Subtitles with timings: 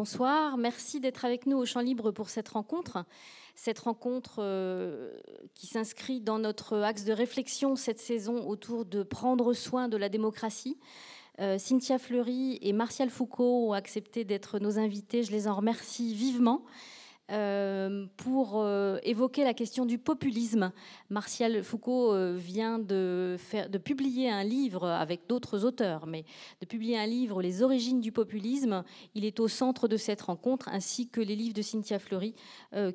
[0.00, 0.56] bonsoir.
[0.56, 3.04] Merci d'être avec nous au Champ Libre pour cette rencontre.
[3.54, 5.12] Cette rencontre euh,
[5.54, 10.08] qui s'inscrit dans notre axe de réflexion cette saison autour de prendre soin de la
[10.08, 10.78] démocratie.
[11.38, 15.22] Euh, Cynthia Fleury et Martial Foucault ont accepté d'être nos invités.
[15.22, 16.62] Je les en remercie vivement.
[17.30, 20.72] Euh, pour euh, évoquer la question du populisme.
[21.10, 23.36] Martial Foucault euh, vient de,
[23.84, 26.24] publier un livre avec d'autres auteurs, mais
[26.60, 28.82] de publier un livre, Les origines du populisme.
[29.14, 32.34] Il est au centre de cette rencontre, ainsi que les livres de Cynthia Fleury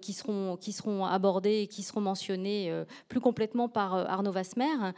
[0.02, 2.72] qui, seront, abordés et qui seront mentionnés
[3.08, 4.94] plus complètement par Arnaud Vasmer.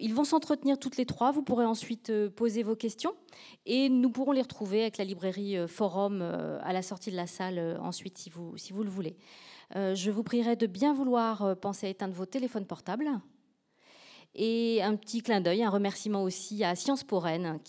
[0.00, 1.32] ils vont s'entretenir toutes les trois.
[1.32, 3.14] Vous pourrez ensuite poser vos questions
[3.66, 7.78] et nous pourrons les retrouver avec la librairie Forum à la sortie de la salle
[7.82, 9.16] ensuite si vous le voulez.
[9.76, 13.08] Euh, je vous prierai de bien vouloir euh, penser à éteindre vos téléphones portables.
[14.36, 17.60] Et un petit clin d'œil, un remerciement aussi à Sciences pour Rennes,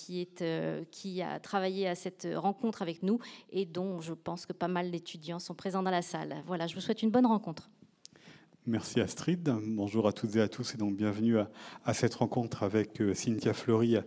[0.41, 3.19] euh, qui a travaillé à cette rencontre avec nous
[3.51, 6.43] et dont je pense que pas mal d'étudiants sont présents dans la salle.
[6.47, 7.69] Voilà, je vous souhaite une bonne rencontre.
[8.67, 9.53] Merci Astrid.
[9.63, 13.53] Bonjour à toutes et à tous et donc bienvenue à, cette rencontre avec euh, Cynthia
[13.53, 13.97] Fleury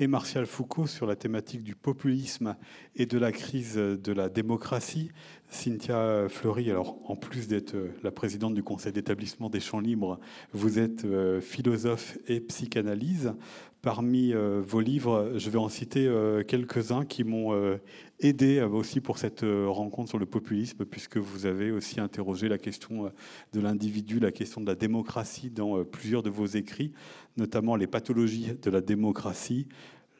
[0.00, 2.56] et Martial Foucault sur la thématique du populisme
[2.96, 5.12] et de la crise de la démocratie.
[5.50, 10.18] Cynthia Fleury, alors en plus d'être euh, la présidente du conseil d'établissement des champs libres,
[10.52, 13.34] vous êtes euh, philosophe et psychanalyse.
[13.80, 16.12] Parmi vos livres, je vais en citer
[16.48, 17.78] quelques-uns qui m'ont
[18.20, 23.12] aidé aussi pour cette rencontre sur le populisme, puisque vous avez aussi interrogé la question
[23.52, 26.92] de l'individu, la question de la démocratie dans plusieurs de vos écrits,
[27.36, 29.68] notamment les pathologies de la démocratie,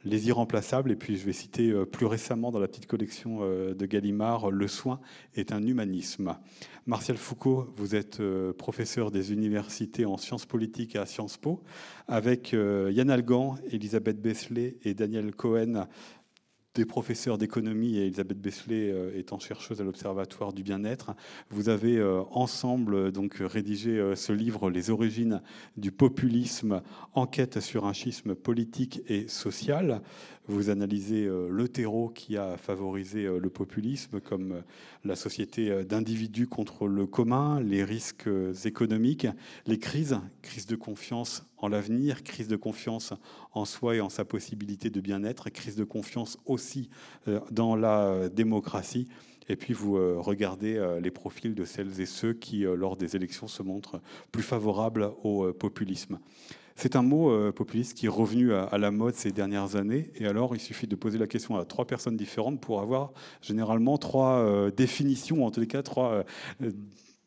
[0.04, 4.52] les irremplaçables, et puis je vais citer plus récemment dans la petite collection de Gallimard,
[4.52, 5.00] Le soin
[5.34, 6.36] est un humanisme.
[6.86, 8.22] Martial Foucault, vous êtes
[8.56, 11.62] professeur des universités en sciences politiques à Sciences Po,
[12.06, 15.88] avec Yann Algan, Elisabeth Besselet et Daniel Cohen
[16.74, 21.14] des professeurs d'économie et Elisabeth Besselet euh, étant chercheuse à l'Observatoire du bien-être.
[21.50, 25.42] Vous avez euh, ensemble euh, donc rédigé ce livre Les origines
[25.76, 26.82] du populisme,
[27.14, 30.02] enquête sur un schisme politique et social.
[30.48, 34.62] Vous analysez le terreau qui a favorisé le populisme, comme
[35.04, 38.28] la société d'individus contre le commun, les risques
[38.64, 39.26] économiques,
[39.66, 43.12] les crises, crise de confiance en l'avenir, crise de confiance
[43.52, 46.88] en soi et en sa possibilité de bien-être, crise de confiance aussi
[47.26, 49.08] euh, dans la démocratie.
[49.48, 53.16] Et puis vous euh, regardez euh, les profils de celles et ceux qui, lors des
[53.16, 56.18] élections, se montrent plus favorables au populisme.
[56.80, 60.12] C'est un mot populiste qui est revenu à, la mode ces dernières années.
[60.14, 63.12] Et alors, il suffit de poser la question à trois personnes différentes pour avoir
[63.42, 66.24] généralement trois définitions, en tous les cas trois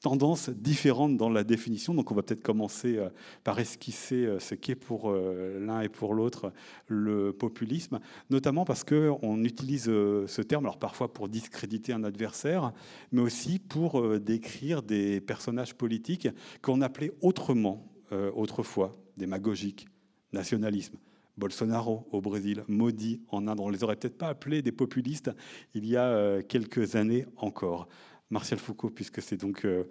[0.01, 1.93] tendances différentes dans la définition.
[1.93, 3.09] Donc on va peut-être commencer euh,
[3.43, 6.51] par esquisser euh, ce qu'est pour euh, l'un et pour l'autre
[6.87, 12.73] le populisme, notamment parce qu'on utilise ce terme, alors parfois pour discréditer un adversaire,
[13.11, 16.27] mais aussi pour décrire des personnages politiques
[16.61, 17.87] qu'on appelait autrement
[18.35, 19.87] autrefois, démagogiques,
[20.33, 20.97] nationalisme.
[21.37, 23.59] Bolsonaro au Brésil, maudit en Inde.
[23.61, 25.31] On les aurait peut-être pas appelés des populistes
[25.73, 27.87] il y a quelques années encore.
[28.31, 29.83] Martial Foucault, puisque c'est donc euh,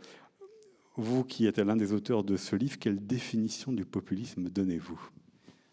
[0.97, 5.01] vous qui êtes l'un des auteurs de ce livre, quelle définition du populisme donnez-vous?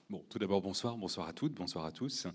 [0.09, 2.28] Bon, tout d'abord, bonsoir, bonsoir à toutes, bonsoir à tous.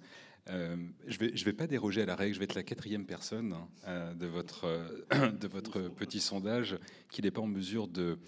[0.50, 0.76] Euh,
[1.06, 3.54] je ne vais, pas déroger à la règle, je vais être la quatrième personne
[3.86, 4.66] euh, de, votre,
[5.40, 6.76] de votre petit sondage
[7.10, 8.18] qui n'est pas en mesure de,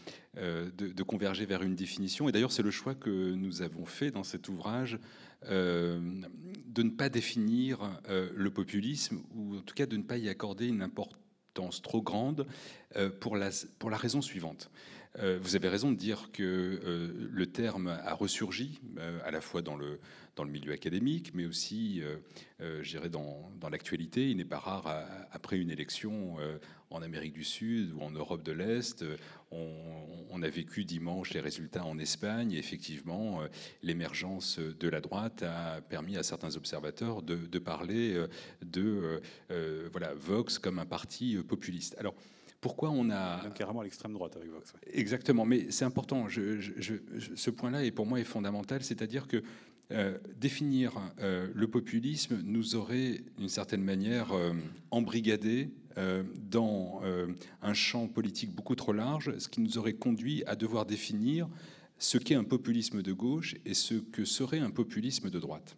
[1.06, 2.28] converger vers une définition.
[2.28, 4.98] Et d'ailleurs, c'est le choix que nous avons fait dans cet ouvrage
[5.46, 10.68] de ne pas définir le populisme, ou en tout cas de ne pas y accorder
[10.68, 11.18] une importance
[11.82, 12.46] trop grande
[12.96, 14.70] euh, pour la, pour la raison suivante.
[15.20, 18.80] Euh, vous avez raison de dire que euh, le terme a ressurgi
[19.24, 20.00] à la fois dans le,
[20.36, 22.02] dans le milieu académique, mais aussi,
[22.60, 24.30] je dirais, dans, dans l'actualité.
[24.30, 26.36] Il n'est pas rare, après une élection
[26.90, 29.04] en Amérique du Sud ou en Europe de l'Est,
[30.30, 32.52] on, a vécu dimanche les résultats en Espagne.
[32.52, 33.46] Et effectivement, euh,
[33.82, 38.28] l'émergence de la droite a permis à certains observateurs de, parler euh,
[38.62, 39.20] de
[39.50, 41.96] euh, voilà, Vox comme un parti populiste.
[41.98, 42.14] Alors,
[42.60, 44.72] pourquoi on a carrément à l'extrême droite avec Vox.
[44.90, 46.26] Exactement, mais c'est important.
[46.28, 49.42] ce point-là est pour moi est fondamental, c'est-à-dire que
[50.40, 54.32] définir le populisme nous aurait, d'une certaine manière,
[54.90, 57.28] embrigadé euh, dans euh,
[57.62, 61.48] un champ politique beaucoup trop large, ce qui nous aurait conduit à devoir définir
[61.98, 65.76] ce qu'est un populisme de gauche et ce que serait un populisme de droite.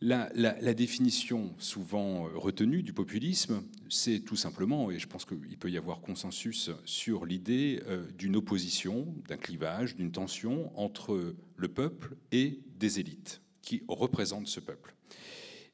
[0.00, 5.70] La, définition souvent euh, retenue du populisme, c'est tout simplement, et je pense qu'il peut
[5.70, 7.82] y avoir consensus sur l'idée
[8.16, 14.60] d'une opposition, d'un clivage, d'une tension entre le peuple et des élites qui représentent ce
[14.60, 14.94] peuple.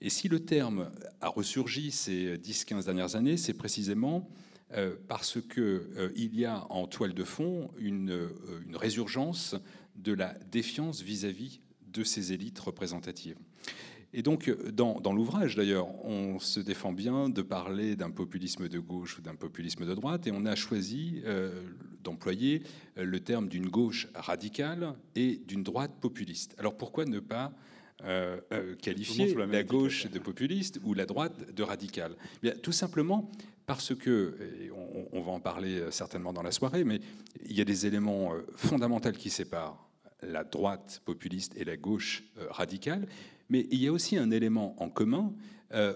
[0.01, 0.91] Et si le terme
[1.21, 4.29] a ressurgi ces 10-15 dernières années, c'est précisément
[4.73, 8.29] euh, parce qu'il euh, y a en toile de fond une, euh,
[8.67, 9.55] une résurgence
[9.95, 13.39] de la défiance vis-à-vis de ces élites représentatives.
[14.17, 18.79] Et donc, dans, dans l'ouvrage, d'ailleurs, on se défend bien de parler d'un populisme de
[18.79, 21.23] gauche ou d'un populisme de droite, et on a choisi
[22.03, 22.63] d'employer
[22.97, 26.55] le terme d'une gauche radicale et d'une droite populiste.
[26.59, 27.53] Alors pourquoi ne pas
[28.05, 28.41] euh,
[28.81, 32.15] qualifier la, la gauche de populiste ou la droite de radicale?
[32.43, 33.31] Bien, Tout simplement
[33.67, 34.37] parce que,
[35.13, 37.01] on, va en parler euh, certainement dans la soirée, mais
[37.47, 39.89] il y a des éléments euh, fondamentaux qui séparent
[40.23, 43.07] la droite populiste et la gauche euh, radicale,
[43.49, 45.35] mais il y a aussi un élément en commun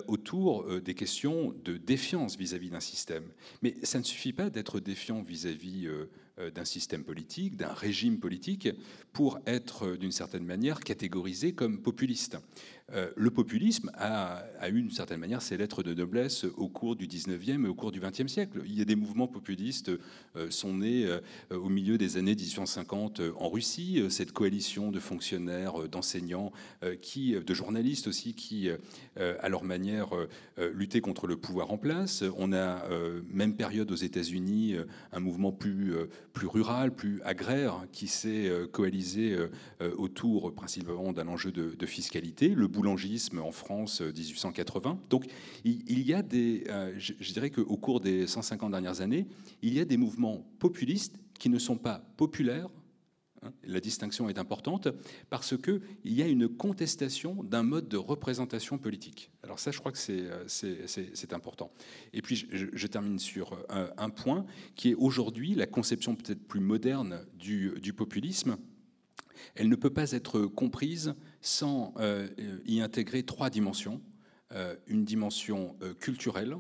[0.09, 3.25] autour des questions de défiance vis-à-vis d'un système.
[3.63, 5.89] Mais ça ne suffit pas d'être défiant vis-à-vis
[6.55, 8.69] d'un système politique, d'un régime politique,
[9.13, 12.39] pour être d'une certaine manière catégorisé comme populiste.
[12.95, 17.07] Euh, le populisme a, eu d'une certaine manière ses lettres de noblesse au cours du
[17.07, 18.63] 19e et au cours du 20e siècle.
[18.65, 19.91] Il y a des mouvements populistes
[20.37, 21.21] euh, sont nés euh,
[21.51, 26.53] au milieu des années 1850 en Russie, cette coalition de fonctionnaires, d'enseignants,
[27.03, 28.69] qui, de journalistes aussi, qui,
[29.17, 30.11] à leur manière,
[30.57, 32.25] luttaient contre le pouvoir en place.
[32.37, 32.85] On a,
[33.31, 34.77] même période aux États-Unis,
[35.13, 35.95] un mouvement plus,
[36.33, 39.37] plus rural, plus agraire, qui s'est coalisé
[39.97, 42.49] autour principalement d'un enjeu de, fiscalité.
[42.49, 44.91] Le boulangisme en France 1880.
[44.91, 45.27] Euh, Donc
[45.65, 49.27] il, y a des, euh, je, dirais qu'au cours des 150 dernières années,
[49.63, 52.69] il y a des mouvements populistes qui ne sont pas populaires.
[53.43, 54.89] Hein, la distinction est importante
[55.31, 59.31] parce qu'il y a une contestation d'un mode de représentation politique.
[59.43, 61.71] Alors ça, je crois que c'est euh, important.
[62.13, 67.27] Et puis, je, termine sur un, point qui est aujourd'hui la conception peut-être plus moderne
[67.35, 68.57] du, populisme
[69.55, 72.29] elle ne peut pas être comprise sans euh,
[72.67, 74.01] y intégrer trois dimensions.
[74.53, 76.57] Euh, une dimension euh, culturelle,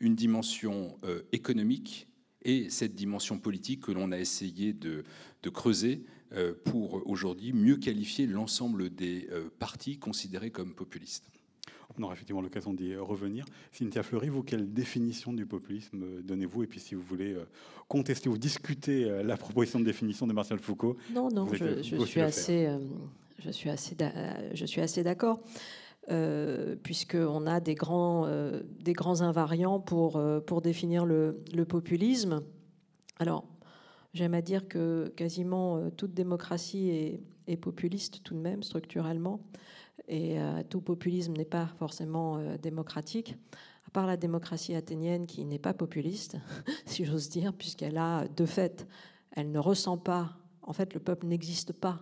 [0.00, 0.98] une dimension
[1.30, 2.08] économique
[2.44, 5.04] et cette dimension politique que l'on a essayé de,
[5.50, 6.04] creuser
[6.64, 9.28] pour aujourd'hui mieux qualifier l'ensemble des
[9.58, 11.30] partis considérés comme populistes.
[11.98, 13.44] On aura effectivement l'occasion d'y revenir.
[13.72, 16.62] Cynthia Fleury, vous, quelle définition du populisme donnez-vous?
[16.64, 17.44] Et puis, si vous voulez euh,
[17.88, 20.96] contester ou discuter euh, la proposition de définition de Martial Foucault.
[21.12, 22.78] Non, non, je, suis assez, euh,
[23.38, 23.96] je, suis assez,
[24.54, 25.40] je suis assez d'accord.
[26.10, 28.26] Euh, puisqu'on a des grands,
[28.80, 32.42] des grands invariants pour, pour définir le, populisme.
[33.20, 33.44] Alors,
[34.12, 39.40] j'aime à dire que quasiment toute démocratie est, est, populiste tout de même, structurellement
[40.08, 43.36] et euh, tout populisme n'est pas forcément euh, démocratique,
[43.86, 46.36] à part la démocratie athénienne qui n'est pas populiste,
[46.86, 48.86] si j'ose dire, puisqu'elle a, de fait,
[49.32, 52.00] elle ne ressent pas, en fait, le peuple n'existe pas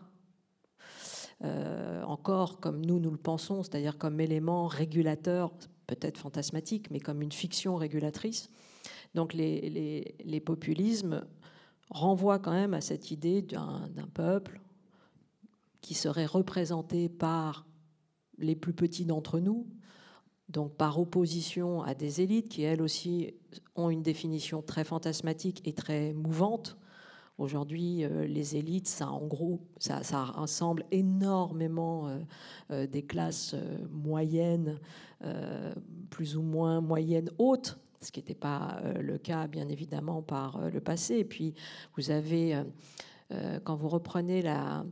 [1.43, 5.53] euh, encore comme nous, nous le pensons, c'est-à-dire comme élément régulateur,
[5.87, 8.51] peut-être fantasmatique, mais comme une fiction régulatrice.
[9.15, 11.25] Donc les, les, les populismes
[11.91, 14.61] renvoient quand même à cette idée d'un peuple
[15.81, 17.67] qui serait représenté par
[18.39, 19.67] les plus petits d'entre nous,
[20.49, 23.35] donc par opposition à des élites qui, elles aussi,
[23.77, 26.77] ont une définition très fantasmatique et très mouvante.
[27.41, 32.19] Aujourd'hui, euh, les élites, ça, en gros, ça, rassemble énormément euh,
[32.71, 33.57] euh, des classes
[33.91, 34.79] moyennes,
[36.11, 40.81] plus ou moins moyennes hautes, ce qui n'était pas le cas, bien évidemment, par le
[40.81, 41.17] passé.
[41.17, 41.53] Et puis,
[41.95, 42.59] vous avez,
[43.65, 44.87] quand vous reprenez la,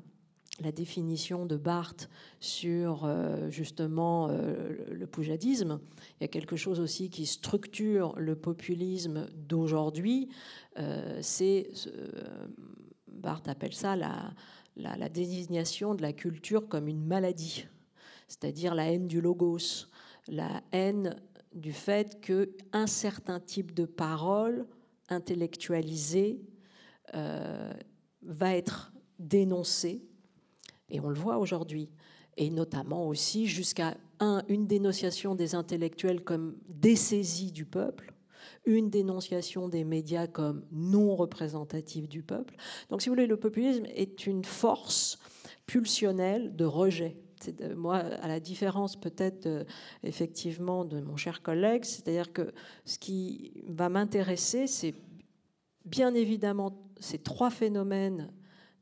[0.60, 2.08] la définition de Barthes
[2.40, 5.80] sur euh, justement euh, le poujadisme.
[6.18, 10.28] Il y a quelque chose aussi qui structure le populisme d'aujourd'hui.
[10.78, 11.70] Euh, c'est
[13.06, 14.32] Barthes appelle ça la,
[14.76, 17.66] la, désignation de la culture comme une maladie,
[18.28, 19.86] c'est-à-dire la haine du logos,
[20.28, 21.16] la haine
[21.54, 24.66] du fait que un certain type de parole
[25.08, 26.40] intellectualisée
[27.12, 30.07] va être dénoncée
[30.90, 31.90] et on le voit aujourd'hui.
[32.36, 38.12] Et notamment aussi jusqu'à un, une dénonciation des intellectuels comme dessaisie du peuple,
[38.64, 42.54] une dénonciation des médias comme non représentative du peuple.
[42.90, 45.18] Donc, si vous voulez, le populisme est une force
[45.66, 47.16] pulsionnelle de rejet.
[47.76, 49.66] moi, à la différence peut-être
[50.02, 52.52] effectivement de mon cher collègue, c'est-à-dire que
[52.84, 54.94] ce qui va m'intéresser, c'est
[55.84, 58.30] bien évidemment ces trois phénomènes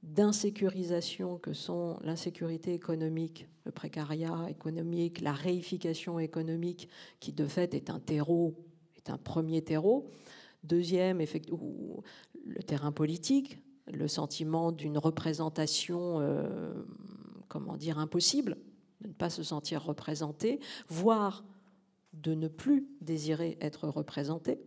[0.06, 7.90] d'insécurisation que sont l'insécurité économique, le précariat économique, la réification économique, qui de fait est
[7.90, 8.54] un terreau,
[8.96, 10.08] est un premier terreau.
[10.62, 13.58] Deuxième, le terrain politique,
[13.92, 16.72] le sentiment d'une représentation, euh,
[17.48, 18.56] comment dire, impossible
[19.00, 21.44] de ne pas se sentir représenté, voire
[22.12, 24.58] de ne plus désirer être représenté.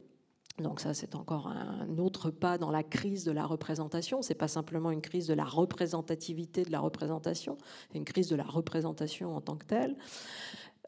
[0.60, 4.22] Donc ça, c'est encore un autre pas dans la crise de la représentation.
[4.22, 7.58] C'est pas simplement une crise de la représentativité de la représentation,
[7.92, 9.96] c'est une crise de la représentation en tant que telle.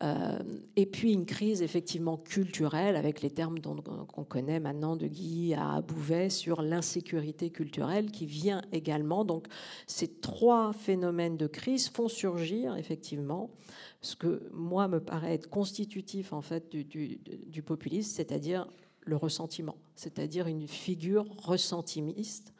[0.04, 0.40] Euh,
[0.76, 5.82] et puis une crise effectivement culturelle avec les termes qu'on connaît maintenant de Guy à
[5.82, 9.26] Bouvet sur l'insécurité culturelle qui vient également.
[9.26, 9.46] Donc
[9.86, 13.52] ces trois phénomènes de crise font surgir effectivement
[14.02, 18.68] ce que moi me paraît être constitutif en fait du, du populisme, c'est-à-dire
[19.02, 22.54] le ressentiment, c'est-à-dire une figure ressentimiste.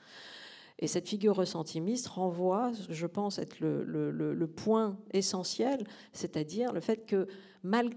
[0.80, 7.28] Et cette figure ressentimiste renvoie, je pense, être le, point essentiel, c'est-à-dire le fait que
[7.62, 7.92] mal,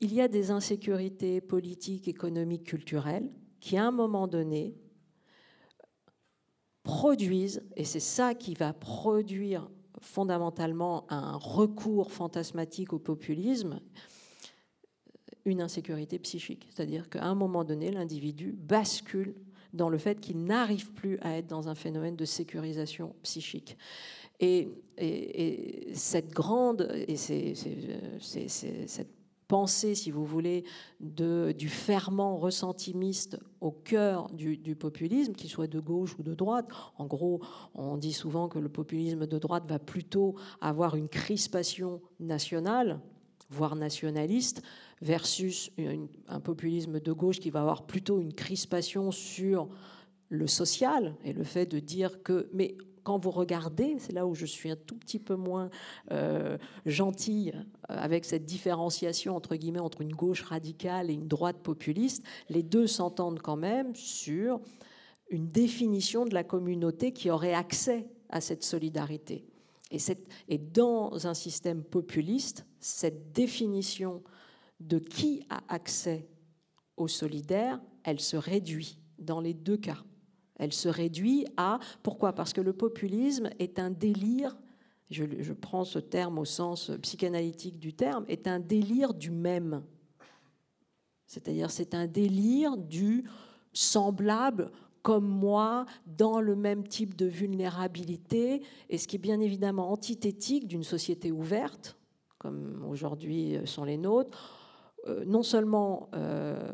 [0.00, 3.30] il y a des insécurités politiques, économiques, culturelles
[3.60, 4.74] qui, à un moment donné,
[6.82, 9.70] produisent, et c'est ça qui va produire
[10.00, 13.80] fondamentalement un recours fantasmatique au populisme,
[15.44, 16.68] une insécurité psychique.
[16.70, 19.34] C'est-à-dire qu'à un moment donné, l'individu bascule
[19.72, 23.76] dans le fait qu'il n'arrive plus à être dans un phénomène de sécurisation psychique.
[24.40, 24.68] Et,
[25.94, 27.54] cette grande, et c'est,
[28.18, 29.10] cette
[29.46, 30.64] pensée, si vous voulez,
[31.00, 36.34] de, du ferment ressentimiste au cœur du, du populisme, qu'il soit de gauche ou de
[36.34, 36.66] droite.
[36.96, 37.40] En gros,
[37.74, 43.00] on dit souvent que le populisme de droite va plutôt avoir une crispation nationale,
[43.48, 44.62] voire nationaliste,
[45.02, 45.70] versus
[46.28, 49.68] un populisme de gauche qui va avoir plutôt une crispation sur
[50.28, 54.34] le social et le fait de dire que, mais quand vous regardez, c'est là où
[54.34, 55.70] je suis un tout petit peu moins
[56.12, 56.56] euh,
[56.86, 62.22] gentille euh, avec cette différenciation entre guillemets entre une gauche radicale et une droite populiste,
[62.48, 64.60] les deux s'entendent quand même sur
[65.30, 69.44] une définition de la communauté qui aurait accès à cette solidarité.
[69.90, 74.22] Et, cette, et dans un système populiste, cette définition
[74.86, 76.28] de qui a accès
[76.96, 79.98] au solidaire, elle se réduit dans les deux cas.
[80.56, 81.78] Elle se réduit à...
[82.02, 82.32] Pourquoi?
[82.34, 84.56] Parce que le populisme est un délire,
[85.10, 89.82] je, prends ce terme au sens psychanalytique du terme, est un délire du même.
[91.26, 93.24] C'est-à-dire c'est un délire du
[93.72, 94.70] semblable
[95.02, 100.68] comme moi, dans le même type de vulnérabilité, et ce qui est bien évidemment antithétique
[100.68, 101.98] d'une société ouverte,
[102.38, 104.61] comme aujourd'hui sont les nôtres,
[105.26, 106.72] non seulement, euh,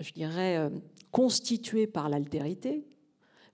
[0.00, 0.70] je dirais, euh,
[1.10, 2.86] constitué par l'altérité,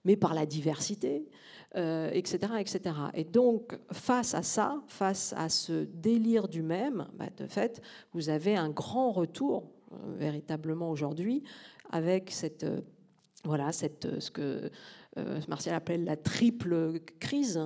[0.05, 1.27] mais par la diversité,
[1.75, 2.95] etc., etc.
[3.13, 7.81] Et donc, face à ça, face à ce délire du même, bah, de fait,
[8.13, 9.69] vous avez un grand retour,
[10.17, 11.43] véritablement aujourd'hui,
[11.91, 12.65] avec cette,
[13.43, 14.71] voilà, cette, ce que
[15.17, 17.59] euh, Martial appelle la triple crise,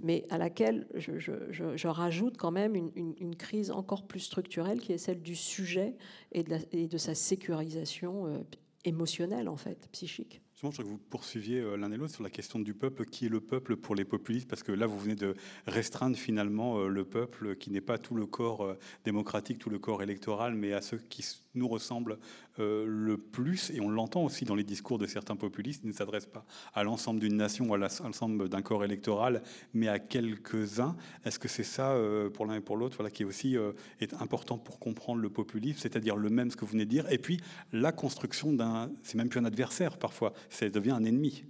[0.00, 5.22] mais à laquelle je, rajoute quand même une, crise encore plus structurelle qui est celle
[5.22, 5.96] du sujet
[6.32, 8.38] et de, sa sécurisation euh,
[8.84, 10.42] émotionnelle, en fait, psychique.
[10.56, 13.04] Je voudrais que vous poursuiviez euh, l'un et l'autre sur la question du peuple.
[13.04, 14.48] Qui est le peuple pour les populistes?
[14.48, 15.34] Parce que là, vous venez de
[15.66, 20.54] restreindre finalement le peuple qui n'est pas tout le corps démocratique, tout le corps électoral,
[20.54, 21.22] mais à ceux qui
[21.58, 22.18] nous ressemblent
[22.58, 25.92] euh, le plus, et on l'entend aussi dans les discours de certains populistes, ils ne
[25.92, 29.42] s'adressent pas à l'ensemble d'une nation à l'ensemble d'un corps électoral,
[29.74, 30.96] mais à quelques-uns.
[31.24, 34.14] Est-ce que c'est ça, euh, pour l'un et pour l'autre, voilà, qui aussi euh, est
[34.14, 37.18] important pour comprendre le populisme, c'est-à-dire le même, ce que vous venez de dire, et
[37.18, 37.40] puis
[37.72, 41.44] la construction d'un, c'est même plus un adversaire parfois, ça devient un ennemi.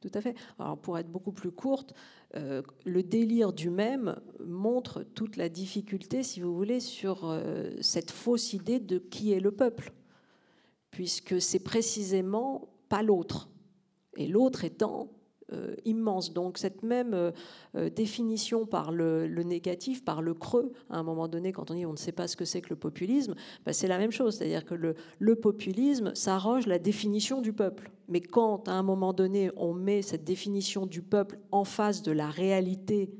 [0.00, 0.34] Tout à fait.
[0.58, 1.94] Alors pour être beaucoup plus courte,
[2.34, 7.36] le délire du même montre toute la difficulté, si vous voulez, sur
[7.80, 9.92] cette fausse idée de qui est le peuple
[10.90, 13.48] puisque c'est précisément pas l'autre,
[14.16, 15.19] et l'autre étant euh,
[15.84, 16.32] immense.
[16.32, 17.30] Donc cette même euh,
[17.76, 21.86] euh, définition par le, négatif, par le creux, à un moment donné, quand on dit
[21.86, 24.36] on ne sait pas ce que c'est que le populisme, bah, c'est la même chose,
[24.36, 27.90] c'est-à-dire que le, le populisme s'arroge la définition du peuple.
[28.08, 32.12] Mais quand, à un moment donné, on met cette définition du peuple en face de
[32.12, 33.10] la réalité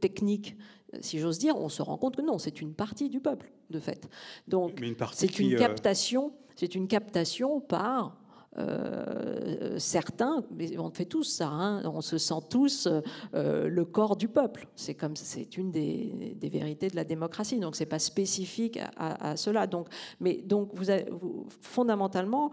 [0.00, 0.56] technique
[1.00, 3.80] si j'ose dire, on se rend compte que non, c'est une partie du peuple, de
[3.80, 4.08] fait.
[4.46, 4.82] Donc,
[5.12, 8.18] c'est une, euh, captation, c'est une captation par
[8.58, 12.86] euh, certains, mais on fait tous ça, hein, on se sent tous
[13.34, 14.68] euh, le corps du peuple.
[14.76, 17.58] C'est comme c'est une des, vérités de la démocratie.
[17.58, 19.66] Donc c'est pas spécifique à, cela.
[19.66, 19.88] Donc,
[20.20, 21.06] mais donc vous, avez,
[21.60, 22.50] fondamentalement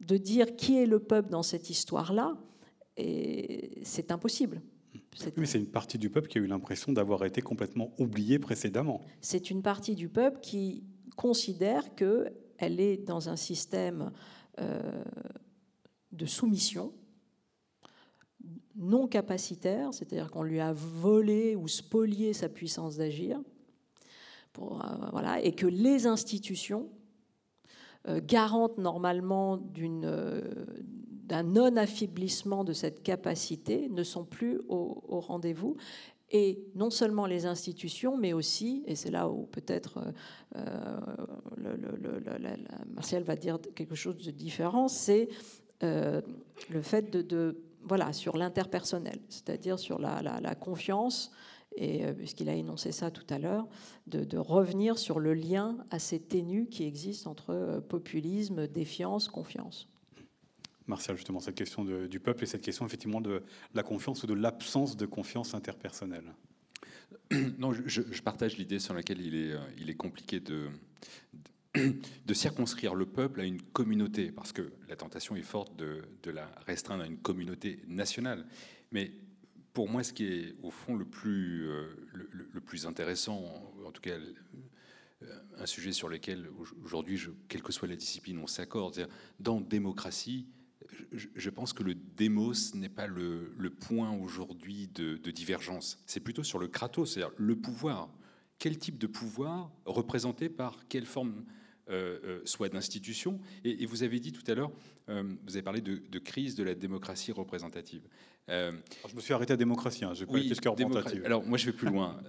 [0.00, 2.36] de dire qui est le peuple dans cette histoire-là,
[2.96, 4.60] c'est impossible.
[5.36, 9.00] Mais c'est une partie du peuple qui a eu l'impression d'avoir été complètement oubliée précédemment.
[9.20, 10.84] C'est une partie du peuple qui
[11.16, 14.12] considère qu'elle est dans un système
[14.58, 15.04] euh,
[16.12, 16.92] de soumission,
[18.76, 23.40] non capacitaire, c'est-à-dire qu'on lui a volé ou spolié sa puissance d'agir,
[25.12, 26.88] voilà, et que les institutions,
[28.22, 35.76] garantes normalement d'un non-affaiblissement de cette capacité, ne sont plus au rendez-vous
[36.30, 40.00] et non seulement les institutions, mais aussi, et c'est là où peut-être
[40.56, 41.00] euh,
[42.94, 45.28] Martial va dire quelque chose de différent, c'est
[45.82, 46.20] euh,
[46.68, 51.30] le fait de, voilà, sur l'interpersonnel, c'est-à-dire sur la, confiance,
[51.76, 53.66] et euh, puisqu'il a énoncé ça tout à l'heure,
[54.06, 59.88] de, de, revenir sur le lien assez ténu qui existe entre populisme, défiance, confiance.
[60.88, 63.42] Martial, justement, cette question du peuple et cette question effectivement de
[63.74, 66.34] la confiance ou de l'absence de confiance interpersonnelle.
[67.58, 70.68] Non, je, partage l'idée sur laquelle il est, euh, il est compliqué de,
[71.74, 76.30] de, circonscrire le peuple à une communauté, parce que la tentation est forte de, de
[76.30, 78.46] la restreindre à une communauté nationale.
[78.92, 79.12] Mais
[79.72, 83.44] pour moi, ce qui est au fond le plus, euh, le, plus intéressant,
[83.84, 84.16] en tout cas
[85.22, 85.26] euh,
[85.58, 86.48] un sujet sur lequel
[86.84, 90.46] aujourd'hui, quelle que soit la discipline, on s'accorde, dans démocratie,
[91.12, 96.02] je pense que le démos n'est pas le, point aujourd'hui de, divergence.
[96.06, 98.10] C'est plutôt sur le kratos, c'est-à-dire le pouvoir.
[98.58, 101.44] Quel type de pouvoir représenté par quelle forme
[101.90, 103.40] euh, euh, soit d'institution?
[103.64, 104.72] Et, vous avez dit tout à l'heure,
[105.08, 108.02] euh, vous avez parlé de, crise de la démocratie représentative.
[108.48, 111.24] je me suis arrêté à démocratie, hein, je oui, représentative.
[111.24, 112.20] Alors moi je vais plus loin.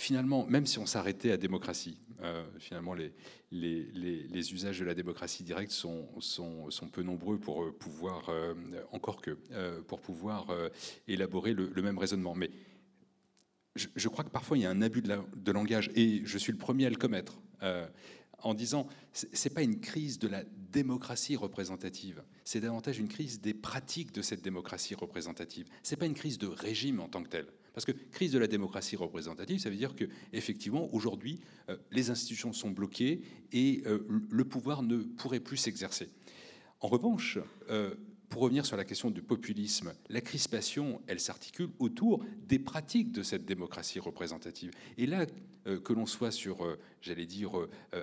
[0.00, 3.12] finalement, même si on s'arrêtait à démocratie, euh, finalement, les,
[4.52, 8.54] usages de la démocratie directe sont, sont, peu nombreux pour euh, pouvoir, euh,
[8.92, 9.30] encore que,
[9.82, 10.48] pour pouvoir
[11.06, 12.34] élaborer le, même raisonnement.
[12.34, 12.50] Mais
[13.76, 16.52] je, crois que parfois il y a un abus de, de, langage, et je suis
[16.52, 17.40] le premier à le commettre,
[18.42, 23.54] en disant c'est pas une crise de la démocratie représentative, c'est davantage une crise des
[23.54, 25.66] pratiques de cette démocratie représentative.
[25.82, 27.46] C'est pas une crise de régime en tant que tel.
[27.72, 32.10] Parce que crise de la démocratie représentative, ça veut dire que effectivement aujourd'hui euh, les
[32.10, 36.08] institutions sont bloquées et euh, le pouvoir ne pourrait plus s'exercer.
[36.80, 37.94] En revanche, euh,
[38.28, 43.22] pour revenir sur la question du populisme, la crispation, elle s'articule autour des pratiques de
[43.22, 44.70] cette démocratie représentative.
[44.98, 45.26] Et là,
[45.64, 46.64] que l'on soit sur,
[47.02, 47.50] j'allais dire,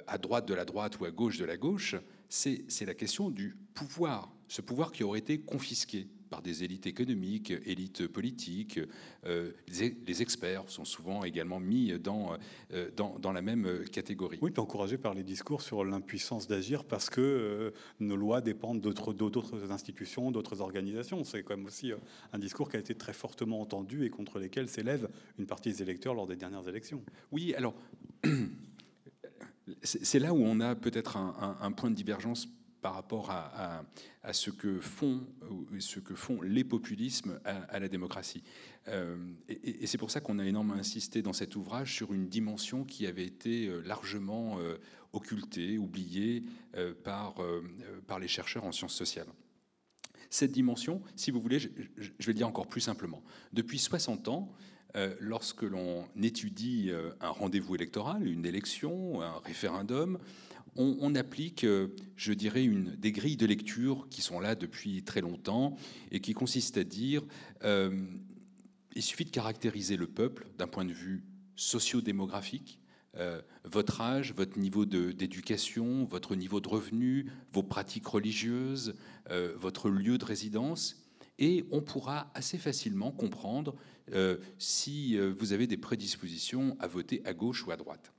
[0.06, 1.96] à droite de la droite ou à gauche de la gauche,
[2.28, 7.54] c'est la question du pouvoir, ce pouvoir qui aurait été confisqué par des élites économiques,
[7.66, 8.80] élites politiques.
[9.26, 12.38] Euh, les, experts sont souvent également mis dans,
[12.74, 14.40] euh, dans, la même catégorie.
[14.42, 19.72] Oui, encouragé par les discours sur l'impuissance d'agir parce que euh, nos lois dépendent d'autres
[19.72, 21.24] institutions, d'autres organisations.
[21.24, 21.92] C'est quand même aussi
[22.34, 25.82] un discours qui a été très fortement entendu et contre lesquels s'élève une partie des
[25.82, 27.04] électeurs lors des dernières élections.
[27.32, 27.76] Oui, alors
[29.84, 32.48] c'est là où on a peut-être un, point de divergence
[32.82, 33.84] par rapport à,
[34.32, 35.26] ce, que font,
[35.80, 38.44] ce que font les populismes à, la démocratie.
[38.88, 39.18] Euh,
[39.50, 43.08] et, c'est pour ça qu'on a énormément insisté dans cet ouvrage sur une dimension qui
[43.08, 44.78] avait été euh, largement euh,
[45.13, 46.44] occultée, oubliée
[47.04, 47.36] par,
[48.06, 49.28] par les chercheurs en sciences sociales.
[50.30, 53.24] Cette dimension, si vous voulez, je, je vais le dire encore plus simplement.
[53.54, 54.52] Depuis 60 ans,
[55.20, 60.20] lorsque l'on étudie un rendez-vous électoral, une élection, un référendum,
[60.78, 65.22] on, applique, euh, je dirais, une, des grilles de lecture qui sont là depuis très
[65.22, 65.76] longtemps
[66.12, 67.24] et qui consistent à dire
[67.63, 68.06] euh,
[68.96, 71.24] il suffit de caractériser le peuple d'un point de vue
[71.56, 72.80] socio-démographique,
[73.16, 78.96] euh, votre âge, votre niveau d'éducation, votre niveau de revenu, vos pratiques religieuses,
[79.56, 81.04] votre lieu de résidence,
[81.38, 83.76] et on pourra assez facilement comprendre
[84.58, 88.13] si vous avez des prédispositions à voter à gauche ou à droite.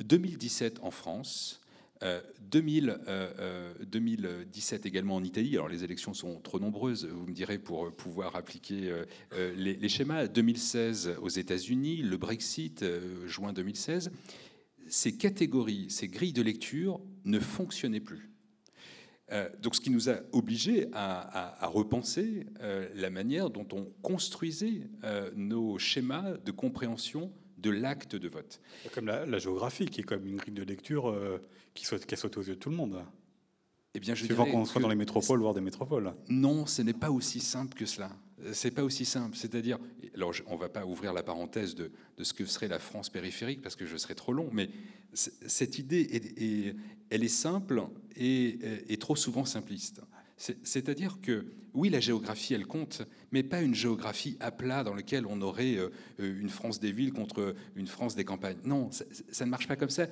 [0.00, 1.60] 2017 en France,
[2.40, 5.54] 2000, euh, 2017 euh, euh, également en Italie.
[5.54, 8.92] Alors les élections sont trop nombreuses, vous me direz, pour pouvoir appliquer
[9.56, 10.26] les, schémas.
[10.26, 12.84] 2016 aux États-Unis, le Brexit,
[13.26, 14.10] juin 2016.
[14.88, 18.30] Ces catégories, ces grilles de lecture ne fonctionnaient plus.
[19.60, 22.46] donc, ce qui nous a obligés à repenser
[22.94, 24.88] la manière dont on construisait
[25.34, 28.60] nos schémas de compréhension de l'acte de vote.
[28.92, 31.38] Comme la, géographie, qui est comme une grille de lecture euh,
[31.74, 33.02] qui, saute, qui saute aux yeux de tout le monde.
[33.94, 36.12] Eh bien, je Suivant qu'on soit dans les métropoles, voire des métropoles.
[36.28, 38.10] Non, ce n'est pas aussi simple que cela.
[38.52, 39.36] C'est pas aussi simple.
[39.36, 39.78] C'est-à-dire,
[40.14, 41.90] alors on ne va pas ouvrir la parenthèse de,
[42.22, 44.68] ce que serait la France périphérique parce que je serais trop long, mais
[45.14, 46.76] cette idée, est,
[47.08, 47.84] elle est simple
[48.16, 50.02] et, et trop souvent simpliste.
[50.36, 55.24] C'est-à-dire que, oui, la géographie, elle compte, mais pas une géographie à plat dans laquelle
[55.26, 58.58] on aurait euh, une France des villes contre une France des campagnes.
[58.64, 60.06] Non, ça, ne marche pas comme ça.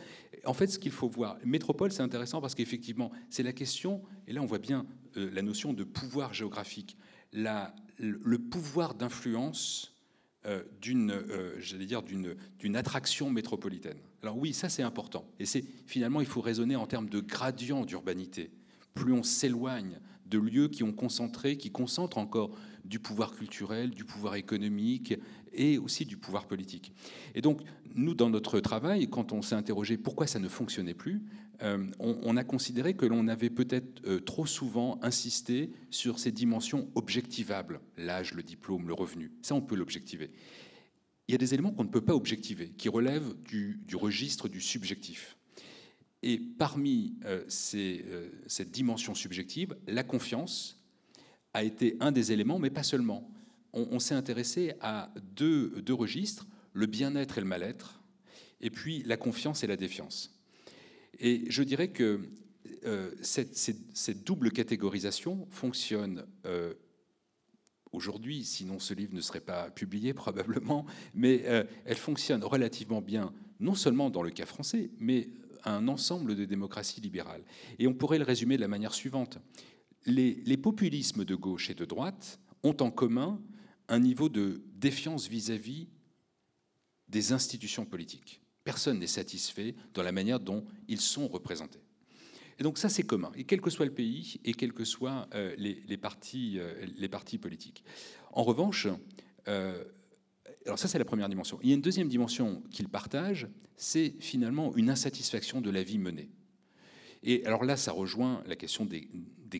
[0.46, 4.32] En fait, ce qu'il faut voir, métropole, c'est intéressant parce qu'effectivement, c'est la question, et
[4.32, 4.86] là on voit bien
[5.18, 6.96] euh, la notion de pouvoir géographique,
[7.32, 9.94] le pouvoir d'influence
[10.46, 11.14] euh, d'une,
[11.58, 13.98] j'allais dire, d'une attraction métropolitaine.
[14.22, 15.26] Alors oui, ça c'est important.
[15.38, 18.50] Et c'est finalement, il faut raisonner en termes de gradient d'urbanité.
[18.94, 22.50] Plus on s'éloigne de lieux qui ont concentré, qui concentrent encore
[22.84, 25.14] du pouvoir culturel, du pouvoir économique
[25.52, 26.92] et aussi du pouvoir politique.
[27.34, 27.60] Et donc,
[27.94, 31.22] nous, dans notre travail, quand on s'est interrogé pourquoi ça ne fonctionnait plus,
[31.62, 36.88] euh, on, a considéré que l'on avait peut-être euh, trop souvent insisté sur ces dimensions
[36.96, 39.30] objectivables, l'âge, le diplôme, le revenu.
[39.40, 40.30] Ça, on peut l'objectiver.
[41.28, 44.60] Il y a des éléments qu'on ne peut pas objectiver, qui relèvent du registre du
[44.60, 45.36] subjectif.
[46.26, 50.82] Et parmi euh, euh, cette dimension subjective, la confiance
[51.52, 53.30] a été un des éléments, mais pas seulement.
[53.74, 58.00] On, s'est intéressé à deux, registres, le bien-être et le mal-être,
[58.62, 60.40] et puis la confiance et la défiance.
[61.18, 62.20] Et je dirais que
[62.86, 66.24] euh, cette, double catégorisation fonctionne
[67.92, 71.42] aujourd'hui, sinon ce livre ne serait pas publié probablement, mais
[71.84, 75.28] elle fonctionne relativement bien, non seulement dans le cas français, mais
[75.64, 77.44] un ensemble de démocraties libérales.
[77.78, 79.38] Et on pourrait le résumer de la manière suivante.
[80.06, 83.40] Les, populismes de gauche et de droite ont en commun
[83.88, 85.88] un niveau de défiance vis-à-vis
[87.08, 88.40] des institutions politiques.
[88.64, 91.82] Personne n'est satisfait dans la manière dont ils sont représentés.
[92.58, 95.28] Et donc ça, c'est commun, et quel que soit le pays, et quels que soient
[95.34, 97.84] euh, les, partis, euh, les partis politiques.
[98.32, 98.86] En revanche,
[99.48, 99.84] euh,
[100.66, 101.58] alors ça, c'est la première dimension.
[101.62, 105.98] Il y a une deuxième dimension qu'ils partagent, c'est finalement une insatisfaction de la vie
[105.98, 106.30] menée.
[107.22, 109.08] Et alors là, ça rejoint la question des,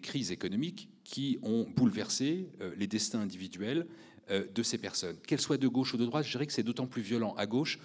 [0.01, 3.87] crises économiques qui ont bouleversé euh, les destins individuels
[4.29, 5.17] euh, de ces personnes.
[5.25, 7.47] Qu'elles soient de gauche ou de droite, je dirais que c'est d'autant plus violent à
[7.47, 7.79] gauche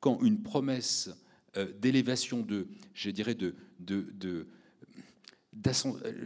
[0.00, 1.08] quand une promesse
[1.56, 4.48] euh, d'élévation de, je dirais, de, de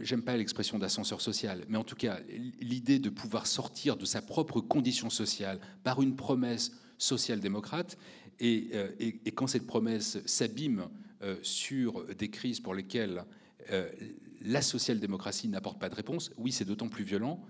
[0.01, 2.19] j'aime pas l'expression d'ascenseur social, mais en tout cas,
[2.59, 7.97] l'idée de pouvoir sortir de sa propre condition sociale par une promesse social-démocrate,
[8.41, 10.89] euh, et, et, quand cette promesse s'abîme
[11.23, 13.23] euh, sur des crises pour lesquelles
[13.71, 13.89] euh,
[14.41, 17.41] la social-démocratie n'apporte pas de réponse, oui, c'est d'autant plus violent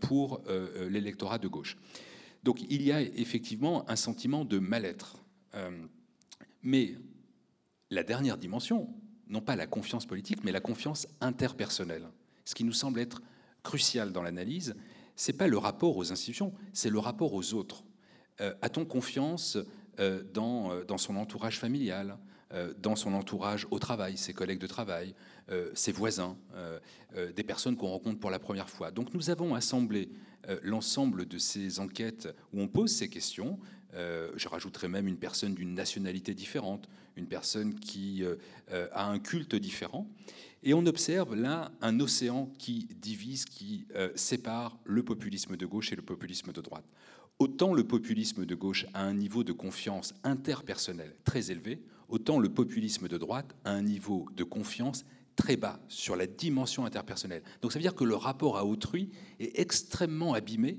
[0.00, 0.42] pour
[0.90, 1.78] l'électorat de gauche.
[2.42, 5.24] Donc il y a effectivement un sentiment de mal-être.
[6.62, 6.96] mais
[7.88, 8.92] la dernière dimension,
[9.32, 12.06] non pas la confiance politique, mais la confiance interpersonnelle.
[12.44, 13.22] Ce qui nous semble être
[13.62, 14.76] crucial dans l'analyse,
[15.16, 17.82] c'est pas le rapport aux institutions, c'est le rapport aux autres.
[18.40, 19.58] Euh, a-t-on confiance
[19.98, 22.18] euh, dans, euh, dans, son entourage familial,
[22.76, 25.14] dans son entourage au travail, ses collègues de travail,
[25.72, 26.36] ses voisins,
[27.34, 28.90] des personnes qu'on rencontre pour la première fois?
[28.90, 30.10] Donc nous avons assemblé
[30.62, 33.58] l'ensemble de ces enquêtes où on pose ces questions.
[33.94, 38.36] Je rajouterai même une personne d'une nationalité différente, une personne qui euh,
[38.72, 40.08] euh, a un culte différent.
[40.62, 45.92] Et on observe là un océan qui divise, qui euh, sépare le populisme de gauche
[45.92, 46.84] et le populisme de droite.
[47.38, 52.48] Autant le populisme de gauche a un niveau de confiance interpersonnelle très élevé, autant le
[52.48, 57.42] populisme de droite a un niveau de confiance très bas sur la dimension interpersonnelle.
[57.62, 60.78] Donc ça veut dire que le rapport à autrui est extrêmement abîmé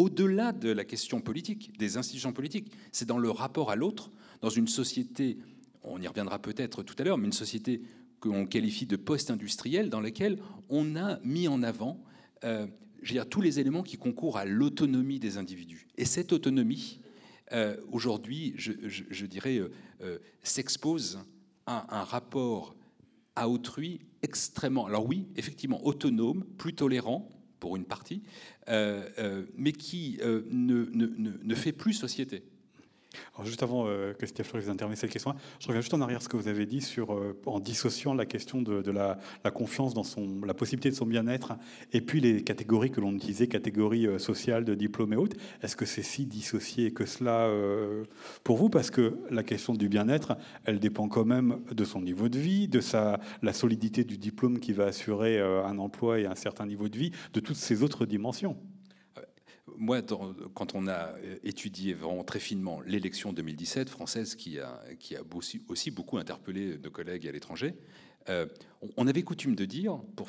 [0.00, 2.72] au-delà de la question politique, des institutions politiques.
[2.90, 4.10] C'est dans le rapport à l'autre,
[4.40, 5.38] dans une société
[5.82, 7.82] on y reviendra peut-être tout à l'heure, mais une société
[8.20, 12.02] qu'on qualifie de post-industrielle, dans laquelle on a mis en avant
[12.44, 12.66] euh,
[13.30, 15.88] tous les éléments qui concourent à l'autonomie des individus.
[15.96, 17.00] Et cette autonomie,
[17.52, 19.70] euh, aujourd'hui, je, dirais, euh,
[20.02, 21.20] euh, s'expose
[21.66, 22.76] à un rapport
[23.36, 28.22] à autrui extrêmement, alors oui, effectivement, autonome, plus tolérant pour une partie,
[28.68, 32.42] mais qui ne, ne fait plus société.
[33.34, 36.22] Alors juste avant euh, que Steve Flores intervienne cette question, je reviens juste en arrière
[36.22, 39.18] ce que vous avez dit sur euh, en dissociant la question de, la,
[39.52, 41.54] confiance dans son, la possibilité de son bien-être
[41.92, 45.36] et puis les catégories que l'on utilisait, catégories euh, sociales, de diplôme et autres.
[45.62, 47.50] Est-ce que c'est si dissocié que cela
[48.44, 48.68] pour vous?
[48.68, 52.68] Parce que la question du bien-être, elle dépend quand même de son niveau de vie,
[52.68, 56.88] de sa, la solidité du diplôme qui va assurer un emploi et un certain niveau
[56.88, 58.56] de vie, de toutes ces autres dimensions
[59.76, 60.00] moi,
[60.54, 64.82] quand on a étudié vraiment très finement l'élection 2017 française, qui a,
[65.68, 67.74] aussi, beaucoup interpellé nos collègues à l'étranger,
[68.28, 68.46] euh,
[68.96, 70.28] on avait coutume de dire, pour,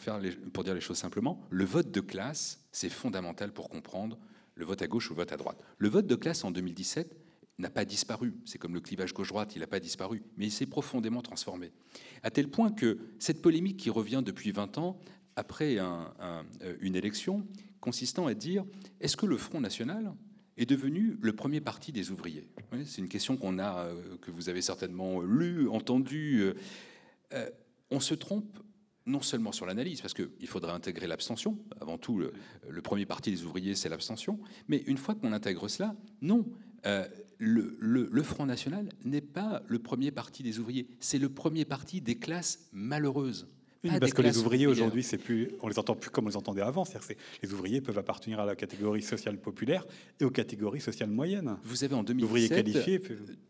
[0.63, 4.17] dire les choses simplement, le vote de classe, c'est fondamental pour comprendre
[4.55, 5.63] le vote à gauche ou le vote à droite.
[5.77, 7.15] Le vote de classe en 2017
[7.57, 8.33] n'a pas disparu.
[8.45, 11.71] C'est comme le clivage gauche-droite, il n'a pas disparu, mais il s'est profondément transformé.
[12.23, 14.99] À tel point que cette polémique qui revient depuis 20 ans
[15.35, 15.77] après
[16.81, 17.45] une élection
[17.81, 18.63] consistant à dire
[19.01, 20.13] est-ce que le Front National
[20.55, 22.47] est devenu le premier parti des ouvriers?
[22.85, 26.41] C'est une question qu'on a, euh, que vous avez certainement lu, entendu.
[26.41, 26.53] Euh,
[27.33, 27.49] euh,
[27.89, 28.59] on se trompe
[29.07, 31.57] non seulement sur l'analyse, parce qu'il faudrait intégrer l'abstention.
[31.81, 34.39] Avant tout, le, premier parti des ouvriers, c'est l'abstention.
[34.67, 36.45] Mais une fois qu'on intègre cela, non.
[37.39, 42.19] le, Front National n'est pas le premier parti des ouvriers, c'est le premier parti des
[42.19, 43.47] classes malheureuses
[43.99, 46.61] parce que les ouvriers aujourd'hui, c'est plus, on les entend plus comme on les entendait
[46.61, 46.85] avant.
[46.85, 49.85] cest les ouvriers peuvent appartenir à la catégorie sociale populaire
[50.19, 51.57] et aux catégories sociales moyennes.
[51.63, 53.01] Vous avez en 2017, qualifiés,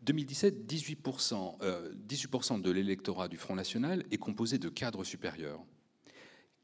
[0.02, 1.58] 2017 18%,
[1.94, 5.60] 18 de l'électorat du Front National est composé de cadres supérieurs.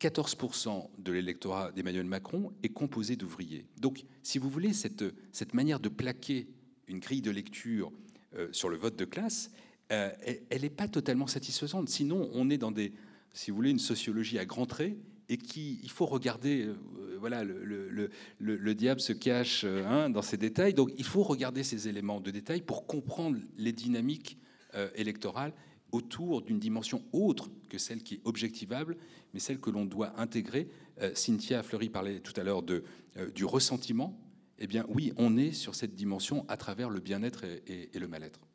[0.01, 3.67] 14% de l'électorat d'Emmanuel Macron est composé d'ouvriers.
[3.81, 6.49] Donc, si vous voulez, cette, cette manière de plaquer
[6.87, 7.93] une grille de lecture
[8.37, 9.51] euh, sur le vote de classe,
[9.91, 10.11] euh,
[10.51, 11.89] elle n'est pas totalement satisfaisante.
[11.89, 12.93] Sinon, on est dans des,
[13.33, 14.97] si vous voulez, une sociologie à grands traits
[15.29, 16.77] et qui, il faut regarder, euh,
[17.19, 21.63] voilà, le, le, diable se cache euh, hein, dans ces détails, donc il faut regarder
[21.63, 24.39] ces éléments de détail pour comprendre les dynamiques
[24.75, 25.53] euh, électorales
[25.93, 28.97] autour d'une dimension autre que celle qui est objectivable,
[29.33, 30.69] mais celle que l'on doit intégrer.
[31.15, 34.21] Cynthia Fleury parlait tout à l'heure du ressentiment.
[34.59, 38.48] Eh bien oui, on est sur cette dimension à travers le bien-être et le mal-être.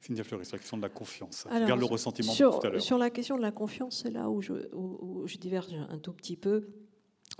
[0.00, 1.46] Cynthia Fleury, sur la question de la confiance.
[1.50, 4.42] Alors, le ressentiment sur, tout à Sur la question de la confiance, c'est là où
[4.42, 4.54] je,
[5.24, 6.68] je, diverge un tout petit peu.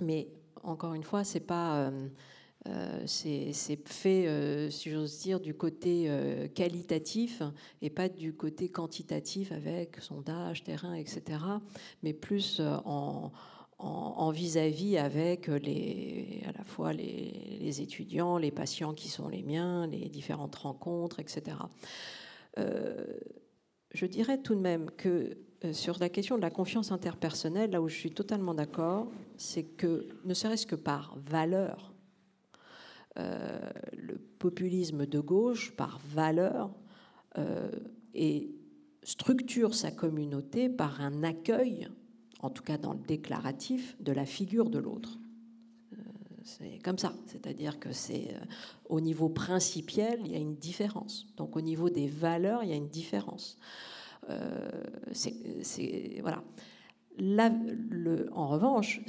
[0.01, 0.29] Mais
[0.63, 1.87] encore une fois, c'est pas.
[1.87, 2.07] Euh,
[2.69, 3.51] euh, c'est
[3.85, 6.09] fait, euh, si j'ose dire, du côté
[6.55, 7.41] qualitatif
[7.81, 11.39] et pas du côté quantitatif avec sondage, terrain, etc.
[12.01, 13.31] Mais plus en
[13.79, 19.43] en vis-à-vis avec les, à la fois les, les, étudiants, les patients qui sont les
[19.43, 21.57] miens, les différentes rencontres, etc.
[22.57, 23.05] Euh,
[23.93, 27.81] je dirais tout de même que euh, sur la question de la confiance interpersonnelle, là
[27.81, 31.93] où je suis totalement d'accord, c'est que ne serait-ce que par valeur,
[33.19, 36.71] euh, le populisme de gauche, par valeur,
[38.13, 38.53] et
[39.01, 41.87] structure sa communauté par un accueil,
[42.41, 45.17] en tout cas dans le déclaratif, de la figure de l'autre.
[46.43, 48.45] C'est comme ça, c'est-à-dire que c'est euh,
[48.89, 51.25] au niveau principiel, il y a une différence.
[51.37, 53.57] Donc au niveau des valeurs, il y a une différence.
[54.29, 54.69] Euh,
[56.21, 56.43] voilà.
[57.17, 59.01] le, en revanche,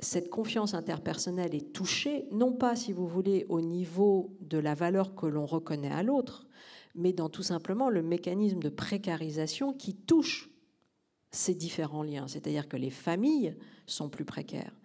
[0.00, 5.14] cette confiance interpersonnelle est touchée, non pas, si vous voulez, au niveau de la valeur
[5.14, 6.46] que l'on reconnaît à l'autre,
[6.94, 10.50] mais dans tout simplement le mécanisme de précarisation qui touche
[11.30, 12.28] ces différents liens.
[12.28, 14.77] C'est-à-dire que les familles sont plus précaires.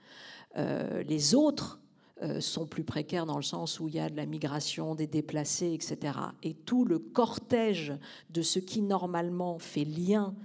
[0.57, 1.79] Euh, les autres
[2.21, 5.07] euh, sont plus précaires dans le sens où il y a de la migration, des
[5.07, 6.17] déplacés, etc.
[6.43, 7.93] Et tout le cortège
[8.29, 10.35] de ce qui normalement fait lien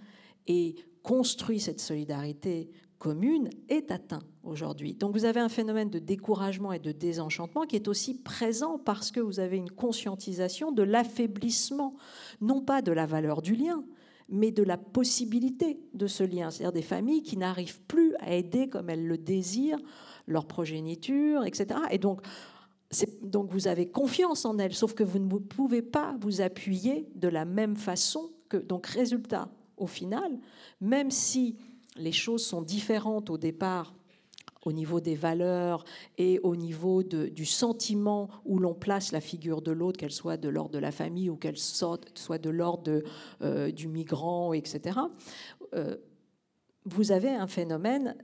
[0.46, 4.94] et construit cette solidarité commune est atteint aujourd'hui.
[4.94, 9.10] Donc vous avez un phénomène de découragement et de désenchantement qui est aussi présent parce
[9.10, 11.94] que vous avez une conscientisation de l'affaiblissement,
[12.40, 13.84] non pas de la valeur du lien,
[14.28, 18.68] mais de la possibilité de ce lien, c'est-à-dire des familles qui n'arrivent plus à aider
[18.68, 19.80] comme elles le désirent
[20.26, 21.80] leur progéniture, etc.
[21.90, 22.20] Et donc,
[23.22, 27.28] donc vous avez confiance en elles, sauf que vous ne pouvez pas vous appuyer de
[27.28, 28.56] la même façon que.
[28.56, 30.38] Donc, résultat, au final,
[30.80, 31.56] même si
[31.96, 33.94] les choses sont différentes au départ
[34.68, 35.82] au niveau des valeurs
[36.18, 40.50] et au niveau du sentiment où l'on place la figure de l'autre, qu'elle soit de
[40.50, 43.02] l'ordre de la famille ou qu'elle soit de l'ordre
[43.40, 45.00] euh, du migrant, etc.,
[45.74, 45.96] euh,
[46.84, 48.14] vous avez un phénomène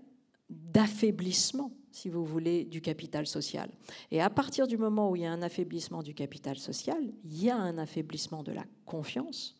[0.50, 3.70] d'affaiblissement, si vous voulez, du capital social.
[4.10, 7.42] Et à partir du moment où il y a un affaiblissement du capital social, il
[7.42, 9.56] y a un affaiblissement de la confiance.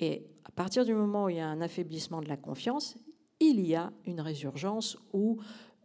[0.00, 2.96] Et à partir du moment où il y a un affaiblissement de la confiance,
[3.40, 5.34] il y a une résurgence euh,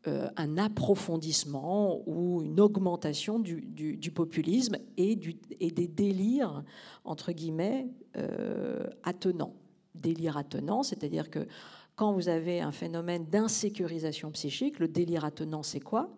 [0.07, 6.63] un approfondissement ou une augmentation du, populisme et, des délires,
[7.03, 7.87] entre guillemets,
[8.17, 9.55] euh, attenants.
[9.93, 11.47] Délire attenant, c'est-à-dire que
[11.95, 16.09] quand vous avez un phénomène d'insécurisation psychique, le délire attenant, c'est quoi?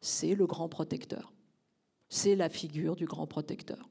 [0.00, 1.32] C'est le grand protecteur.
[2.08, 3.88] C'est la figure du grand protecteur.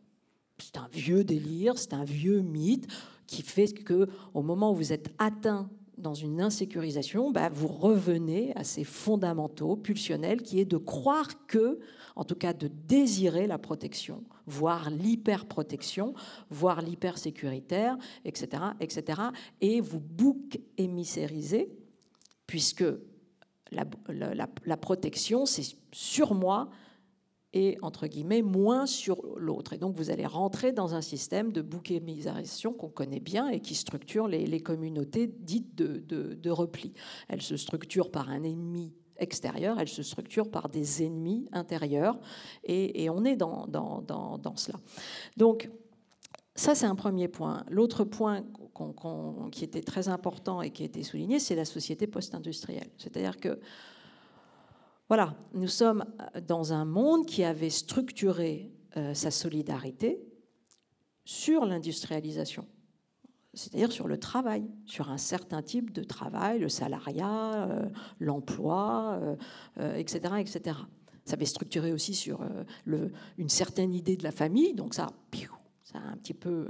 [0.60, 2.88] C'est un vieux délire, c'est un vieux mythe
[3.28, 5.70] qui fait que au moment où vous êtes atteint
[6.02, 11.80] dans une insécurisation, bah, vous revenez à ces fondamentaux pulsionnels qui est de croire que,
[12.16, 16.14] en tout cas de désirer la protection, voire l'hyperprotection,
[16.50, 19.22] voire l'hypersécuritaire, etc., etc.
[19.62, 21.72] Et vous bouc émissérisez,
[22.48, 22.84] puisque
[23.72, 23.86] la,
[24.66, 26.70] la protection, c'est sur moi,
[27.54, 29.74] et, entre guillemets, moins sur l'autre.
[29.74, 33.76] Et donc, vous allez rentrer dans un système de bouquémisation qu'on connaît bien et qui
[33.76, 36.94] structure les, communautés dites de, repli.
[37.28, 42.20] Elles se structurent par un ennemi extérieur, elles se structurent par des ennemis intérieurs,
[42.64, 44.80] et, on est dans, dans, cela.
[45.36, 45.70] Donc,
[46.56, 47.64] ça, c'est un premier point.
[47.70, 48.44] L'autre point
[49.52, 52.90] qui était très important et qui a été souligné, c'est la société post-industrielle.
[52.98, 53.60] C'est-à-dire que
[55.12, 56.06] voilà, nous sommes
[56.48, 60.24] dans un monde qui avait structuré euh, sa solidarité
[61.26, 62.66] sur l'industrialisation,
[63.54, 67.90] c'est-à-dire sur le travail, sur un certain type de travail, le salariat, euh,
[68.22, 69.20] l'emploi,
[69.98, 70.78] etc., euh, etc.
[71.26, 72.40] Ça avait structuré aussi sur
[73.38, 75.12] une certaine idée de la famille, donc ça,
[75.92, 76.68] ça a un petit peu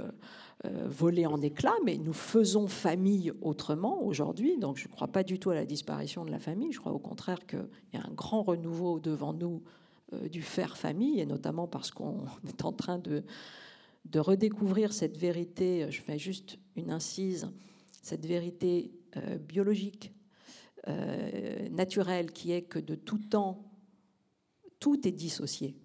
[0.64, 4.58] euh, voler en éclats, mais nous faisons famille autrement aujourd'hui.
[4.58, 6.72] Donc je ne crois pas du tout à la disparition de la famille.
[6.72, 9.62] Je crois au contraire qu'il y a un grand renouveau devant nous
[10.12, 13.24] euh, du faire famille, et notamment parce qu'on est en train de,
[14.14, 17.50] redécouvrir cette vérité, je fais juste une incise,
[18.02, 20.12] cette vérité euh, biologique,
[21.70, 23.70] naturelle, qui est que de tout temps,
[24.80, 25.76] tout est dissocié.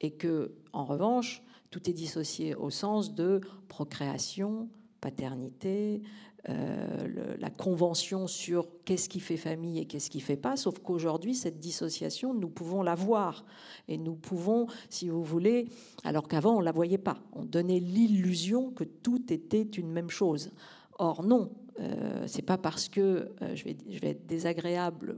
[0.00, 4.68] Et que, en revanche, tout est dissocié au sens de procréation,
[5.00, 6.02] paternité,
[6.48, 11.34] euh, la convention sur qu'est-ce qui fait famille et qu'est-ce qui fait pas, sauf qu'aujourd'hui,
[11.34, 13.44] cette dissociation, nous pouvons la voir.
[13.88, 15.68] Et nous pouvons, si vous voulez,
[16.04, 17.18] alors qu'avant, on ne la voyait pas.
[17.32, 20.52] On donnait l'illusion que tout était une même chose.
[21.00, 21.50] Or, non,
[21.80, 23.00] euh, c'est pas parce que,
[23.42, 25.16] euh, je, vais, je vais être désagréable,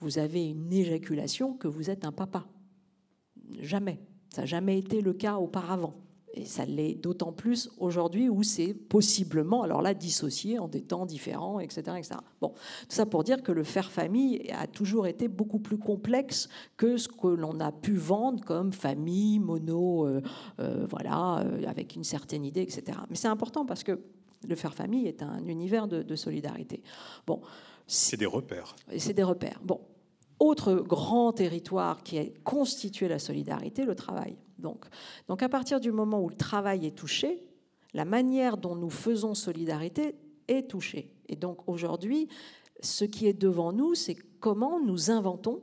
[0.00, 2.46] vous avez une éjaculation que vous êtes un papa.
[3.60, 4.00] Jamais.
[4.34, 5.94] Ça n'a jamais été le cas auparavant.
[6.32, 11.06] Et ça l'est d'autant plus aujourd'hui où c'est possiblement, alors là, dissocié en des temps
[11.06, 12.16] différents, etc., etc.
[12.40, 16.48] Bon, tout ça pour dire que le faire famille a toujours été beaucoup plus complexe
[16.76, 20.20] que ce que l'on a pu vendre comme famille, mono, euh,
[20.58, 22.98] euh, voilà, euh, avec une certaine idée, etc.
[23.10, 24.00] Mais c'est important parce que
[24.48, 26.82] le faire famille est un univers de, de solidarité.
[27.24, 27.40] Bon,
[27.86, 28.74] c'est des repères.
[28.98, 29.60] C'est des repères.
[29.62, 29.80] Bon,
[30.38, 34.36] autre grand territoire qui a constitué la solidarité, le travail.
[34.58, 34.86] Donc,
[35.28, 37.44] donc à partir du moment où le travail est touché,
[37.92, 40.16] la manière dont nous faisons solidarité
[40.48, 41.12] est touchée.
[41.28, 42.28] Et donc aujourd'hui,
[42.80, 45.62] ce qui est devant nous, c'est comment nous inventons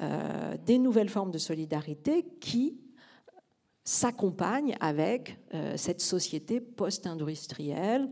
[0.00, 2.80] euh, des nouvelles formes de solidarité qui
[3.84, 8.10] s'accompagnent avec euh, cette société post-industrielle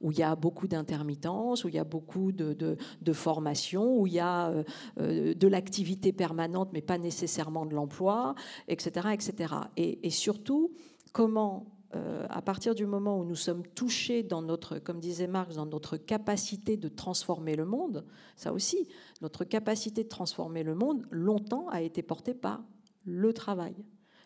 [0.00, 4.06] où il y a beaucoup d'intermittence, où il y a beaucoup de, de, formation, où
[4.06, 4.64] il y a euh,
[4.98, 8.34] euh, de l'activité permanente, mais pas nécessairement de l'emploi,
[8.68, 9.54] etc., etc.
[9.76, 10.72] Et, surtout,
[11.12, 15.56] comment, euh, à partir du moment où nous sommes touchés dans notre, comme disait Marx,
[15.56, 18.04] dans notre capacité de transformer le monde,
[18.36, 18.88] ça aussi,
[19.20, 22.62] notre capacité de transformer le monde, longtemps a été portée par
[23.04, 23.74] le travail.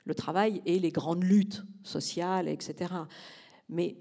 [0.05, 2.93] Le travail et les grandes luttes sociales, etc.
[3.71, 3.97] Mais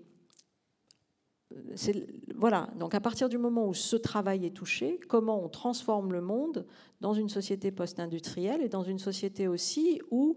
[2.35, 2.69] voilà.
[2.77, 6.65] Donc à partir du moment où ce travail est touché, comment on transforme le monde
[7.01, 10.35] dans une société post-industrielle et dans une société aussi où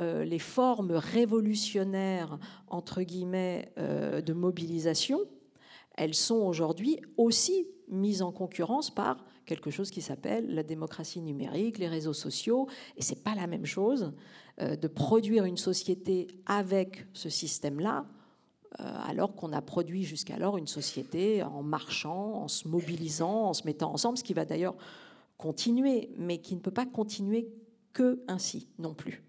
[0.00, 5.20] euh, les formes révolutionnaires entre guillemets euh, de mobilisation,
[5.94, 11.78] elles sont aujourd'hui aussi mises en concurrence par quelque chose qui s'appelle la démocratie numérique,
[11.78, 14.12] les réseaux sociaux, et c'est pas la même chose
[14.60, 18.06] euh, de produire une société avec ce système-là
[18.78, 23.92] alors qu'on a produit jusqu'alors une société en marchant, en se mobilisant, en se mettant
[23.92, 24.76] ensemble, ce qui va d'ailleurs
[25.38, 27.48] continuer, mais qui ne peut pas continuer
[27.92, 29.22] que ainsi non plus.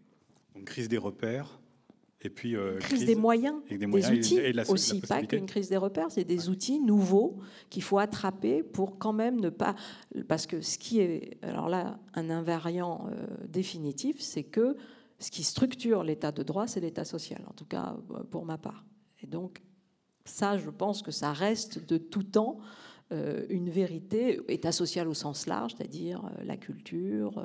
[0.55, 1.59] Donc, crise des repères.
[2.21, 6.23] Et puis, euh, crise, des moyens, des, outils aussi, pas qu'une crise des repères, c'est
[6.23, 7.37] des outils nouveaux
[7.69, 9.75] qu'il faut attraper pour quand même ne pas...
[10.27, 14.75] Parce que ce qui est, alors là, un invariant euh, définitif, c'est que
[15.19, 17.95] ce qui structure l'état de droit, c'est l'état social, en tout cas
[18.31, 18.83] pour ma part.
[19.27, 19.61] Donc,
[20.25, 22.59] ça, je pense que ça reste de tout temps
[23.13, 27.41] euh, une vérité, état social au sens large, c'est-à-dire euh, la culture,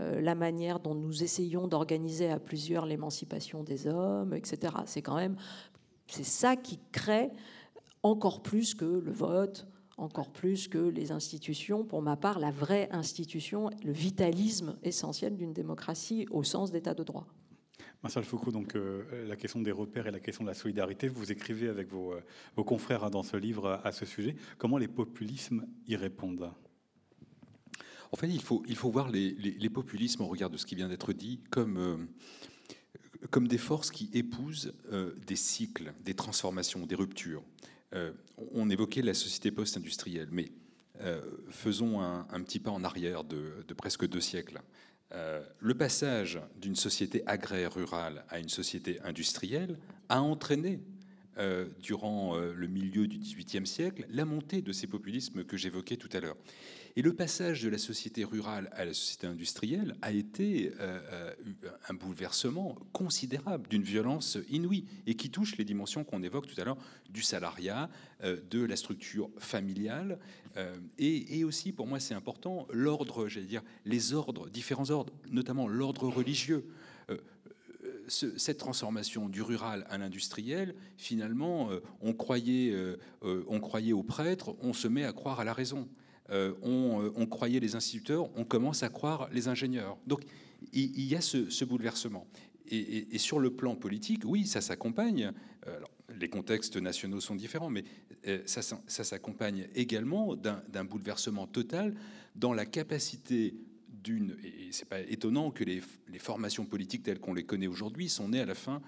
[0.00, 4.72] euh, la manière dont nous essayons d'organiser à plusieurs l'émancipation des hommes, etc.
[4.86, 5.34] C'est quand même,
[6.06, 7.30] c'est ça qui crée
[8.04, 9.66] encore plus que le vote,
[9.96, 15.52] encore plus que les institutions, pour ma part, la vraie institution, le vitalisme essentiel d'une
[15.52, 17.26] démocratie au sens d'état de droit.
[18.02, 21.32] Marcel Foucault, donc euh, la question des repères et la question de la solidarité, vous
[21.32, 24.36] écrivez avec vos, euh, confrères hein, dans ce livre à ce sujet.
[24.56, 26.50] Comment les populismes y répondent?
[28.12, 30.88] En fait, il faut, il faut voir les, populismes, au regard de ce qui vient
[30.88, 31.96] d'être dit, comme, euh,
[33.30, 34.72] comme des forces qui épousent
[35.26, 37.44] des cycles, des transformations, des ruptures.
[38.52, 40.50] on évoquait la société post-industrielle, mais
[41.50, 44.60] faisons un, petit pas en arrière de presque deux siècles.
[45.12, 50.80] Le passage d'une société agraire rurale à une société industrielle a entraîné
[51.80, 56.20] durant le milieu du XVIIIe siècle la montée de ces populismes que j'évoquais tout à
[56.20, 56.36] l'heure.
[57.00, 61.34] Et le passage de la société rurale à la société industrielle a été euh, euh,
[61.88, 66.64] un bouleversement considérable, d'une violence inouïe, et qui touche les dimensions qu'on évoque tout à
[66.64, 66.76] l'heure
[67.08, 67.88] du salariat,
[68.22, 70.18] euh, de la structure familiale,
[70.98, 76.06] et, aussi, pour moi c'est important, l'ordre, j'allais dire, les ordres, différents ordres, notamment l'ordre
[76.06, 76.66] religieux
[78.08, 81.70] cette transformation du rural à l'industriel, finalement,
[82.02, 82.74] on, croyait,
[83.22, 85.88] on croyait aux prêtres, on se met à croire à la raison.
[86.30, 89.98] Euh, euh, on, croyait les instituteurs, on commence à croire les ingénieurs.
[90.06, 90.24] Donc
[90.72, 92.26] il, y a ce, bouleversement.
[92.68, 95.32] Et, sur le plan politique, oui, ça s'accompagne.
[95.66, 95.80] Euh,
[96.18, 97.84] les contextes nationaux sont différents, mais
[98.46, 101.94] ça, s'accompagne également d'un bouleversement total
[102.36, 103.54] dans la capacité
[104.02, 105.82] d'une, et c'est pas étonnant que les,
[106.18, 108.80] formations politiques telles qu'on les connaît aujourd'hui sont nées à la fin euh,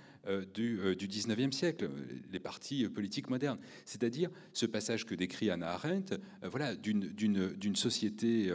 [0.55, 1.91] du, euh, du, 19e siècle,
[2.31, 3.59] les partis politiques modernes.
[3.85, 8.53] C'est-à-dire ce passage que décrit Anna Arendt, euh, voilà, d'une société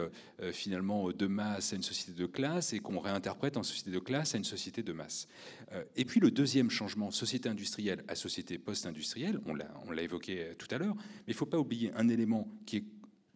[0.52, 4.34] finalement de masse à une société de classe et qu'on réinterprète en société de classe
[4.34, 5.26] à une société de masse.
[5.96, 9.54] et puis le deuxième changement, société industrielle à société post-industrielle, on
[9.92, 12.84] l'a évoqué tout à l'heure, mais il ne faut pas oublier un élément qui est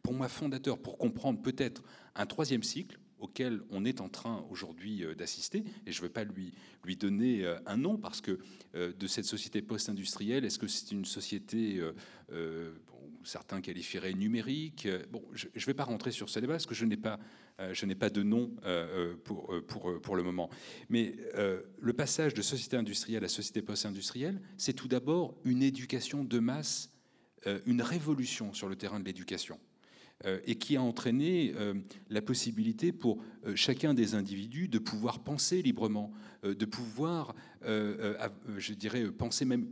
[0.02, 1.82] pour moi fondateur pour comprendre peut-être
[2.14, 6.12] un troisième cycle auquel on est en train aujourd'hui euh, d'assister, et je ne vais
[6.12, 6.52] pas lui,
[6.84, 8.38] lui donner euh, un nom, parce que
[8.74, 11.80] euh, de cette société post-industrielle, est-ce que c'est une société,
[13.24, 16.84] certains qualifieraient numérique Bon, je ne vais pas rentrer sur ce débat, parce que je
[16.84, 17.18] n'ai pas,
[17.56, 18.50] pas de nom
[19.24, 20.50] pour, pour, pour le moment.
[20.88, 21.14] Mais
[21.78, 26.90] le passage de société industrielle à société post-industrielle, c'est tout d'abord une éducation de masse,
[27.66, 29.58] une révolution sur le terrain de l'éducation.
[30.24, 31.74] Euh, et qui a entraîné euh,
[32.08, 36.12] la possibilité pour euh, chacun des individus de pouvoir penser librement,
[36.44, 39.68] de pouvoir, je dirais, penser même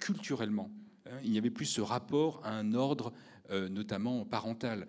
[0.00, 0.68] culturellement.
[1.06, 1.18] Hein.
[1.22, 3.12] Il n'y avait plus ce rapport à un ordre,
[3.70, 4.88] notamment parental.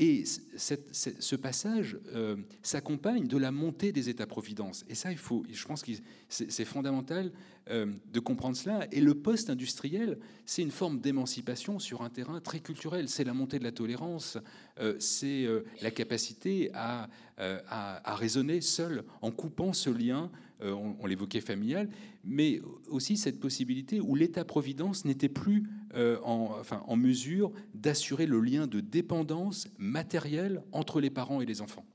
[0.00, 0.22] Et
[0.54, 4.84] ce passage euh, s'accompagne de la montée des États-providence.
[4.88, 5.90] Et ça, il faut, je pense que
[6.28, 7.32] c'est fondamental
[7.68, 8.86] euh, de comprendre cela.
[8.92, 13.08] Et le post-industriel, c'est une forme d'émancipation sur un terrain très culturel.
[13.08, 14.38] C'est la montée de la tolérance,
[14.78, 15.48] euh, c'est
[15.82, 20.30] la capacité à, à, raisonner seul en coupant ce lien
[20.60, 21.88] on, l'évoquait familial,
[22.24, 28.40] mais aussi cette possibilité où l'État-providence n'était plus euh, en, enfin, en mesure d'assurer le
[28.40, 31.86] lien de dépendance matérielle entre les parents et les enfants.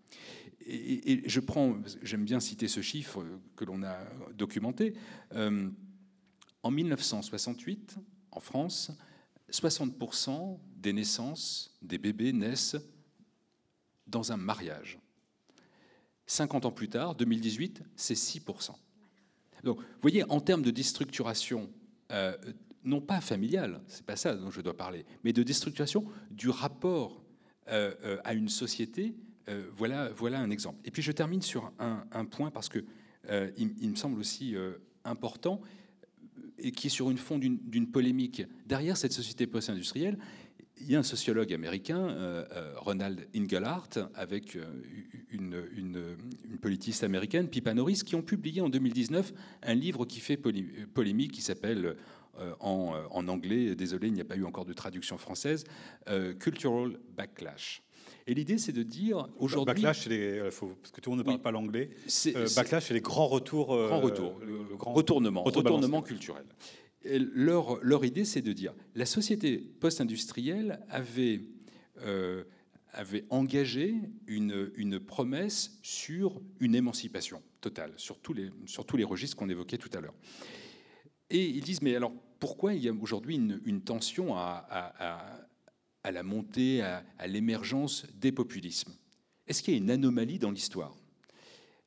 [0.65, 3.23] Et, je prends, j'aime bien citer ce chiffre
[3.55, 3.97] que l'on a
[4.33, 4.93] documenté.
[5.33, 5.69] Euh,
[6.63, 7.97] en 1968,
[8.31, 8.91] en France,
[9.51, 12.77] 60% des naissances des bébés naissent
[14.07, 14.99] dans un mariage.
[16.25, 18.71] 50 ans plus tard, 2018, c'est 6%.
[19.63, 21.69] Donc, vous voyez, en termes de déstructuration
[22.11, 22.35] euh,
[22.85, 27.23] non pas familiale, c'est pas ça dont je dois parler, mais de déstructuration du rapport
[27.69, 29.15] euh, euh, à une société.
[29.47, 30.79] Euh, voilà, voilà un exemple.
[30.83, 32.83] Et puis je termine sur un, point parce que
[33.57, 34.55] il, me semble aussi
[35.05, 35.61] important
[36.57, 38.43] et qui est sur une fond d'une polémique.
[38.65, 40.17] Derrière cette société post-industrielle,
[40.81, 44.57] il y a un sociologue américain, Ronald Inglehart, avec
[45.29, 50.19] une, une, une, politiste américaine, Pippa Norris, qui ont publié en 2019 un livre qui
[50.19, 51.95] fait polémique qui s'appelle
[52.39, 53.75] euh, euh, en, anglais.
[53.75, 55.65] Désolé, il n'y a pas eu encore de traduction française.
[56.07, 57.83] Euh, cultural backlash.
[58.25, 59.83] Et l'idée, c'est de dire aujourd'hui.
[59.83, 61.91] Backlash, les, parce que tout le monde ne parle pas l'anglais.
[62.55, 63.67] backlash, c'est les grands retours.
[63.67, 64.39] Grand retour.
[64.39, 65.43] le, grand retournement.
[65.43, 66.45] Retournement culturel.
[67.05, 71.41] leur, leur idée, c'est de dire la société post-industrielle avait,
[72.93, 79.03] avait engagé une, une promesse sur une émancipation totale, sur tous les, sur tous les
[79.03, 80.15] registres qu'on évoquait tout à l'heure.
[81.33, 85.47] Et ils disent, mais alors pourquoi il y a aujourd'hui une, tension à,
[86.05, 88.93] la montée, à, l'émergence des populismes?
[89.47, 90.95] Est-ce qu'il y a une anomalie dans l'histoire?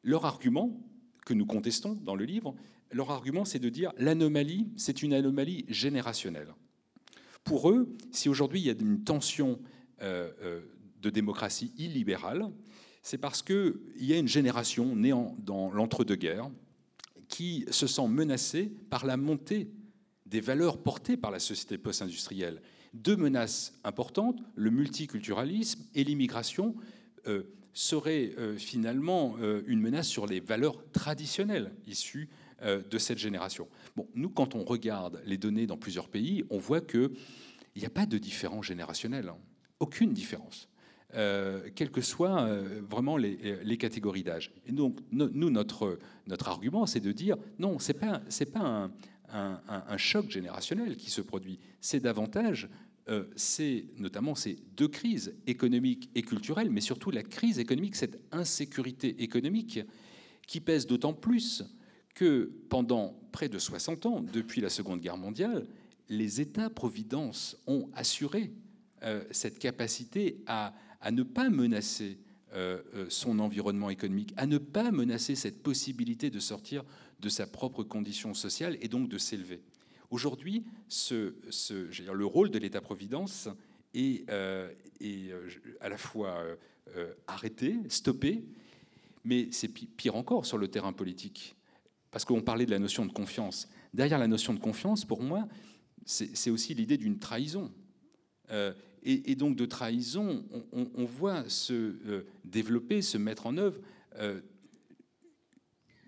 [0.03, 0.79] Leur argument,
[1.25, 2.55] que nous contestons dans le livre,
[2.91, 6.55] leur argument, c'est de dire l'anomalie, c'est une anomalie générationnelle.
[7.45, 9.61] Pour eux, si aujourd'hui il y a une tension
[10.03, 10.61] euh, euh,
[11.03, 12.51] de démocratie illibérale,
[13.03, 16.51] c'est parce qu'il y a une génération née dans l'entre-deux-guerres,
[17.37, 19.69] qui se sent menacé par la montée
[20.25, 22.63] des valeurs portées par la société post-industrielle.
[22.95, 26.75] Deux menaces importantes, le multiculturalisme et l'immigration,
[27.27, 27.43] euh,
[27.75, 32.31] seraient euh, finalement euh, une menace sur les valeurs traditionnelles issues
[32.63, 33.69] de cette génération.
[33.97, 37.11] Bon, nous, quand on regarde les données dans plusieurs pays, on voit qu'il
[37.77, 39.37] n'y a pas de différence générationnelle, hein.
[39.79, 40.67] aucune différence.
[41.15, 44.53] Euh, quelles que soient euh, vraiment les, catégories d'âge.
[44.67, 48.91] Et donc, nous, notre, notre argument, c'est de dire non, ce n'est pas, pas
[49.33, 52.69] un, choc générationnel qui se produit, c'est davantage,
[53.09, 58.21] euh, c'est notamment ces deux crises économiques et culturelles, mais surtout la crise économique, cette
[58.33, 59.79] insécurité économique
[60.49, 61.63] qui pèse d'autant plus
[62.17, 65.69] que pendant près de 60 ans, depuis la Seconde Guerre mondiale,
[66.09, 68.53] les États-providence ont assuré
[69.31, 72.19] cette capacité à à ne pas menacer
[72.57, 76.85] euh, euh, son environnement économique, à ne pas menacer cette possibilité de sortir
[77.21, 79.61] de sa propre condition sociale et donc de s'élever.
[80.11, 80.65] Aujourd'hui,
[81.11, 83.49] le rôle de l'État-providence
[83.95, 84.73] est, euh,
[85.81, 86.45] à la fois
[87.27, 88.45] arrêté, stoppé,
[89.25, 91.57] mais c'est pire encore sur le terrain politique.
[92.13, 93.69] Parce qu'on parlait de la notion de confiance.
[93.93, 95.49] Derrière la notion de confiance, pour moi,
[96.07, 97.71] c'est aussi l'idée d'une trahison
[99.09, 103.81] et, donc de trahison, on, voit se euh, développer, se mettre en œuvre
[104.17, 104.41] euh,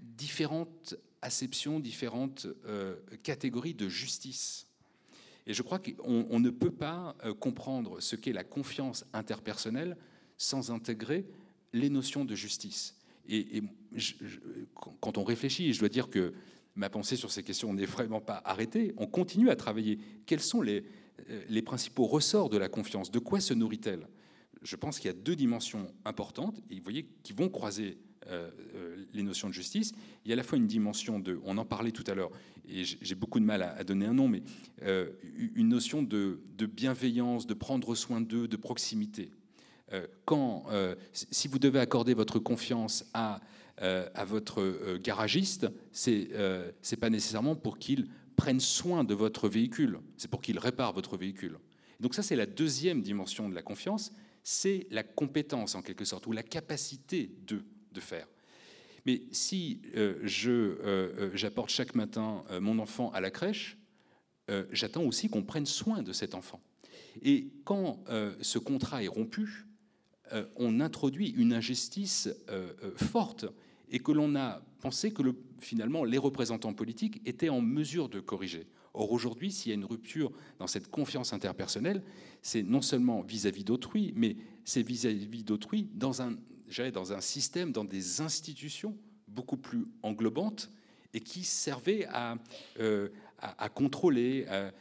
[0.00, 4.66] différentes acceptions, différentes euh, catégories de justice.
[5.46, 9.96] Et je crois qu'on ne peut pas comprendre ce qu'est la confiance interpersonnelle
[10.36, 11.24] sans intégrer
[11.72, 12.96] les notions de justice.
[13.28, 13.62] Et,
[15.00, 16.34] quand on réfléchit, je dois dire que
[16.74, 19.98] ma pensée sur ces questions n'est vraiment pas arrêtée, on continue à travailler.
[20.26, 20.84] Quels sont les,
[21.48, 23.10] les principaux ressorts de la confiance.
[23.10, 24.06] De quoi se nourrit-elle?
[24.62, 27.98] Je pense qu'il y a deux dimensions importantes, et vous voyez, qui vont croiser
[28.28, 29.92] euh, euh, les notions de justice.
[30.24, 32.30] Il y a à la fois une dimension de, on en parlait tout à l'heure,
[32.68, 34.42] et j'ai beaucoup de mal à, donner un nom, mais
[35.54, 39.30] une notion de, bienveillance, de prendre soin d'eux, de proximité.
[40.26, 40.66] quand,
[41.14, 43.40] si vous devez accorder votre confiance à,
[43.78, 48.08] à votre garagiste, c'est n'est pas nécessairement pour qu'il
[48.38, 51.58] prennent soin de votre véhicule, c'est pour qu'ils réparent votre véhicule.
[51.98, 54.12] Donc ça, c'est la deuxième dimension de la confiance,
[54.44, 58.28] c'est la compétence en quelque sorte, ou la capacité de, de faire.
[59.06, 63.76] Mais si euh, euh, euh, j'apporte chaque matin mon enfant à la crèche,
[64.70, 66.62] j'attends aussi qu'on prenne soin de cet enfant.
[67.20, 68.02] Et quand
[68.40, 69.66] ce contrat est rompu,
[70.56, 72.30] on introduit une injustice
[72.96, 73.44] forte
[73.90, 78.20] et que l'on a pensé que le, finalement les représentants politiques étaient en mesure de
[78.20, 78.66] corriger.
[78.94, 82.02] Or aujourd'hui, s'il y a une rupture dans cette confiance interpersonnelle,
[82.42, 86.36] c'est non seulement vis-à-vis d'autrui, mais c'est vis-à-vis d'autrui dans un,
[86.92, 88.96] dans un système, dans des institutions
[89.28, 90.70] beaucoup plus englobantes
[91.14, 92.36] et qui servaient à,
[92.80, 94.72] euh, à, contrôler, à,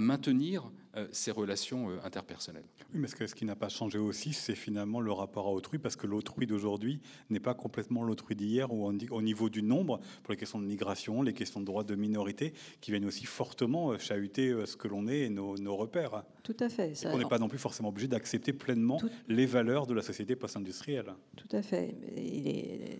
[0.00, 2.66] maintenir euh, ces relations euh, interpersonnelles.
[2.92, 5.96] Oui, mais ce qui n'a pas changé aussi, c'est finalement le rapport à autrui, parce
[5.96, 7.00] que l'autrui d'aujourd'hui
[7.30, 11.22] n'est pas complètement l'autrui d'hier, ou au niveau du nombre, pour les questions de migration,
[11.22, 12.52] les questions de droits de minorité,
[12.82, 16.24] qui viennent aussi fortement euh, chahuter ce que l'on est et nos, repères.
[16.42, 16.92] Tout à fait.
[17.06, 21.14] on n'est pas non plus forcément obligé d'accepter pleinement les valeurs de la société post-industrielle.
[21.36, 21.94] Tout à fait.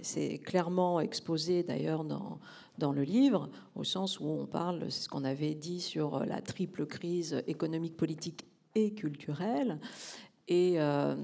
[0.01, 2.41] C'est clairement exposé d'ailleurs dans
[2.79, 6.41] dans le livre, au sens où on parle, c'est ce qu'on avait dit sur la
[6.63, 8.47] triple crise économique, politique
[8.77, 9.81] et culturelle,
[10.47, 11.17] et, euh,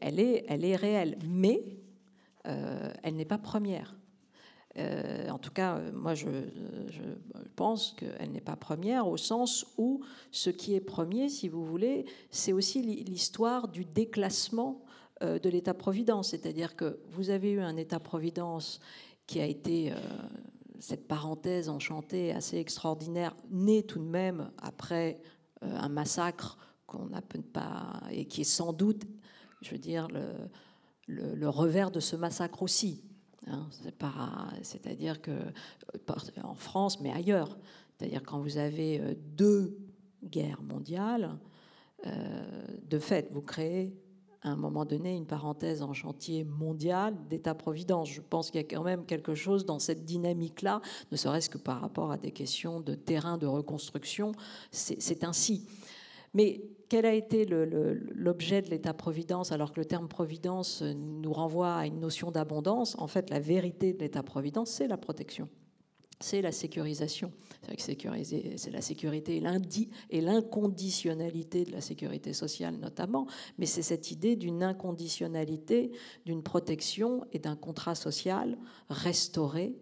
[0.00, 1.64] elle, est, elle est réelle, mais
[2.46, 3.96] euh, elle n'est pas première.
[4.76, 6.28] Euh, en tout cas, moi, je,
[6.90, 7.02] je
[7.56, 12.04] pense qu'elle n'est pas première au sens où ce qui est premier, si vous voulez,
[12.30, 14.82] c'est aussi l'histoire du déclassement
[15.22, 16.30] de l'État-providence.
[16.30, 18.80] C'est-à-dire que vous avez eu un État-providence
[19.26, 19.92] qui a été
[20.84, 25.18] cette parenthèse enchantée assez extraordinaire, née tout de même après
[25.62, 29.04] euh, un massacre qu'on n'a pas et qui est sans doute,
[29.62, 30.08] je veux dire,
[31.06, 33.02] le, revers de ce massacre aussi.
[33.46, 33.66] Hein.
[34.62, 35.32] c'est-à-dire que
[36.42, 37.56] en France, mais ailleurs,
[37.96, 39.78] c'est-à-dire quand vous avez euh, deux
[40.22, 41.38] guerres mondiales,
[42.06, 43.96] euh, de fait, vous créez
[44.44, 48.10] à un moment donné une parenthèse en chantier mondial d'État-providence.
[48.10, 51.58] Je pense qu'il y a quand même quelque chose dans cette dynamique-là, ne serait-ce que
[51.58, 54.32] par rapport à des questions de terrain de reconstruction.
[54.70, 55.66] C'est ainsi.
[56.34, 61.86] Mais quel a été l'objet de l'État-providence alors que le terme providence nous renvoie à
[61.86, 62.96] une notion d'abondance?
[62.98, 65.48] En fait, la vérité de l'État-providence, c'est la protection
[66.20, 67.32] c'est la sécurisation.
[67.78, 69.42] C'est la sécurité
[70.10, 73.26] et l'inconditionnalité de la sécurité sociale notamment,
[73.58, 75.90] mais c'est cette idée d'une inconditionnalité,
[76.24, 78.56] d'une protection et d'un contrat social
[78.88, 79.74] restauré,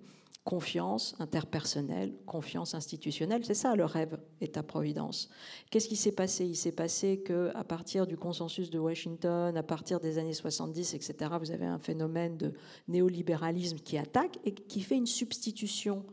[0.44, 3.44] confiance interpersonnelle, confiance institutionnelle.
[3.44, 5.28] C'est ça le rêve État-providence.
[5.70, 6.44] Qu'est-ce qui s'est passé?
[6.44, 11.30] Il s'est passé qu'à partir du consensus de Washington, à partir des années 70, etc.,
[11.40, 12.54] vous avez un phénomène de
[12.88, 16.04] néolibéralisme qui attaque et qui fait une substitution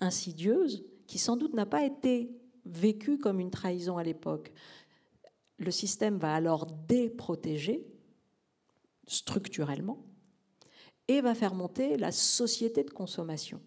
[0.00, 2.30] insidieuse qui sans doute n'a pas été
[2.64, 4.52] vécue comme une trahison à l'époque.
[5.58, 7.86] le système va alors déprotéger
[9.06, 10.04] structurellement
[11.08, 13.60] et va faire monter la société de consommation.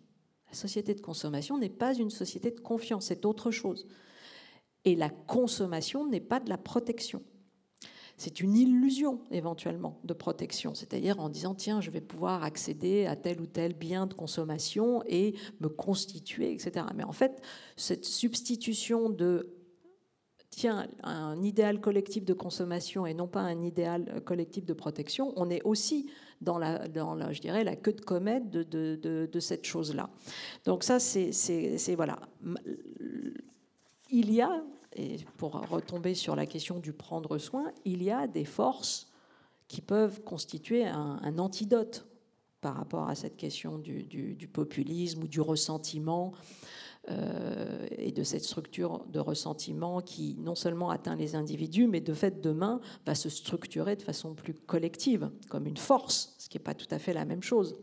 [0.50, 3.88] La société de consommation n'est pas une société de confiance, c'est autre chose.
[4.86, 7.24] Et la consommation n'est pas de la protection.
[8.20, 13.16] C'est une illusion éventuellement de protection, c'est-à-dire en disant tiens, je vais pouvoir accéder à
[13.16, 16.86] tel ou tel bien de consommation et me constituer, etc.
[16.96, 17.42] Mais en fait,
[17.78, 19.56] cette substitution de
[20.50, 25.50] tiens, un idéal collectif de consommation et non pas un idéal collectif de protection, on
[25.50, 26.10] est aussi
[26.42, 26.84] dans la,
[27.32, 30.10] je dirais, la queue de comète de, de, de, cette chose-là.
[30.66, 32.20] Donc ça, c'est voilà.
[34.12, 34.62] Il y a,
[34.96, 39.08] et pour retomber sur la question du prendre soin, il y a des forces
[39.68, 42.08] qui peuvent constituer un, antidote
[42.60, 46.34] par rapport à cette question du populisme ou du ressentiment.
[47.10, 52.14] Euh, et de cette structure de ressentiment qui non seulement atteint les individus, mais de
[52.14, 56.64] fait demain va se structurer de façon plus collective, comme une force, ce qui n'est
[56.64, 57.80] pas tout à fait la même chose.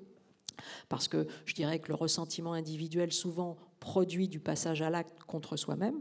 [0.88, 5.56] Parce que je dirais que le ressentiment individuel souvent produit du passage à l'acte contre
[5.56, 6.00] soi-même.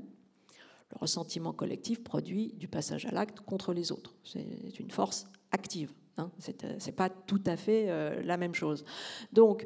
[0.92, 4.16] Le ressentiment collectif produit du passage à l'acte contre les autres.
[4.24, 5.94] C'est une force active.
[6.18, 6.32] Hein.
[6.40, 8.86] Ce n'est pas tout à fait euh, la même chose.
[9.34, 9.66] Donc,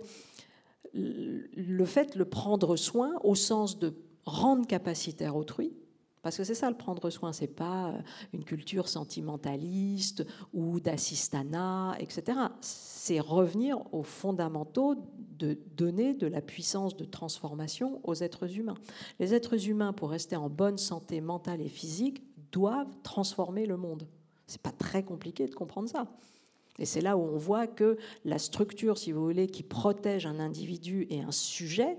[0.93, 3.93] le fait de prendre soin au sens de
[4.25, 5.73] rendre capacitaire autrui,
[6.21, 8.01] parce que c'est ça le prendre soin, c'est pas euh,
[8.33, 12.37] une culture sentimentaliste ou d'assistanat, etc.
[12.61, 14.95] C'est revenir aux fondamentaux
[15.39, 18.77] de donner de la puissance de transformation aux êtres humains.
[19.19, 22.21] Les êtres humains, pour rester en bonne santé mentale et physique,
[22.51, 24.07] doivent transformer le monde.
[24.47, 26.07] C'est pas très compliqué de comprendre ça.
[26.77, 30.39] Et c'est là où on voit que la structure, si vous voulez, qui protège un
[30.39, 31.97] individu et un sujet,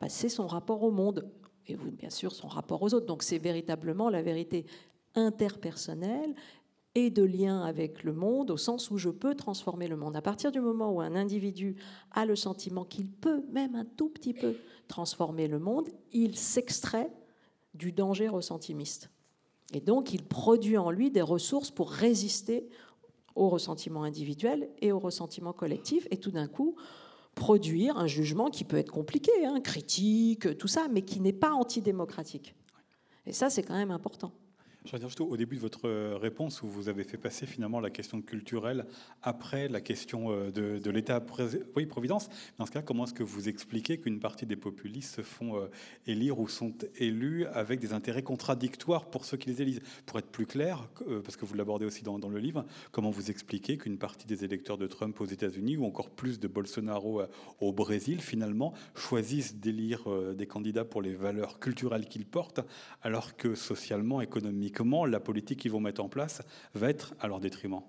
[0.00, 1.30] bah, c'est son rapport au monde
[1.66, 3.06] et bien sûr son rapport aux autres.
[3.06, 4.66] Donc c'est véritablement la vérité
[5.14, 6.34] interpersonnelle
[6.94, 10.16] et de lien avec le monde, au sens où je peux transformer le monde.
[10.16, 11.76] À partir du moment où un individu
[12.10, 14.56] a le sentiment qu'il peut, même un tout petit peu,
[14.88, 17.12] transformer le monde, il s'extrait
[17.74, 19.10] du danger ressentimiste.
[19.72, 22.68] Et donc il produit en lui des ressources pour résister
[23.36, 26.74] au ressentiment individuel et au ressentiment collectif, et tout d'un coup
[27.36, 31.52] produire un jugement qui peut être compliqué, hein, critique, tout ça, mais qui n'est pas
[31.52, 32.54] antidémocratique.
[33.26, 34.32] Et ça, c'est quand même important.
[34.86, 37.80] Je dire juste au début de votre euh, réponse où vous avez fait passer finalement
[37.80, 38.86] la question culturelle
[39.22, 42.30] après la question euh, de, de l'État-providence.
[42.56, 45.66] Dans ce cas, comment est-ce que vous expliquez qu'une partie des populistes se font euh,
[46.06, 49.82] élire ou sont élus avec des intérêts contradictoires pour ceux qui les élisent?
[50.06, 50.88] Pour être plus clair,
[51.24, 54.78] parce que vous l'abordez aussi dans, le livre, comment vous expliquez qu'une partie des électeurs
[54.78, 57.22] de Trump aux États-Unis ou encore plus de Bolsonaro
[57.60, 60.04] au Brésil, finalement, choisissent d'élire
[60.34, 62.60] des candidats pour les valeurs culturelles qu'ils portent,
[63.02, 66.42] alors que socialement, économiquement, comment la politique qu'ils vont mettre en place
[66.74, 67.82] va être à leur détriment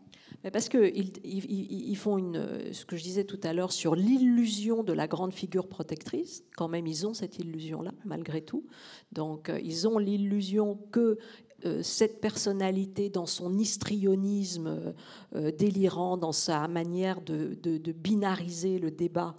[0.51, 4.93] parce qu'ils ils, font une, ce que je disais tout à l'heure sur l'illusion de
[4.93, 6.43] la grande figure protectrice.
[6.55, 8.65] Quand même, ils ont cette illusion-là, malgré tout.
[9.11, 11.17] Donc, euh, ils ont l'illusion que
[11.65, 14.93] euh, cette personnalité, dans son histrionisme
[15.36, 19.36] euh, délirant, dans sa manière de, binariser le débat,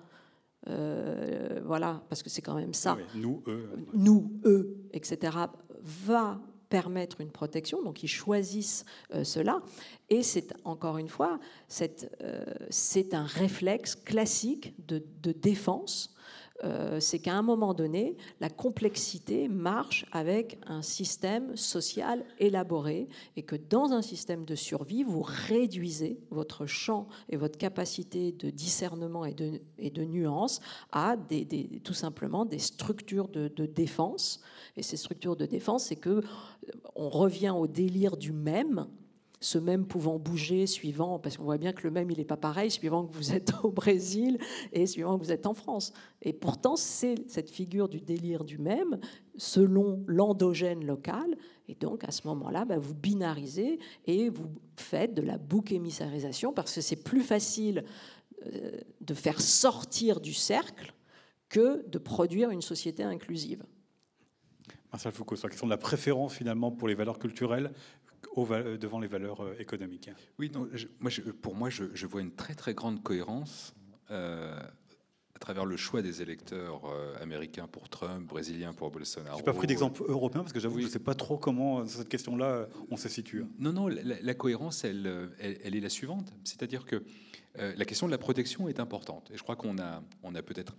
[1.65, 2.97] voilà, parce que c'est quand même ça.
[3.17, 3.69] nous, eux.
[3.95, 5.37] Nous, eux, etc.,
[5.81, 6.41] va
[6.73, 9.61] permettre une protection, donc ils choisissent euh, cela.
[10.09, 11.39] Et c'est encore une fois,
[11.83, 15.03] euh, c'est un réflexe classique de,
[15.33, 16.15] défense.
[16.65, 23.43] Euh, c'est qu'à un moment donné, la complexité marche avec un système social élaboré et
[23.43, 29.25] que dans un système de survie, vous réduisez votre champ et votre capacité de discernement
[29.25, 30.61] et de, nuance
[30.93, 31.17] à
[31.85, 34.41] tout simplement des structures de, de défense.
[34.77, 36.23] Et ces structures de défense, c'est que euh,
[36.95, 38.87] on revient au délire du même,
[39.43, 42.37] ce même pouvant bouger suivant, parce qu'on voit bien que le même, il n'est pas
[42.37, 44.39] pareil, suivant que vous êtes au Brésil
[44.73, 45.93] et suivant que vous êtes en France.
[46.23, 49.01] Et pourtant, c'est cette figure du délire du même,
[49.37, 51.37] selon l'endogène local,
[51.69, 56.53] et donc à ce moment-là, bah, vous binarisez et vous faites de la bouc émissarisation,
[56.53, 57.85] parce que c'est plus facile
[58.47, 58.71] euh,
[59.01, 60.95] de faire sortir du cercle
[61.49, 63.65] que de produire une société inclusive.
[64.93, 67.73] Marcel Foucault, sur la question de la préférence finalement pour les valeurs culturelles
[68.37, 70.11] devant les valeurs euh, économiques.
[70.39, 70.69] Oui, non,
[71.01, 71.11] moi,
[71.41, 73.75] pour moi, je, vois une très très grande cohérence
[74.11, 74.59] euh,
[75.35, 79.39] à travers le choix des électeurs euh, américains pour Trump, brésiliens pour Bolsonaro.
[79.39, 81.37] Je n'ai pas pris d'exemple européen parce que j'avoue que je ne sais pas trop
[81.37, 83.45] comment cette question-là on se situe.
[83.59, 87.03] Non, non, la, cohérence, elle, elle, est la suivante, c'est-à-dire que
[87.57, 89.31] la question de la protection est importante.
[89.33, 90.77] Et je crois qu'on a, on a peut-être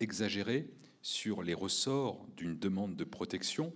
[0.00, 0.70] exagéré
[1.02, 3.72] sur les ressorts d'une demande de protection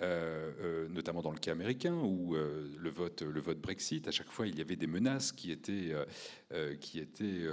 [0.00, 4.58] notamment dans le cas américain, où le, vote, le vote Brexit, à chaque fois, il
[4.58, 5.92] y avait des menaces qui étaient,
[6.80, 7.46] qui étaient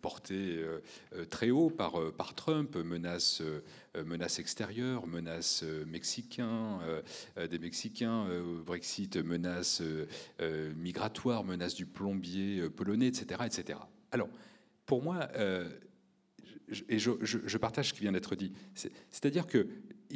[0.00, 0.64] portées
[1.30, 3.42] très haut par, par Trump, menaces,
[4.04, 6.78] menaces extérieures, menaces mexicains,
[7.36, 8.26] des Mexicains,
[8.64, 9.82] Brexit, menaces
[10.76, 13.42] migratoires, menaces du plombier polonais, etc.
[13.46, 13.78] etc.
[14.12, 14.28] Alors,
[14.86, 15.28] pour moi,
[16.88, 18.52] et je, partage ce qui vient d'être dit.
[19.10, 19.46] C'est-à-dire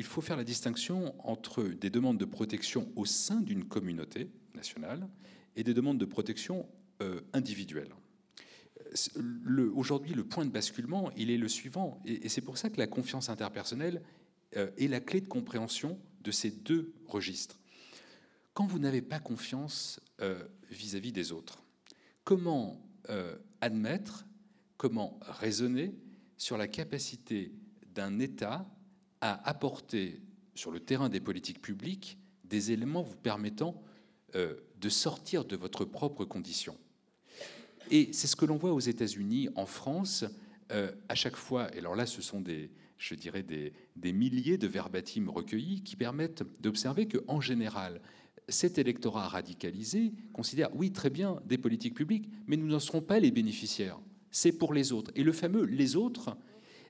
[0.01, 5.07] qu'il faut faire la distinction entre des demandes de protection au sein d'une communauté nationale
[5.57, 6.67] et des demandes de protection
[7.03, 7.95] euh, individuelles.
[9.75, 12.87] Aujourd'hui, le point de basculement, il est le suivant, et, c'est pour ça que la
[12.87, 14.01] confiance interpersonnelle
[14.57, 17.61] euh, est la clé de compréhension de ces deux registres.
[18.55, 21.63] Quand vous n'avez pas confiance euh, vis-à-vis des autres,
[22.25, 22.81] comment
[23.61, 24.25] admettre,
[24.79, 25.95] comment raisonner
[26.39, 27.53] sur la capacité
[27.93, 28.67] d'un État
[29.21, 30.21] à apporter
[30.55, 33.81] sur le terrain des politiques publiques des éléments vous permettant
[34.35, 36.77] euh, de sortir de votre propre condition.
[37.91, 40.25] Et c'est ce que l'on voit aux États-Unis, en France,
[40.73, 41.75] euh, à chaque fois.
[41.75, 45.97] Et alors là, ce sont des, je dirais, des, des milliers de verbatims recueillis qui
[45.97, 48.01] permettent d'observer que, en général,
[48.49, 53.21] cet électorat radicalisé considère, oui, très bien, des politiques publiques, mais nous n'en serons pas
[53.21, 54.01] les bénéficiaires
[54.31, 55.11] c'est pour les autres.
[55.15, 56.37] Et le fameux les autres,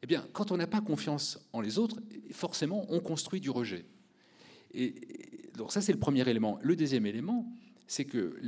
[0.02, 2.00] eh bien, quand on n'a pas confiance en les autres,
[2.32, 3.84] forcément, on construit du rejet.
[4.72, 4.94] Et,
[5.56, 6.58] donc ça, c'est le premier élément.
[6.62, 7.52] Le deuxième élément,
[7.86, 8.38] c'est que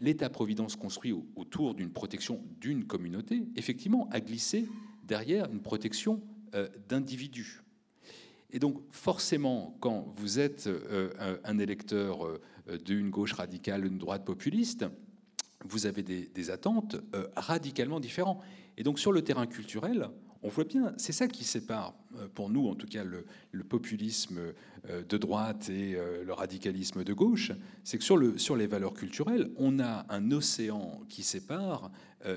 [0.00, 4.68] l'État-providence construit autour d'une protection d'une communauté, effectivement, a glissé
[5.02, 6.22] derrière une protection
[6.54, 7.62] euh, d'individus.
[8.50, 11.10] Et donc, forcément, quand vous êtes euh,
[11.42, 14.86] un électeur euh, d'une gauche radicale, d'une droite populiste,
[15.64, 18.40] vous avez des, attentes euh, radicalement différentes.
[18.76, 20.08] Et donc sur le terrain culturel,
[20.44, 23.24] on voit bien, c'est ça qui sépare, euh, pour nous en tout cas, le,
[23.64, 24.38] populisme
[24.88, 27.50] euh, de droite et le radicalisme de gauche,
[27.82, 31.90] c'est que sur les valeurs culturelles, on a un océan qui sépare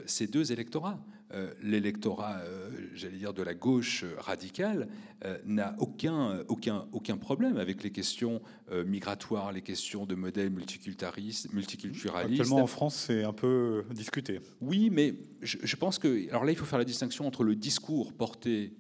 [0.06, 1.00] ces deux électorats.
[1.34, 4.88] Euh, l'électorat, euh, j'allais dire, de la gauche radicale
[5.26, 8.42] euh, n'a aucun, aucun, aucun problème avec les questions
[8.86, 11.52] migratoires, les questions de modèle multiculturaliste.
[11.54, 12.40] multiculturaliste.
[12.42, 14.40] Actuellement en France, c'est un peu discuté.
[14.62, 16.30] Oui, mais je, pense que.
[16.30, 18.74] Alors là, il faut faire la distinction entre le discours porté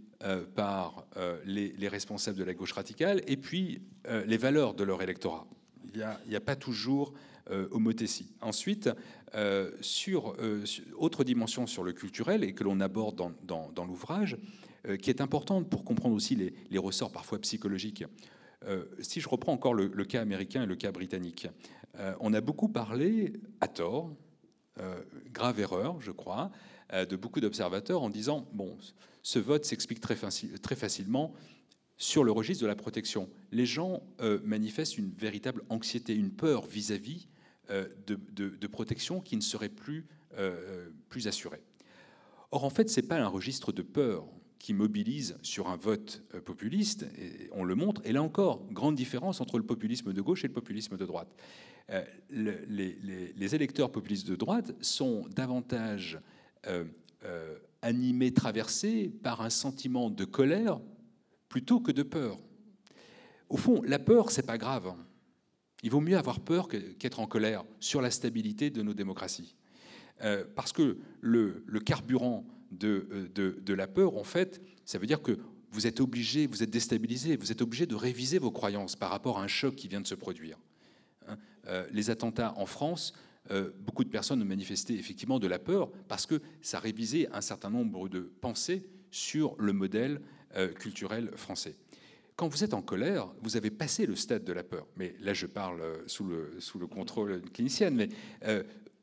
[0.55, 1.05] par
[1.45, 3.81] les, les, responsables de la gauche radicale et puis
[4.25, 5.47] les valeurs de leur électorat.
[5.93, 7.13] Il n'y a, a, pas toujours
[7.71, 8.33] homothétie.
[8.41, 8.89] Ensuite,
[9.35, 10.63] euh, sur, euh,
[10.95, 14.37] autre dimension sur le culturel et que l'on aborde dans, l'ouvrage,
[14.87, 18.05] euh, qui est importante pour comprendre aussi les, ressorts parfois psychologiques.
[18.99, 21.47] si je reprends encore le, cas américain et le cas britannique,
[22.19, 24.11] on a beaucoup parlé, à tort,
[25.33, 26.51] grave erreur, je crois,
[26.93, 28.77] de beaucoup d'observateurs en disant bon,
[29.23, 31.33] ce vote s'explique très, très, facilement
[31.97, 33.29] sur le registre de la protection.
[33.51, 34.03] Les gens
[34.43, 37.27] manifestent une véritable anxiété, une peur vis-à-vis
[37.69, 40.05] euh, de, protection qui ne serait plus,
[40.37, 41.61] euh, plus assurée.
[42.51, 44.25] Or, en fait, ce n'est pas un registre de peur
[44.59, 47.05] qui mobilise sur un vote euh, populiste,
[47.51, 50.53] on le montre, et là encore, grande différence entre le populisme de gauche et le
[50.53, 51.29] populisme de droite.
[52.29, 56.19] les, électeurs populistes de droite sont davantage
[57.81, 60.79] animés, traversés par un sentiment de colère
[61.49, 62.37] plutôt que de peur.
[63.49, 64.93] Au fond, la peur, c'est pas grave.
[65.83, 69.55] Il vaut mieux avoir peur qu'être en colère sur la stabilité de nos démocraties.
[70.23, 72.45] Euh, parce que le, carburant
[72.83, 75.37] euh, de, de, la peur, en fait, ça veut dire que
[75.71, 79.37] vous êtes obligé, vous êtes déstabilisé, vous êtes obligé de réviser vos croyances par rapport
[79.37, 80.57] à un choc qui vient de se produire.
[81.27, 81.37] Hein.
[81.67, 83.13] Euh, les attentats en France,
[83.79, 87.69] beaucoup de personnes ont manifesté effectivement de la peur parce que ça révisait un certain
[87.69, 90.19] nombre de pensées sur le modèle
[90.75, 91.77] culturel français.
[92.37, 94.85] Quand vous êtes en colère, vous avez passé le stade de la peur.
[94.95, 98.09] Mais là, je parle euh, sous le, sous le contrôle clinicienne, mais
[98.45, 98.61] euh,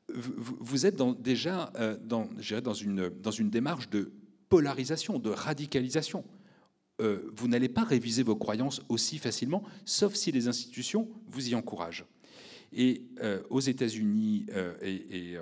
[0.09, 2.29] vous, êtes déjà euh, dans,
[2.75, 4.13] une, démarche de
[4.49, 6.25] polarisation, de radicalisation.
[7.01, 12.05] vous n'allez pas réviser vos croyances aussi facilement, sauf si les institutions vous y encouragent.
[12.73, 13.03] Et
[13.51, 14.47] aux États-Unis
[14.83, 15.37] et,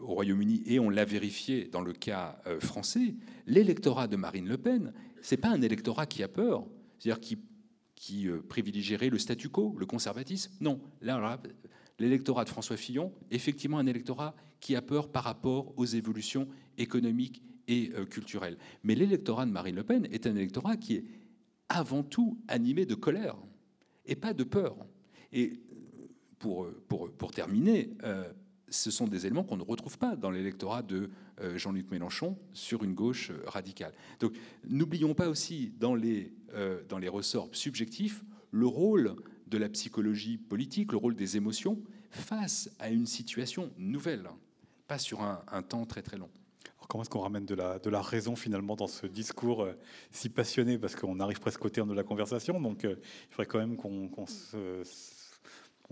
[0.00, 3.14] au Royaume-Uni, et on l'a vérifié dans le cas français,
[3.46, 6.66] l'électorat de Marine Le Pen, c'est pas un électorat qui a peur,
[7.02, 7.38] c'est-à-dire qui,
[7.96, 10.52] qui euh, privilégierait le statu quo, le conservatisme?
[10.60, 10.80] Non,
[11.98, 16.46] l'électorat de François Fillon, effectivement un électorat qui a peur par rapport aux évolutions
[16.78, 18.56] économiques et euh, culturelles.
[18.84, 21.04] Mais l'électorat de Marine Le Pen est un électorat qui est
[21.68, 23.36] avant tout animé de colère
[24.06, 24.76] et pas de peur.
[25.32, 25.54] Et
[26.44, 27.90] euh, pour terminer,
[28.72, 31.10] ce sont des éléments qu'on ne retrouve pas dans l'électorat de
[31.40, 33.92] euh, Jean-Luc Mélenchon sur une gauche euh, radicale.
[34.18, 34.32] Donc
[34.68, 39.14] n'oublions pas aussi dans les, euh, dans les ressorts subjectifs le rôle
[39.46, 44.28] de la psychologie politique, le rôle des émotions face à une situation nouvelle,
[44.88, 46.28] pas sur un, temps très très long.
[46.88, 49.66] comment est-ce qu'on ramène de la, raison finalement dans ce discours
[50.10, 50.78] si passionné?
[50.78, 52.98] Parce qu'on arrive presque au terme de la conversation, donc il
[53.30, 54.26] faudrait quand même qu'on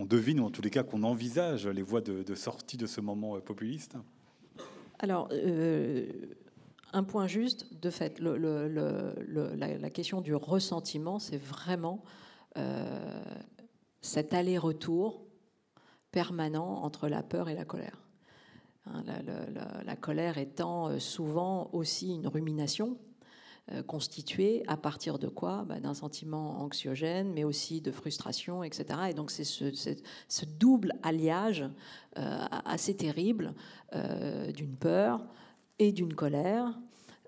[0.05, 3.35] devine, ou en tous les cas qu'on envisage les voies de, sortie de ce moment
[3.35, 3.95] euh, populiste.
[4.99, 5.29] Alors,
[6.93, 12.03] un point juste, de fait, la, question du ressentiment, c'est vraiment
[12.57, 13.23] euh,
[14.01, 15.25] cet aller-retour
[16.11, 18.01] permanent entre la peur et la colère.
[18.85, 19.03] Hein,
[19.85, 22.97] la, colère étant euh, souvent aussi une rumination
[23.71, 28.85] euh, constituée à partir de quoi bah, D'un sentiment anxiogène, mais aussi de frustration, etc.
[29.09, 31.65] Et donc c'est ce, double alliage
[32.15, 33.53] assez terrible
[34.53, 35.25] d'une peur
[35.79, 36.77] et d'une colère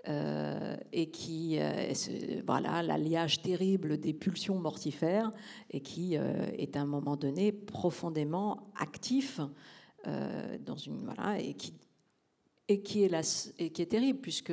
[0.10, 1.94] euh, et qui, euh,
[2.46, 5.32] voilà, l'alliage terrible des pulsions mortifères
[5.72, 9.40] et qui euh, est à un moment donné profondément actif
[10.06, 11.74] dans une, voilà, et qui,
[12.68, 13.22] et qui est, la,
[13.58, 14.52] et qui est terrible puisque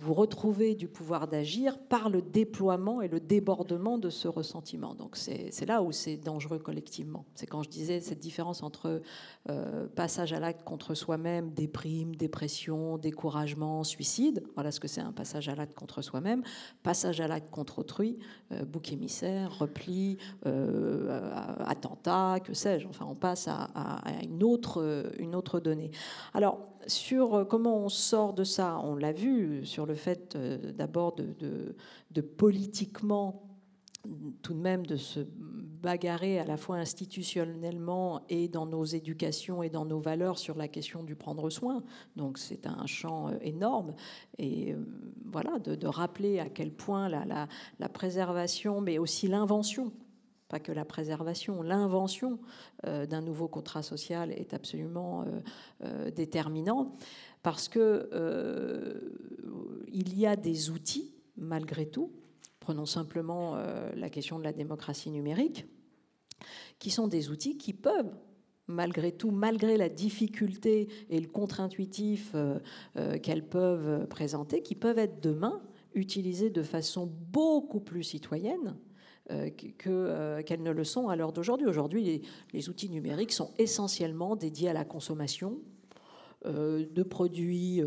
[0.00, 4.94] vous retrouvez du pouvoir d'agir par le déploiement et le débordement de ce ressentiment.
[4.94, 7.26] Donc c'est là où c'est dangereux collectivement.
[7.34, 9.02] C'est quand je disais cette différence entre
[9.50, 14.42] euh, passage à l'acte contre soi-même, déprime, dépression, découragement, suicide.
[14.54, 16.42] Voilà ce que c'est un passage à l'acte contre soi-même.
[16.82, 18.18] Passage à l'acte contre autrui,
[18.52, 20.16] euh, bouc émissaire, repli,
[20.46, 21.30] euh,
[21.66, 22.88] attentat, que sais-je.
[22.88, 25.90] Enfin, on passe à, à, une, autre, une autre donnée.
[26.32, 30.36] Alors, sur comment on sort de ça, on l'a vu sur le fait
[30.76, 33.42] d'abord de, politiquement
[34.42, 35.20] tout de même de se
[35.86, 40.68] bagarrer à la fois institutionnellement et dans nos éducations et dans nos valeurs sur la
[40.68, 41.82] question du prendre soin.
[42.16, 43.94] Donc c'est un champ euh, énorme.
[44.38, 44.84] Et euh,
[45.24, 49.92] voilà, de, rappeler à quel point la, préservation, mais aussi l'invention,
[50.48, 52.38] pas que la préservation, l'invention
[52.86, 55.24] euh, d'un nouveau contrat social est absolument
[56.14, 56.96] déterminant
[57.42, 58.08] parce que
[59.88, 62.12] il y a des outils malgré tout.
[62.60, 65.66] Prenons simplement euh, la question de la démocratie numérique,
[66.78, 68.14] qui sont des outils qui peuvent
[68.68, 72.58] malgré tout, malgré la difficulté et le contre-intuitif euh,
[72.96, 75.62] euh, qu'elles peuvent présenter, qui peuvent être demain
[75.94, 78.76] utilisés de façon beaucoup plus citoyenne
[79.28, 81.66] qu'elles ne le sont à l'heure d'aujourd'hui.
[81.66, 82.22] Aujourd'hui,
[82.52, 85.58] les, outils numériques sont essentiellement dédiés à la consommation
[86.44, 87.82] de produits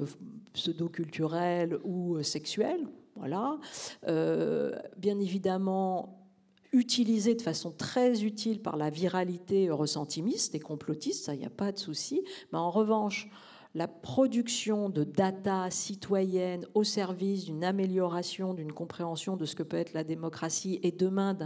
[0.54, 2.88] pseudo-culturels ou sexuels,
[3.20, 3.60] voilà.
[4.08, 6.26] Euh, bien évidemment,
[6.72, 11.52] utilisé de façon très utile par la viralité ressentimiste et complotiste, ça, il n'y a
[11.52, 12.24] pas de souci.
[12.52, 13.30] Mais en revanche,
[13.76, 19.78] la production de data citoyenne au service d'une amélioration, d'une compréhension de ce que peut
[19.78, 21.38] être la démocratie et demain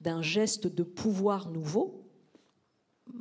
[0.00, 2.04] d'un geste de pouvoir nouveau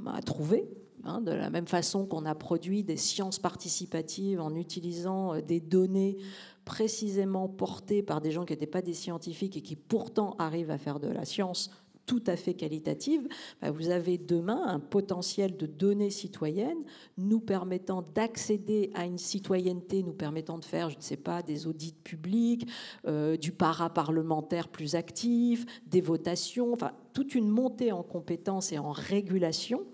[0.06, 0.70] à trouver,
[1.04, 5.60] hein, de la même façon qu'on a produit des sciences participatives en utilisant euh, des
[5.60, 6.18] données
[6.66, 10.78] précisément portés par des gens qui n'étaient pas des scientifiques et qui pourtant arrivent à
[10.78, 11.70] faire de la science
[12.06, 13.28] tout à fait qualitative,
[13.62, 16.84] bah, vous avez demain un potentiel de données citoyennes
[17.18, 21.68] nous permettant d'accéder à une citoyenneté, nous permettant de faire, je ne sais pas, des
[21.68, 22.70] audits publics,
[23.08, 28.91] euh, du para-parlementaire plus actif, des votations, enfin toute une montée en compétences et en
[28.91, 29.86] régulation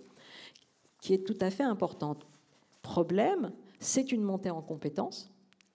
[1.01, 2.28] qui est tout à fait importante.
[2.82, 5.31] Problème, c'est une montée en compétences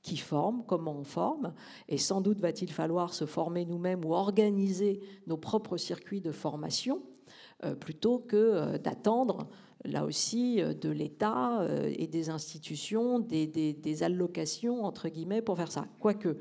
[0.06, 1.52] qui forme, comment on forme,
[1.88, 7.02] et sans doute va-t-il falloir se former nous-mêmes ou organiser nos propres circuits de formation
[7.64, 9.48] euh, plutôt que euh, d'attendre
[9.84, 15.72] là aussi euh, de l'État et des institutions des, des, allocations entre guillemets pour faire
[15.72, 15.86] ça.
[15.98, 16.36] Quoique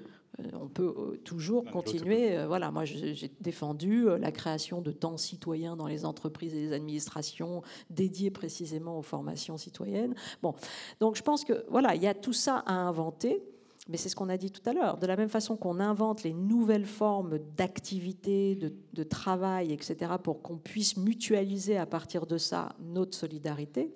[0.52, 2.46] on peut toujours continuer.
[2.46, 7.62] Voilà, moi j'ai défendu la création de temps citoyens dans les entreprises et les administrations
[7.90, 10.14] dédiés précisément aux formations citoyennes.
[10.42, 10.54] Bon,
[11.00, 13.42] donc je pense que voilà, il y a tout ça à inventer.
[13.88, 14.98] Mais c'est ce qu'on a dit tout à l'heure.
[14.98, 20.58] De la même façon qu'on invente les nouvelles formes d'activité, de, travail, etc., pour qu'on
[20.58, 23.94] puisse mutualiser à partir de ça notre solidarité,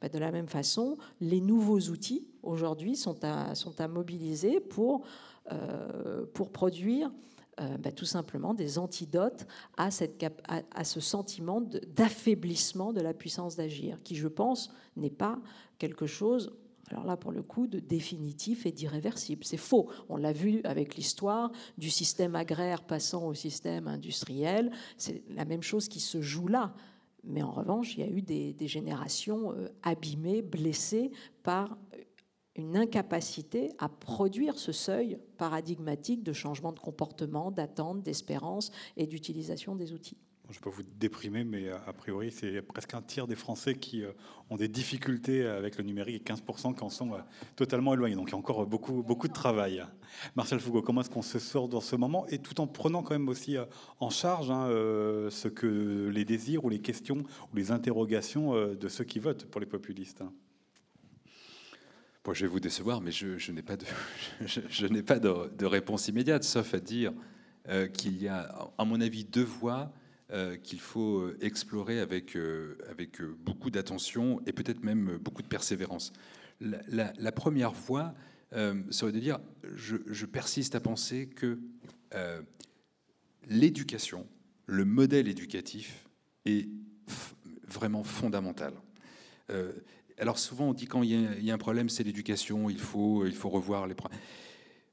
[0.00, 5.02] bah, de la même façon, les nouveaux outils aujourd'hui sont à, mobiliser pour,
[5.50, 7.10] euh, produire
[7.60, 14.14] euh, bah, tout simplement des antidotes à ce sentiment d'affaiblissement de la puissance d'agir, qui,
[14.14, 15.40] je pense, n'est pas
[15.78, 16.52] quelque chose
[16.92, 19.44] alors là, pour le coup, de définitif et d'irréversible.
[19.44, 19.88] C'est faux.
[20.08, 24.70] On l'a vu avec l'histoire du système agraire passant au système industriel.
[24.98, 26.74] C'est la même chose qui se joue là.
[27.24, 31.12] Mais en revanche, il y a eu des, générations euh, abîmées, blessées
[31.42, 31.78] par
[32.56, 39.76] une incapacité à produire ce seuil paradigmatique de changement de comportement, d'attente, d'espérance et d'utilisation
[39.76, 40.18] des outils.
[40.50, 43.36] Je ne vais pas vous déprimer, mais euh, a priori, c'est presque un tiers des
[43.36, 44.10] Français qui euh,
[44.50, 47.18] ont des difficultés avec le numérique et 15% qui en sont euh,
[47.54, 48.16] totalement éloignés.
[48.16, 49.84] Donc il y a encore beaucoup, beaucoup de travail.
[50.34, 52.26] Martial Foucault, comment est-ce qu'on se sort dans ce moment?
[52.28, 53.56] Et tout en prenant quand même aussi
[54.00, 57.18] en charge hein, ce que les désirs ou les questions
[57.52, 60.22] ou les interrogations de ceux qui votent pour les populistes?
[62.30, 63.86] Je vais vous décevoir, mais je, n'ai pas, de,
[64.46, 67.12] je, n'ai pas de, réponse immédiate, sauf à dire
[67.94, 69.90] qu'il y a, à mon avis, deux voies
[70.32, 75.48] euh, qu'il faut euh, explorer avec, euh, avec beaucoup d'attention et peut-être même beaucoup de
[75.48, 76.12] persévérance.
[76.60, 78.14] La, première voie
[78.90, 79.40] serait de dire,
[79.74, 81.58] je, persiste à penser que
[83.48, 84.28] l'éducation,
[84.66, 86.08] le modèle éducatif
[86.44, 86.68] est
[87.66, 88.74] vraiment fondamental.
[90.18, 93.34] alors souvent on dit quand il y a, un problème, c'est l'éducation, il faut, il
[93.34, 94.20] faut revoir les problèmes.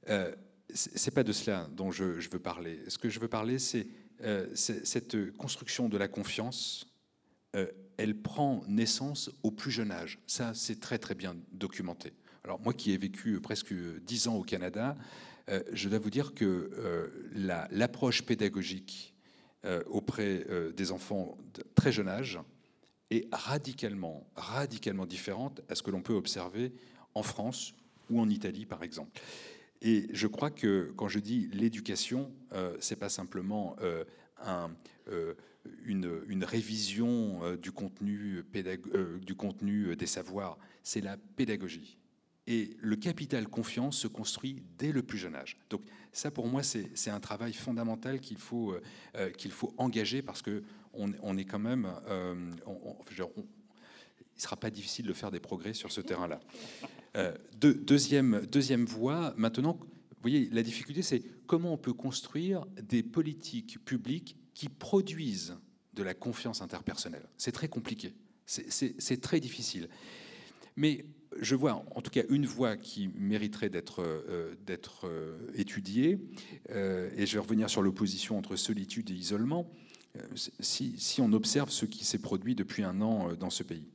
[0.10, 0.34] Euh,
[0.72, 2.80] c'est pas de cela dont je, veux parler.
[2.88, 3.88] Ce que je veux parler, c'est
[4.24, 6.88] euh, cette construction de la confiance,
[7.55, 7.67] euh,
[7.97, 10.20] elle prend naissance au plus jeune âge.
[10.28, 12.13] Ça, c'est très très bien documenté.
[12.43, 14.97] Alors moi qui ai vécu presque dix ans au Canada,
[15.49, 16.70] euh, je dois vous dire que
[17.72, 19.13] l'approche pédagogique
[19.88, 22.39] auprès des enfants de très jeune âge
[23.11, 26.72] est radicalement, radicalement différente à ce que l'on peut observer
[27.13, 27.74] en France
[28.09, 29.20] ou en Italie, par exemple.
[29.82, 34.04] Et je crois que quand je dis l'éducation, euh, c'est pas simplement euh,
[35.08, 35.34] euh,
[35.86, 38.44] une, révision euh, du contenu,
[39.96, 41.98] des savoirs, c'est la pédagogie.
[42.48, 45.58] Et le capital confiance se construit dès le plus jeune âge.
[45.70, 48.76] Donc ça, pour moi, c'est un travail fondamental qu'il faut,
[49.38, 50.64] qu'il faut engager parce que
[50.94, 56.02] on, est quand même, il ne sera pas difficile de faire des progrès sur ce
[56.02, 56.40] terrain-là.
[57.16, 63.03] Euh, deuxième, deuxième voie, maintenant, vous voyez, la difficulté, c'est comment on peut construire des
[63.03, 65.55] politiques publiques qui produisent
[65.93, 67.28] de la confiance interpersonnelle.
[67.38, 68.14] C'est très compliqué,
[68.45, 69.89] c'est très difficile.
[70.76, 71.05] Mais
[71.41, 74.55] je vois en tout cas une voie qui mériterait d'être euh,
[75.03, 76.20] euh, étudiée,
[76.70, 79.70] et je vais revenir sur l'opposition entre solitude et isolement,
[80.60, 83.88] si, si, on observe ce qui s'est produit depuis un an dans ce pays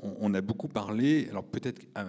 [0.00, 2.06] on, a beaucoup parlé, alors peut-être à,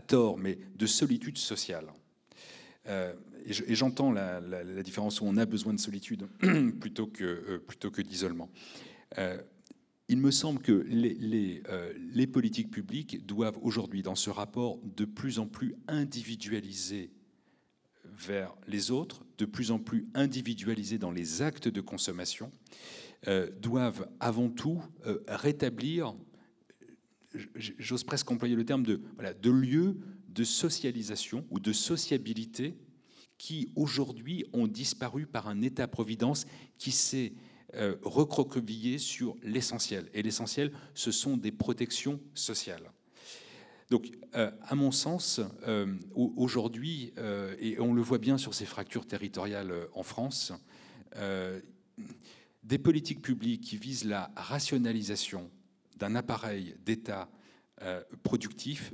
[0.00, 1.86] tort, mais de solitude sociale.
[2.88, 3.12] Euh,
[3.44, 4.40] et j'entends la,
[4.82, 6.26] différence où on a besoin de solitude
[6.80, 8.50] plutôt que, euh, que d'isolement.
[9.18, 9.40] Euh,
[10.08, 11.62] il me semble que les,
[12.12, 17.10] les politiques publiques doivent aujourd'hui, dans ce rapport de plus en plus individualisé
[18.04, 22.50] vers les autres, de plus en plus individualisé dans les actes de consommation,
[23.28, 26.12] euh, doivent avant tout euh, rétablir,
[27.54, 29.96] j'ose presque employer le terme de, voilà, de lieux
[30.28, 32.74] de socialisation ou de sociabilité
[33.38, 36.46] qui aujourd'hui ont disparu par un État-providence
[36.78, 37.34] qui s'est
[37.74, 40.10] euh, recroquevillé sur l'essentiel.
[40.14, 42.90] Et l'essentiel, ce sont des protections sociales.
[43.88, 45.38] Donc, à mon sens,
[46.14, 47.12] aujourd'hui,
[47.60, 50.54] et on le voit bien sur ces fractures territoriales en France,
[52.62, 55.50] des politiques publiques qui visent la rationalisation
[55.96, 57.28] d'un appareil d'État
[57.82, 58.92] euh, productif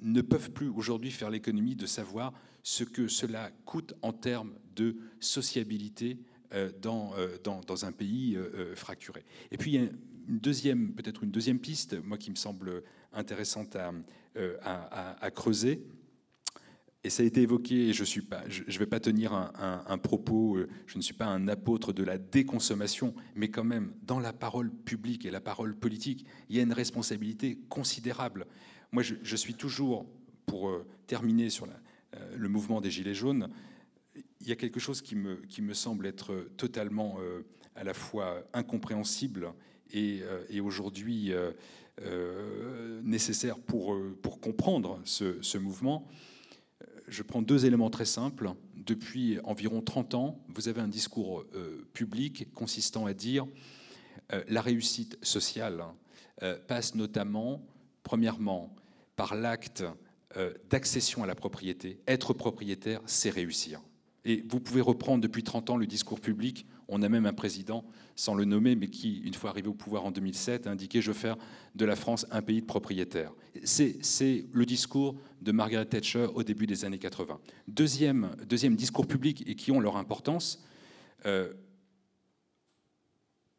[0.00, 4.96] ne peuvent plus aujourd'hui faire l'économie de savoir ce que cela coûte en termes de
[5.20, 6.18] sociabilité
[6.52, 8.36] euh, euh, dans, un pays
[8.74, 9.24] fracturé.
[9.50, 15.84] Et puis une deuxième, peut-être une deuxième piste, moi qui me semble intéressante à creuser,
[17.04, 20.96] et ça a été évoqué, et je ne vais pas tenir un, propos, euh, je
[20.96, 25.26] ne suis pas un apôtre de la déconsommation, mais quand même, dans la parole publique
[25.26, 28.46] et la parole politique, il y a une responsabilité considérable.
[28.90, 30.06] Moi, je, suis toujours,
[30.46, 33.50] pour euh, terminer sur euh, le mouvement des Gilets jaunes,
[34.40, 37.18] il y a quelque chose qui me, semble être totalement
[37.74, 39.52] à la fois incompréhensible
[39.90, 40.22] et,
[40.60, 41.32] aujourd'hui
[43.02, 43.96] nécessaire pour,
[44.40, 46.06] comprendre ce mouvement
[47.08, 48.52] je prends deux éléments très simples.
[48.76, 53.46] Depuis environ 30 ans, vous avez un discours euh, public consistant à dire
[54.32, 55.84] euh, la réussite sociale
[56.42, 57.62] euh, passe notamment,
[58.02, 58.74] premièrement,
[59.16, 59.84] par l'acte
[60.68, 62.00] d'accession à la propriété.
[62.08, 63.80] Être propriétaire, c'est réussir.
[64.24, 67.84] Et vous pouvez reprendre depuis 30 ans le discours public on a même un président,
[68.16, 71.10] sans le nommer, mais qui, une fois arrivé au pouvoir en 2007, a indiqué Je
[71.10, 71.36] veux faire
[71.74, 73.32] de la France un pays de propriétaires.
[73.64, 77.40] C'est le discours de Margaret Thatcher au début des années 80.
[77.68, 78.28] Deuxième,
[78.76, 80.62] discours public, et qui ont leur importance,
[81.26, 81.52] euh,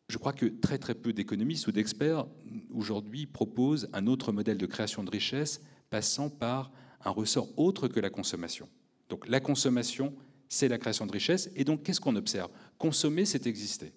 [0.07, 2.27] je crois que très très peu d'économistes ou d'experts
[2.71, 6.71] aujourd'hui proposent un autre modèle de création de richesse passant par
[7.03, 8.69] un ressort autre que la consommation.
[9.09, 10.13] Donc la consommation,
[10.49, 11.49] c'est la création de richesse.
[11.55, 12.49] Et donc qu'est-ce qu'on observe?
[12.77, 13.93] Consommer, c'est exister.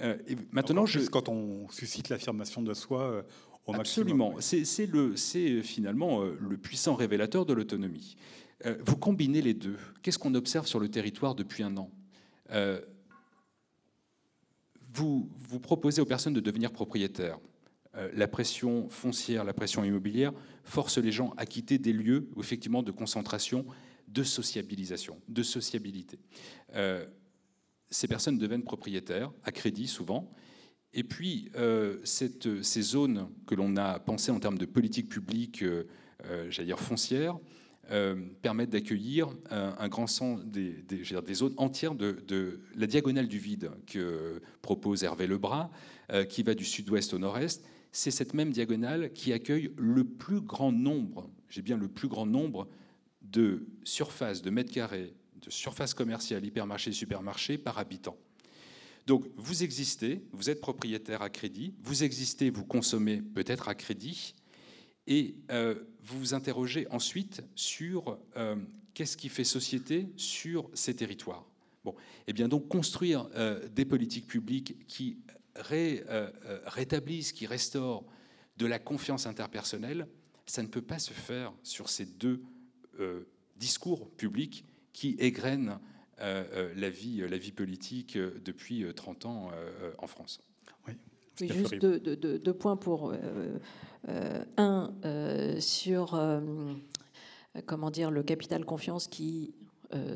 [0.00, 0.16] Euh,
[0.52, 1.00] maintenant, je...
[1.00, 3.22] quand on suscite l'affirmation de soi euh,
[3.66, 4.36] au Absolument.
[4.36, 5.16] Absolument.
[5.16, 8.16] C'est finalement euh, le puissant révélateur de l'autonomie.
[8.84, 9.76] vous combinez les deux.
[10.02, 11.90] Qu'est-ce qu'on observe sur le territoire depuis un an?
[14.92, 17.38] Vous, vous proposez aux personnes de devenir propriétaires.
[18.12, 20.32] la pression foncière, la pression immobilière
[20.64, 23.64] force les gens à quitter des lieux effectivement de concentration,
[24.10, 26.18] de sociabilisation, de sociabilité
[27.90, 30.30] ces personnes deviennent propriétaires, à crédit souvent.
[30.92, 35.84] Et puis, euh, ces zones que l'on a pensées en termes de politique publique, euh,
[36.24, 37.38] euh, j'allais dire foncière,
[38.40, 40.84] permettent d'accueillir un grand sens des,
[41.32, 45.70] zones entières de, de, la diagonale du vide que propose Hervé Lebras,
[46.28, 47.64] qui va du sud-ouest au nord-est.
[47.90, 52.26] C'est cette même diagonale qui accueille le plus grand nombre, j'ai bien le plus grand
[52.26, 52.68] nombre
[53.30, 58.16] de surfaces, de mètres carrés, de surface commerciale, hypermarché, supermarché par habitant.
[59.06, 64.34] Donc vous existez, vous êtes propriétaire à crédit, vous existez, vous consommez peut-être à crédit,
[65.06, 68.56] et euh, vous vous interrogez ensuite sur euh,
[68.94, 71.44] qu'est-ce qui fait société sur ces territoires.
[71.84, 71.94] Bon, et
[72.28, 75.18] eh bien donc construire euh, des politiques publiques qui
[75.56, 78.04] rétablissent, qui restaurent
[78.56, 80.06] de la confiance interpersonnelle,
[80.46, 82.42] ça ne peut pas se faire sur ces deux
[83.56, 85.78] discours publics qui égrène
[86.20, 89.50] euh, euh, la, vie, la vie politique euh, depuis 30 ans
[89.98, 90.40] en France.
[90.86, 90.94] Oui.
[91.48, 93.14] juste deux, points pour
[94.56, 94.92] un
[95.58, 96.20] sur
[97.66, 99.54] comment dire le capital confiance qui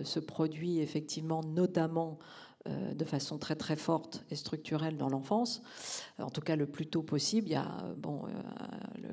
[0.05, 5.63] se produit effectivement notamment euh, de façon très très forte et structurelle dans l'enfance,
[6.19, 7.49] en tout cas le plus tôt possible.
[7.49, 8.31] Il y a bon, euh,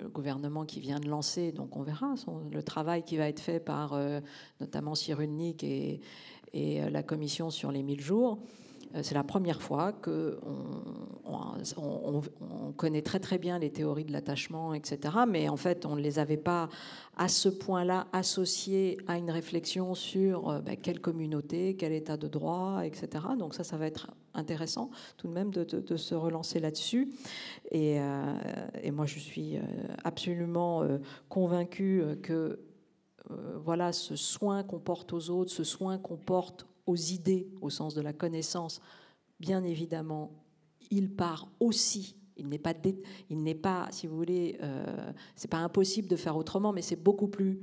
[0.02, 2.14] le gouvernement qui vient de lancer, donc on verra
[2.50, 4.22] le travail qui va être fait par euh,
[4.62, 6.00] notamment Cyrulnik et,
[6.54, 8.40] et la commission sur les 1000 jours.
[8.96, 10.38] Euh, c'est la première fois qu'on
[11.68, 15.00] on, connaît très très bien les théories de l'attachement, etc.
[15.28, 16.70] Mais en fait, on ne les avait pas
[17.18, 22.28] à ce point-là associées à une réflexion sur euh, ben, quelle communauté, quel état de
[22.28, 23.26] droit, etc.
[23.38, 27.12] Donc ça, ça va être intéressant tout de même de, se relancer là-dessus.
[27.70, 28.34] Et, euh,
[28.92, 29.58] moi, je suis
[30.04, 30.84] absolument
[31.30, 32.60] convaincue que
[33.64, 37.94] voilà, ce soin qu'on porte aux autres, ce soin qu'on porte aux idées au sens
[37.96, 38.82] de la connaissance,
[39.40, 40.32] bien évidemment,
[40.90, 42.16] il part aussi.
[42.38, 42.74] Il n'est pas,
[43.30, 47.02] il n'est pas, si vous voulez, euh, c'est pas impossible de faire autrement, mais c'est
[47.02, 47.60] beaucoup plus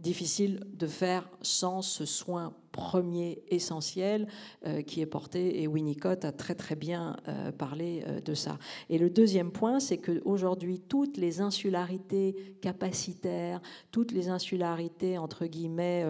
[0.00, 4.28] difficile de faire sans ce soin premier essentiel
[4.66, 8.58] euh, qui est porté, et Winnicott a très très bien euh, parlé euh, de ça.
[8.88, 16.06] Et le deuxième point, c'est qu'aujourd'hui, toutes les insularités capacitaires, toutes les insularités, entre guillemets,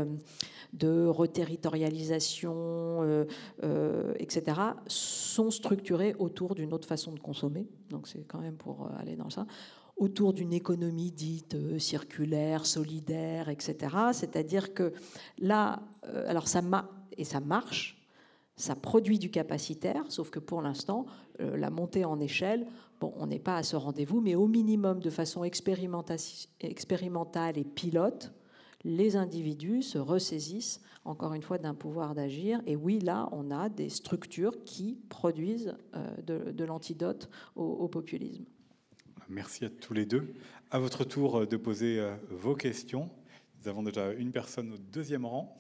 [0.72, 3.26] de reterritorialisation,
[4.18, 7.66] etc., sont structurées autour d'une autre façon de consommer.
[7.88, 9.46] Donc c'est quand même pour aller dans ça
[10.00, 13.76] autour d'une économie dite euh, circulaire, solidaire, etc.
[14.12, 14.92] C'est-à-dire que
[15.38, 16.62] là, euh, alors ça
[17.16, 18.02] et ça marche,
[18.56, 21.04] ça produit du capacitaire, sauf que pour l'instant,
[21.40, 22.66] euh, la montée en échelle,
[22.98, 28.32] bon, on n'est pas à ce rendez-vous, mais au minimum de façon expérimentale et pilote,
[28.82, 32.62] les individus se ressaisissent encore une fois d'un pouvoir d'agir.
[32.66, 35.76] Et oui, là, on a des structures qui produisent
[36.26, 38.44] de, l'antidote au populisme.
[39.30, 40.34] Merci à tous les deux.
[40.72, 43.08] À votre tour euh, de poser euh, vos questions.
[43.60, 45.56] Nous avons déjà une personne au deuxième rang.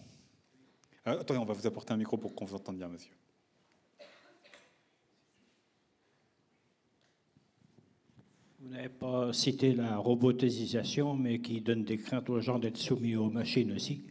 [1.06, 3.12] Euh, attendez, on va vous apporter un micro pour qu'on vous entende bien, monsieur.
[8.58, 13.14] Vous n'avez pas cité la robotisation, mais qui donne des craintes aux gens d'être soumis
[13.14, 14.02] aux machines aussi.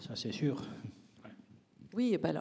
[0.00, 0.62] Ça, c'est sûr.
[1.96, 2.34] Oui, ben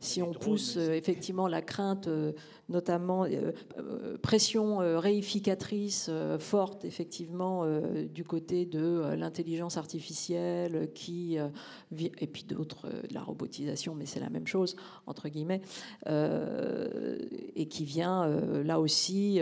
[0.00, 2.32] si on pousse euh, effectivement la crainte, euh,
[2.68, 7.66] notamment euh, pression réificatrice forte, effectivement,
[8.12, 14.30] du côté de l'intelligence artificielle, qui et puis d'autres, de la robotisation, mais c'est la
[14.30, 14.76] même chose
[15.06, 15.60] entre guillemets,
[16.06, 18.26] et qui vient
[18.64, 19.40] là aussi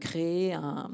[0.00, 0.90] créer un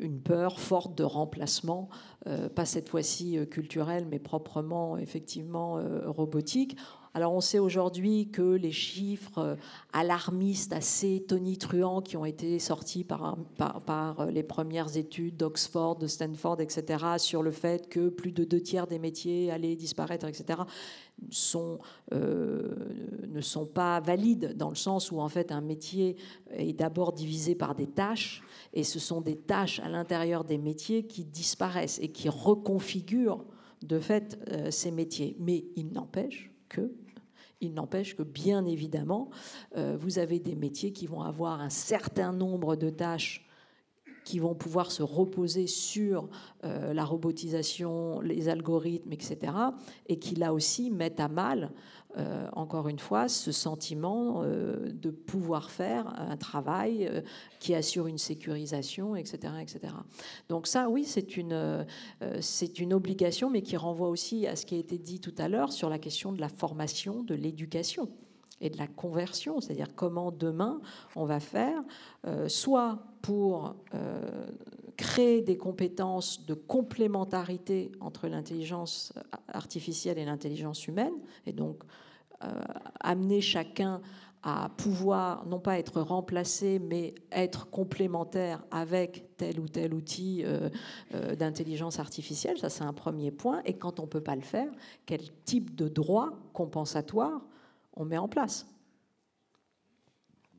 [0.00, 1.88] une peur forte de remplacement,
[2.26, 6.76] euh, pas cette fois-ci euh, culturel, mais proprement effectivement euh, robotique.
[7.16, 9.56] Alors on sait aujourd'hui que les chiffres
[9.92, 16.60] alarmistes assez tonitruants qui ont été sortis par, par, les premières études d'Oxford, de Stanford,
[16.60, 20.62] etc., sur le fait que plus de deux tiers des métiers allaient disparaître, etc.,
[22.12, 22.74] euh,
[23.28, 26.16] ne sont pas valides dans le sens où en fait un métier
[26.50, 28.42] est d'abord divisé par des tâches
[28.72, 33.44] et ce sont des tâches à l'intérieur des métiers qui disparaissent et qui reconfigurent
[33.82, 35.36] de fait euh, ces métiers.
[35.38, 36.90] Mais il n'empêche que
[37.64, 39.30] il n'empêche que, bien évidemment,
[39.76, 43.46] euh, vous avez des métiers qui vont avoir un certain nombre de tâches
[44.24, 46.28] qui vont pouvoir se reposer sur
[46.64, 49.52] euh, la robotisation, les algorithmes, etc.,
[50.06, 51.70] et qui là aussi mettent à mal
[52.16, 57.22] euh, encore une fois, ce sentiment euh, de pouvoir faire un travail euh,
[57.58, 59.54] qui assure une sécurisation, etc.
[59.60, 59.94] etc.
[60.48, 61.86] Donc ça, oui, c'est une,
[62.40, 65.48] c'est une obligation, mais qui renvoie aussi à ce qui a été dit tout à
[65.48, 68.08] l'heure sur la question de la formation, de l'éducation
[68.60, 70.80] et de la conversion, c'est-à-dire comment demain
[71.16, 71.82] on va faire,
[72.46, 73.74] soit pour
[74.96, 79.12] créer des compétences de complémentarité entre l'intelligence
[79.48, 81.14] artificielle et l'intelligence humaine,
[81.46, 81.82] et donc
[83.00, 84.00] amener chacun
[84.46, 90.68] à pouvoir non pas être remplacé, mais être complémentaire avec tel ou tel outil euh,
[91.14, 92.58] euh, d'intelligence artificielle.
[92.58, 93.62] Ça, c'est un premier point.
[93.64, 94.70] Et quand on ne peut pas le faire,
[95.06, 97.40] quel type de droit compensatoire
[97.94, 98.66] on met en place?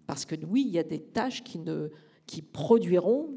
[0.07, 1.89] Parce que oui, il y a des tâches qui, ne,
[2.25, 3.35] qui produiront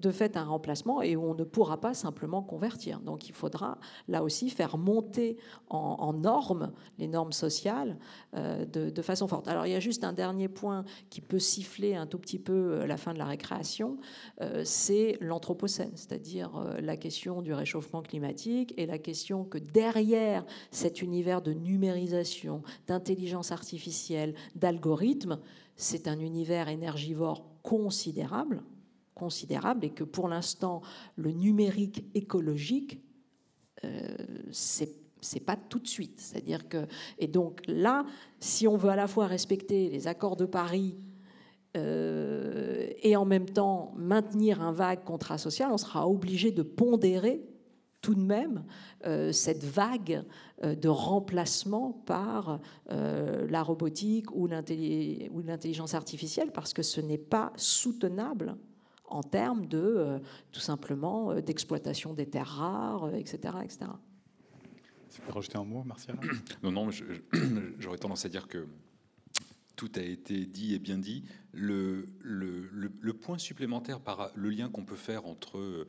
[0.00, 3.00] de fait un remplacement et où on ne pourra pas simplement convertir.
[3.00, 3.78] Donc il faudra
[4.08, 5.36] là aussi faire monter
[5.68, 7.98] en, normes les normes sociales
[8.34, 9.48] euh, de, façon forte.
[9.48, 12.52] Alors il y a juste un dernier point qui peut siffler un tout petit peu
[12.52, 13.98] euh, la fin de la récréation,
[14.40, 16.50] euh, c'est l'anthropocène, c'est-à-dire
[16.80, 23.52] la question du réchauffement climatique et la question que derrière cet univers de numérisation, d'intelligence
[23.52, 25.38] artificielle, d'algorithmes,
[25.76, 28.62] c'est un univers énergivore considérable
[29.14, 30.82] considérable et que pour l'instant,
[31.16, 33.00] le numérique écologique,
[33.84, 34.16] euh,
[34.52, 36.20] c'est pas tout de suite.
[36.20, 36.86] C'est-à-dire que
[37.18, 38.04] et donc là,
[38.38, 40.96] si on veut à la fois respecter les accords de Paris
[41.76, 47.46] euh, et en même temps maintenir un vague contrat social, on sera obligé de pondérer
[48.00, 48.64] tout de même
[49.06, 50.24] euh, cette vague
[50.64, 58.56] euh, de remplacement par la robotique ou l'intelligence artificielle parce que ce n'est pas soutenable
[59.10, 60.18] en termes de euh,
[60.52, 63.54] tout simplement euh, d'exploitation des terres rares, etc.
[63.56, 63.90] Euh, etc.
[65.12, 66.16] Tu peux rajouter un mot, Martial
[66.62, 66.88] Non, non,
[67.78, 68.66] j'aurais tendance à dire que
[69.76, 71.24] tout a été dit et bien dit.
[71.52, 75.86] Le, le, le, point supplémentaire par le lien qu'on peut faire entre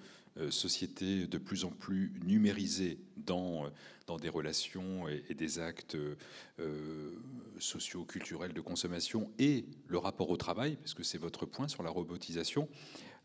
[0.49, 3.69] sociétés de plus en plus numérisées dans,
[4.07, 7.11] dans des relations et, des actes euh,
[7.60, 11.89] socio-culturels de consommation et le rapport au travail, parce que c'est votre point sur la
[11.89, 12.68] robotisation,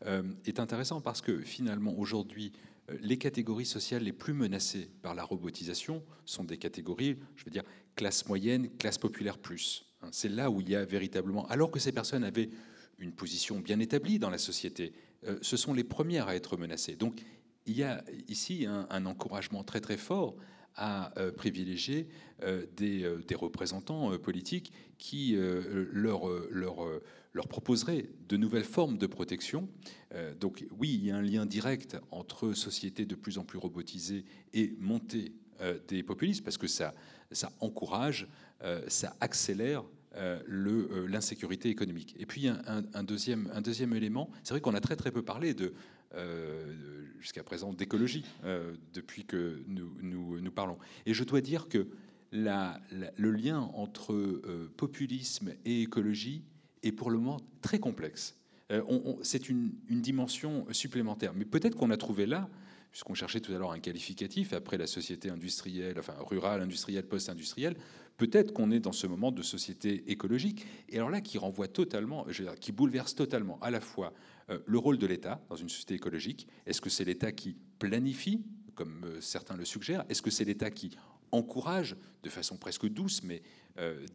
[0.05, 2.53] euh, est intéressant parce que finalement, aujourd'hui,
[2.89, 7.51] euh, les catégories sociales les plus menacées par la robotisation sont des catégories, je veux
[7.51, 7.63] dire,
[7.95, 9.85] classe moyenne, classe populaire plus.
[10.01, 12.49] Hein, c'est là où il y a véritablement, alors que ces personnes avaient
[12.99, 14.93] une position bien établie dans la société,
[15.25, 16.95] euh, ce sont les premières à être menacées.
[16.95, 17.23] Donc
[17.67, 20.35] il y a ici un, encouragement très très fort
[20.75, 22.07] à privilégier
[22.75, 25.35] des, des, représentants politiques qui
[25.91, 26.29] leur,
[27.49, 29.67] proposerait de nouvelles formes de protection.
[30.13, 33.57] Euh, donc oui, il y a un lien direct entre sociétés de plus en plus
[33.57, 36.93] robotisées et montée euh, des populistes, parce que ça,
[37.59, 38.27] encourage,
[38.63, 39.83] euh, ça accélère
[40.47, 42.15] l'insécurité économique.
[42.17, 45.21] Et puis un, un, deuxième, un deuxième élément, c'est vrai qu'on a très très peu
[45.21, 45.75] parlé de,
[47.19, 48.25] jusqu'à présent d'écologie
[48.93, 50.77] depuis que nous, nous, parlons.
[51.05, 51.87] Et je dois dire que
[52.31, 54.13] la, le lien entre
[54.77, 56.43] populisme et écologie
[56.83, 58.37] est pour le moment très complexe.
[58.71, 58.81] Euh,
[59.21, 61.33] c'est une, dimension supplémentaire.
[61.33, 62.49] Mais peut-être qu'on a trouvé là,
[62.97, 67.75] puisqu'on cherchait tout à l'heure un qualificatif après la société industrielle, enfin rurale, industrielle, post-industrielle,
[68.17, 70.65] peut-être qu'on est dans ce moment de société écologique.
[70.89, 72.25] Et alors là, qui renvoie totalement,
[72.59, 74.13] qui bouleverse totalement à la fois
[74.49, 76.47] euh, le rôle de l'État dans une société écologique.
[76.65, 78.43] Est-ce que c'est l'État qui planifie,
[78.73, 80.89] comme euh, certains le suggèrent Est-ce que c'est l'État qui
[81.31, 83.43] encourage de façon presque douce, mais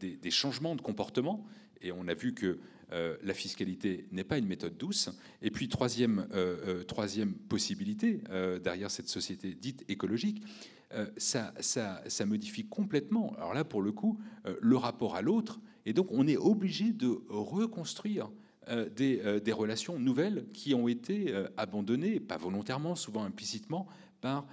[0.01, 1.45] des, des, changements de comportement?
[1.79, 2.59] Et on a vu que
[2.93, 5.09] euh, la fiscalité n'est pas une méthode douce.
[5.41, 8.21] Et puis, troisième, euh, euh, troisième possibilité,
[8.63, 10.41] derrière cette société dite écologique,
[11.17, 14.19] ça, ça, ça, modifie complètement, alors là, pour le coup,
[14.61, 15.59] le rapport à l'autre.
[15.87, 18.29] Et donc, on est obligé de reconstruire
[18.95, 23.87] des, des, relations nouvelles qui ont été abandonnées, pas volontairement, souvent implicitement,
[24.21, 24.45] par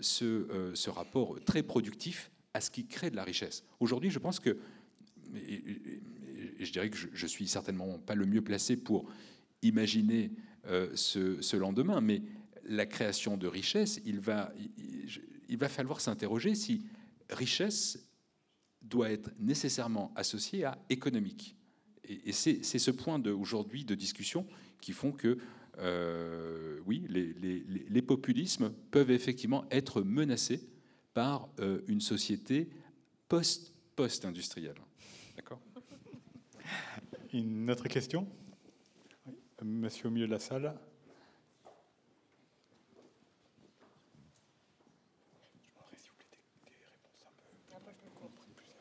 [0.00, 3.64] ce, ce rapport très productif à ce qui crée de la richesse.
[3.80, 4.58] Aujourd'hui, je pense que,
[6.64, 9.08] je dirais que je, je, suis certainement pas le mieux placé pour
[9.62, 10.30] imaginer
[10.66, 12.22] euh, ce, lendemain, mais
[12.64, 14.52] la création de richesse, il va,
[15.68, 16.82] falloir s'interroger si
[17.30, 17.98] richesse
[18.82, 21.56] doit être nécessairement associée à économique.
[22.04, 24.46] Et, c'est ce point aujourd'hui de discussion
[24.80, 25.38] qui font que,
[25.78, 30.60] euh, oui, les, populismes peuvent effectivement être menacés
[31.14, 32.68] par euh, une société
[33.28, 34.76] post-industrielle.
[35.36, 35.60] D'accord?
[37.32, 38.26] Une autre question?
[39.62, 40.74] Monsieur au milieu de la salle.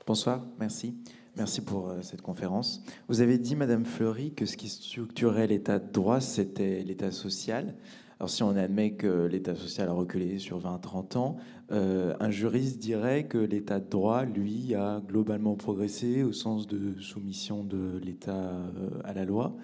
[0.07, 0.97] Bonsoir, merci.
[1.35, 2.83] Merci pour euh, cette conférence.
[3.07, 7.75] Vous avez dit, Madame Fleury, que ce qui structurait l'état de droit, c'était l'état social.
[8.19, 11.37] Alors si on admet que l'état social a reculé sur 20-30 ans,
[11.71, 16.99] euh, un juriste dirait que l'état de droit, lui, a globalement progressé au sens de
[16.99, 19.55] soumission de l'état euh, à la loi.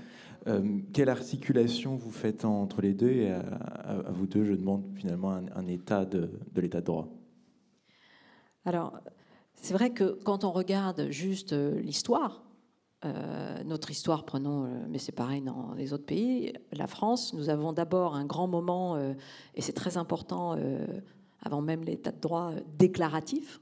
[0.93, 3.41] quelle articulation vous faites entre les deux Et à,
[4.09, 7.09] vous deux, je demande finalement un, état de, l'état de droit.
[8.63, 8.93] Alors,
[9.55, 12.44] c'est vrai que quand on regarde juste euh, l'histoire,
[13.05, 17.49] euh, notre histoire, prenons, euh, mais c'est pareil dans les autres pays, la France, nous
[17.49, 18.97] avons d'abord un grand moment,
[19.53, 20.57] et c'est très important,
[21.41, 23.61] avant même l'état de droit, déclaratif,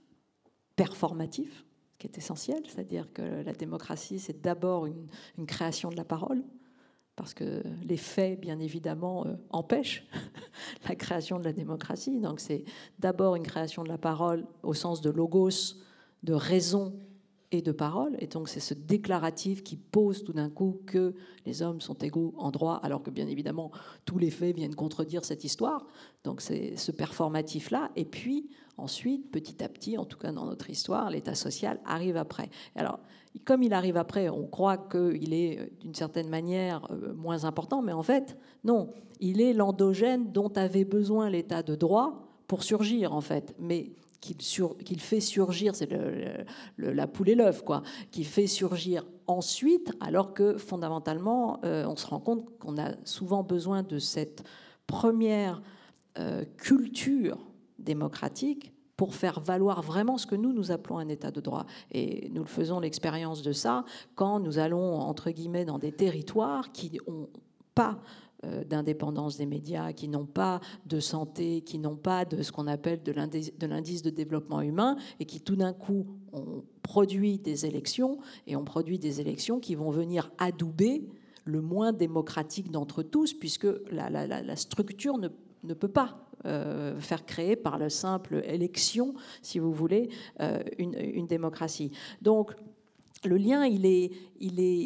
[0.75, 1.65] performatif,
[1.99, 6.43] qui est essentiel, c'est-à-dire que la démocratie, c'est d'abord une, création de la parole,
[7.15, 10.07] parce que les faits, bien évidemment, empêchent
[10.89, 12.19] la création de la démocratie.
[12.19, 12.63] Donc c'est
[12.97, 15.75] d'abord une création de la parole au sens de logos,
[16.23, 16.93] de raison
[17.53, 18.17] et de parole.
[18.19, 21.13] Et donc c'est ce déclaratif qui pose tout d'un coup que
[21.45, 23.71] les hommes sont égaux en droit, alors que bien évidemment
[24.05, 25.85] tous les faits viennent contredire cette histoire.
[26.23, 27.91] Donc c'est ce performatif-là.
[27.95, 32.17] Et puis ensuite, petit à petit, en tout cas dans notre histoire, l'État social arrive
[32.17, 32.49] après.
[32.75, 32.99] Alors
[33.45, 37.81] comme il arrive après, on croit qu'il est euh, d'une certaine manière euh, moins important,
[37.81, 43.13] mais en fait, non, il est l'endogène dont avait besoin l'État de droit pour surgir,
[43.13, 43.55] en fait.
[43.57, 43.93] Mais
[44.23, 45.89] qu'il fait surgir, c'est
[46.77, 52.07] la poule et l'œuf, quoi, qui fait surgir ensuite, alors que fondamentalement, euh, on se
[52.07, 54.43] rend compte qu'on a souvent besoin de cette
[54.87, 55.61] première
[56.19, 57.37] euh, culture
[57.79, 61.65] démocratique pour faire valoir vraiment ce que nous, nous appelons un état de droit.
[61.91, 63.85] Et nous faisons l'expérience de ça
[64.15, 67.29] quand nous allons, entre guillemets, dans des territoires qui n'ont
[67.73, 67.99] pas
[68.67, 73.01] d'indépendance des médias, qui n'ont pas de santé, qui n'ont pas de ce qu'on appelle
[73.03, 73.11] de
[73.67, 78.65] l'indice de développement humain, et qui tout d'un coup ont produit des élections, et ont
[78.65, 81.07] produit des élections qui vont venir adouber
[81.45, 87.77] le moins démocratique d'entre tous, puisque la, structure ne, peut pas euh, faire créer par
[87.77, 90.09] la simple élection, si vous voulez,
[90.39, 91.91] euh, une, une, démocratie.
[92.21, 92.53] Donc,
[93.25, 94.77] le lien, il est, il, est,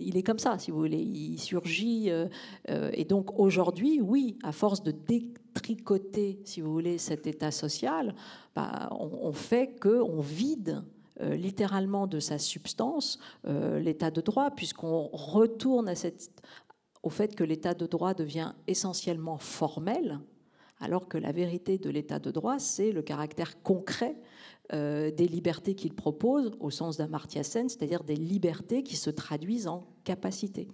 [0.00, 1.00] il, est comme ça, si vous voulez.
[1.00, 2.10] Il surgit.
[2.10, 2.26] Euh,
[2.70, 8.14] euh, et donc aujourd'hui, oui, à force de détricoter, si vous voulez, cet état social,
[8.54, 10.82] bah, on, fait qu'on vide
[11.20, 15.92] euh, littéralement de sa substance l'état de droit, puisqu'on retourne
[17.02, 20.20] au fait que l'état de droit devient essentiellement formel,
[20.80, 24.16] alors que la vérité de l'état de droit, c'est le caractère concret
[24.72, 29.68] euh, des libertés qu'il propose au sens d'Amartya Sen, c'est-à-dire des libertés qui se traduisent
[29.68, 30.68] en capacité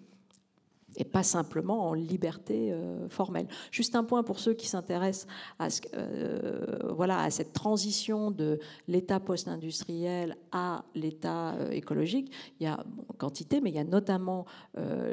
[0.97, 3.47] et pas simplement en liberté euh, formelle.
[3.71, 5.27] Juste un point pour ceux qui s'intéressent
[5.59, 8.59] à, euh, voilà, à cette transition de
[8.89, 12.33] l'état post-industriel à l'état euh, écologique.
[12.61, 12.85] Il y a
[13.19, 14.47] quantité, mais il y a notamment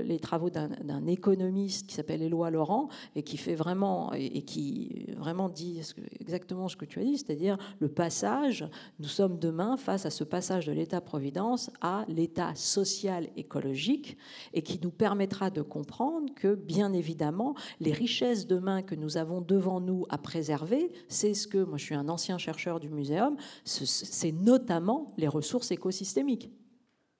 [0.03, 5.49] les travaux d'un économiste qui s'appelle Éloi Laurent et qui fait vraiment et, qui vraiment
[5.49, 5.81] dit
[6.19, 8.67] exactement ce que tu as dit, c'est-à-dire le passage.
[8.99, 14.17] Nous sommes demain face à ce passage de l'état-providence à l'état social écologique
[14.53, 19.39] et qui nous permettra de comprendre que, bien évidemment, les richesses demain que nous avons
[19.39, 23.37] devant nous à préserver, c'est ce que, moi je suis un ancien chercheur du muséum,
[23.63, 26.51] c'est notamment les ressources écosystémiques.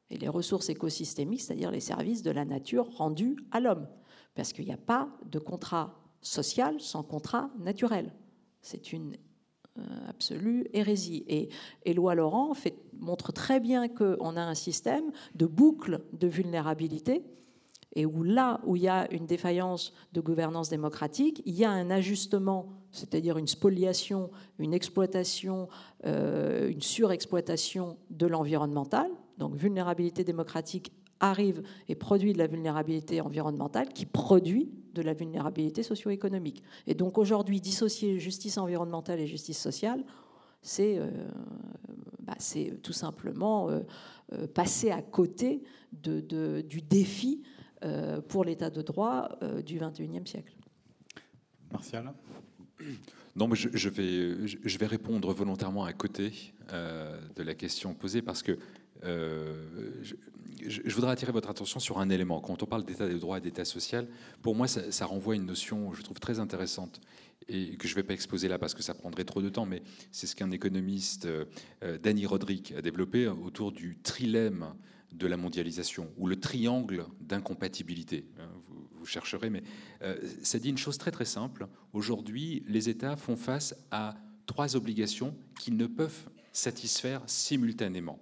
[0.10, 3.88] Et les ressources écosystémiques, c'est-à-dire les services de la nature rendus à l'homme.
[4.34, 8.14] Parce qu'il n'y a pas de contrat social sans contrat naturel.
[8.62, 9.16] C'est une
[9.78, 11.24] euh, absolue hérésie.
[11.28, 11.50] Et
[11.86, 12.54] Éloi Laurent
[12.94, 17.24] montre très bien qu'on a un système de boucle de vulnérabilité
[17.94, 21.72] et où là où il y a une défaillance de gouvernance démocratique, il y a
[21.72, 24.30] un ajustement, c'est-à-dire une spoliation,
[24.60, 25.68] une exploitation,
[26.06, 29.10] euh, une surexploitation de l'environnemental.
[29.38, 35.84] Donc vulnérabilité démocratique arrive et produit de la vulnérabilité environnementale qui produit de la vulnérabilité
[35.84, 36.64] socio-économique.
[36.88, 40.03] Et donc aujourd'hui, dissocier justice environnementale et justice sociale,
[40.61, 40.99] c'est
[42.20, 42.36] bah,
[42.84, 43.70] tout simplement
[44.53, 45.61] passer à côté
[45.91, 47.44] de, du défi
[48.27, 49.30] pour l'état de droit
[49.65, 50.53] du XXIe siècle.
[51.72, 52.14] Martial
[53.35, 58.57] non, mais je, vais, répondre volontairement à côté de la question posée parce que
[60.61, 62.41] je, voudrais attirer votre attention sur un élément.
[62.41, 64.07] Quand on parle d'état de droit et d'état social,
[64.41, 66.99] pour moi, ça, renvoie à une notion, je trouve, très intéressante
[67.47, 69.65] et que je ne vais pas exposer là parce que ça prendrait trop de temps,
[69.65, 69.81] mais
[70.11, 71.45] c'est ce qu'un économiste, euh,
[72.01, 74.73] Danny Roderick, a développé autour du trilemme
[75.11, 78.26] de la mondialisation, ou le triangle d'incompatibilité.
[78.40, 78.48] Hein,
[78.94, 79.64] vous, chercherez, mais
[80.02, 81.68] euh, ça dit une chose très très simple.
[81.94, 84.15] Aujourd'hui, les États font face à
[84.45, 88.19] trois obligations qu'ils ne peuvent satisfaire simultanément.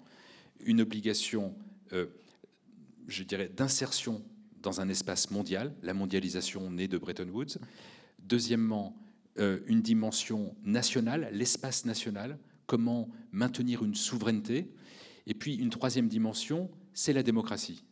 [0.61, 1.55] Une obligation
[1.93, 2.07] euh,
[3.07, 4.23] je dirais, d'insertion
[4.61, 7.57] dans un espace mondial, la mondialisation née de Bretton Woods.
[8.19, 8.97] Deuxièmement,
[9.39, 14.69] euh, une dimension nationale, l'espace national, comment maintenir une souveraineté.
[15.27, 17.83] Et puis une troisième dimension, c'est la démocratie.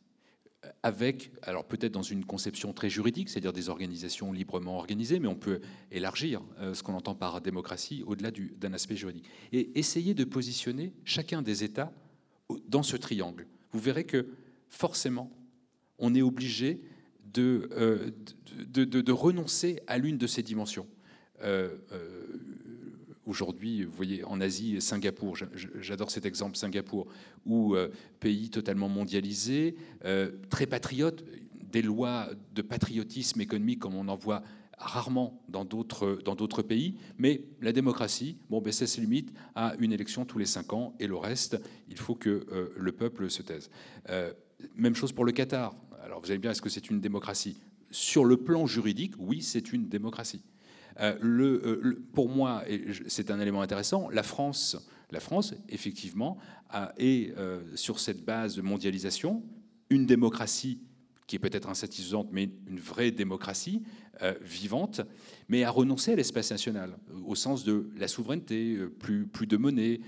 [0.82, 5.36] Avec, alors peut-être dans une conception très juridique, c'est-à-dire des organisations librement organisées, mais on
[5.36, 9.26] peut élargir euh, ce qu'on entend par démocratie au-delà d'un aspect juridique.
[9.52, 11.92] Et essayer de positionner chacun des États
[12.68, 13.46] dans ce triangle.
[13.72, 14.28] Vous verrez que
[14.70, 15.32] forcément,
[16.00, 16.82] on est obligé
[17.34, 18.12] de, euh,
[18.56, 20.88] de, renoncer à l'une de ces dimensions.
[21.44, 21.78] Euh,
[23.26, 25.38] aujourd'hui, vous voyez, en Asie, Singapour,
[25.80, 27.08] j'adore cet exemple, Singapour,
[27.46, 27.76] où
[28.20, 29.76] pays totalement mondialisé,
[30.50, 31.24] très patriote,
[31.72, 34.44] des lois de patriotisme économique comme on en voit
[34.78, 40.26] rarement dans d'autres pays, mais la démocratie, bon, ben ça se limite à une élection
[40.26, 41.58] tous les cinq ans et le reste,
[41.90, 42.46] il faut que
[42.76, 43.70] le peuple se taise.
[44.76, 45.76] Même chose pour le Qatar.
[46.04, 47.58] Alors vous allez bien, est-ce que c'est une démocratie?
[47.92, 50.42] Sur le plan juridique, oui, c'est une démocratie.
[51.00, 52.64] Euh, le, pour moi,
[53.08, 54.78] c'est un élément intéressant, la France,
[55.12, 56.38] la France effectivement,
[56.70, 59.44] a, est euh, sur cette base de mondialisation
[59.90, 60.80] une démocratie
[61.28, 63.82] qui est peut-être insatisfaisante, mais une vraie démocratie
[64.22, 65.02] euh, vivante,
[65.50, 69.48] mais à renoncer à l'espace national, euh, au sens de la souveraineté, euh, plus, plus
[69.48, 70.00] de monnaie,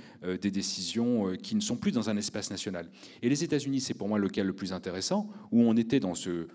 [0.42, 2.90] des décisions qui ne sont plus dans un espace national.
[3.22, 6.16] Et les États-Unis, c'est pour moi le cas le plus intéressant, où on était dans
[6.16, 6.48] ce,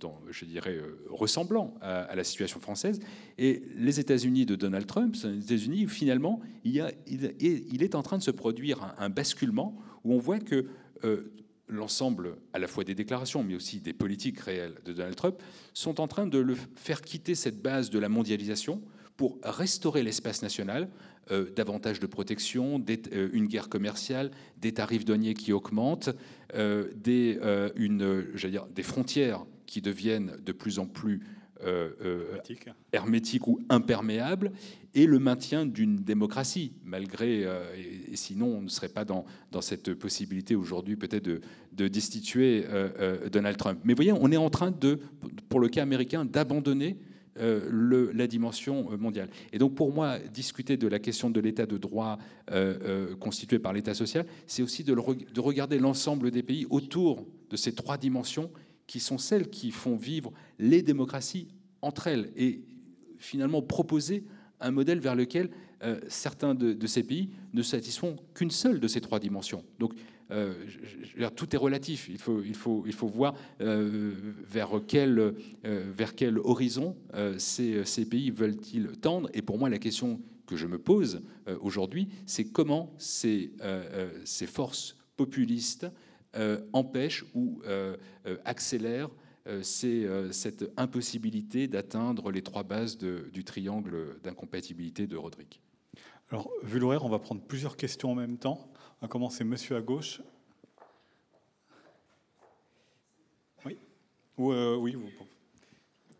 [0.00, 0.78] dans, je dirais,
[1.08, 3.00] ressemblant à, la situation française.
[3.38, 8.22] Et les États-Unis de Donald Trump, les États-Unis, finalement, il, il, est en train de
[8.22, 10.66] se produire un, basculement où on voit que
[11.70, 15.36] l'ensemble à la fois des déclarations, mais aussi des politiques réelles de Donald Trump,
[15.72, 18.82] sont en train de le faire quitter cette base de la mondialisation
[19.16, 20.88] pour restaurer l'espace national,
[21.30, 22.82] euh, davantage de protection,
[23.12, 26.12] euh, une guerre commerciale, des tarifs douaniers qui augmentent, euh,
[26.54, 27.38] des,
[27.76, 31.20] une, dire, des frontières qui deviennent de plus en plus
[31.64, 32.24] euh, euh,
[32.90, 34.50] hermétique ou imperméable,
[34.94, 37.62] et le maintien d'une démocratie, malgré, euh,
[38.10, 41.42] et, sinon on ne serait pas dans, dans cette possibilité aujourd'hui peut-être de,
[41.74, 42.64] de, destituer
[43.30, 43.78] Donald Trump.
[43.84, 45.00] Mais vous voyez, on est en train de,
[45.50, 46.96] pour le cas américain, d'abandonner
[47.40, 49.30] le, la dimension mondiale.
[49.52, 52.18] Et donc pour moi, discuter de la question de l'état de droit
[53.18, 57.74] constitué par l'état social, c'est aussi de, de regarder l'ensemble des pays autour de ces
[57.74, 58.50] trois dimensions
[58.86, 61.48] qui sont celles qui font vivre les démocraties
[61.80, 62.64] entre elles et
[63.18, 64.24] finalement proposer
[64.60, 65.50] un modèle vers lequel
[65.82, 69.64] euh, certains de, ces pays ne satisfont qu'une seule de ces trois dimensions.
[69.78, 69.94] Donc,
[70.30, 70.54] euh,
[71.36, 72.08] tout est relatif.
[72.08, 74.12] Il faut, voir euh,
[74.44, 75.34] vers, quel,
[75.64, 76.96] vers quel horizon
[77.38, 79.28] ces, pays veulent-ils tendre.
[79.34, 81.22] Et pour moi, la question que je me pose
[81.60, 83.52] aujourd'hui, c'est comment ces,
[84.24, 85.86] ces forces populistes
[86.36, 87.96] euh, empêche ou euh,
[88.26, 89.10] euh, accélère
[89.62, 95.60] c'est cette impossibilité d'atteindre les trois bases du triangle d'incompatibilité de Roderick.
[96.28, 98.69] Alors, vu l'horaire, on va prendre plusieurs questions en même temps.
[99.00, 100.20] Va commencer monsieur à gauche.
[103.64, 103.78] Oui
[104.36, 104.96] Oui,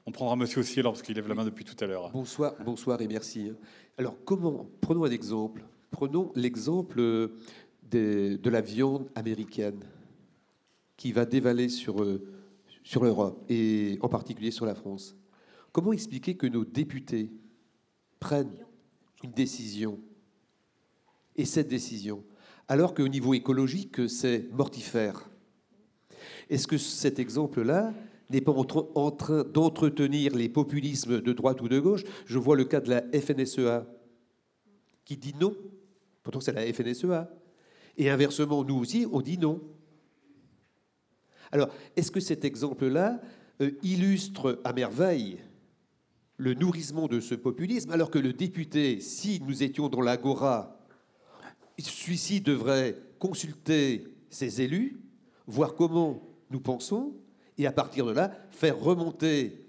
[0.07, 2.11] on prendra monsieur aussi alors parce qu'il lève la main depuis tout à l'heure.
[2.11, 3.53] Bonsoir, bonsoir et merci.
[3.99, 5.63] Alors, comment Prenons un exemple.
[5.91, 7.31] Prenons l'exemple
[7.83, 9.85] de la viande américaine
[10.97, 12.19] qui va dévaler euh,
[12.83, 15.17] sur l'Europe et en particulier sur la France.
[15.73, 17.31] Comment expliquer que nos députés
[18.21, 18.65] prennent
[19.23, 19.99] une décision
[21.37, 22.23] et cette décision,
[22.71, 25.29] alors qu'au niveau écologique, c'est mortifère
[26.49, 27.93] Est-ce que cet exemple-là
[28.31, 32.05] n'est pas en train d'entretenir les populismes de droite ou de gauche?
[32.27, 33.87] Je vois le cas de la FNSEA
[35.05, 35.57] qui dit non,
[36.23, 37.29] pourtant c'est la FNSEA.
[37.97, 39.61] Et inversement, nous aussi, on dit non.
[41.51, 43.21] Alors, est-ce que cet exemple-là
[43.63, 45.41] euh, illustre à merveille
[46.37, 50.80] le nourrissement de ce populisme, alors que le député, si nous étions dans l'agora
[51.79, 55.01] celui-ci devrait consulter ses élus,
[55.47, 57.15] voir comment nous pensons,
[57.59, 59.67] et à partir de là, faire remonter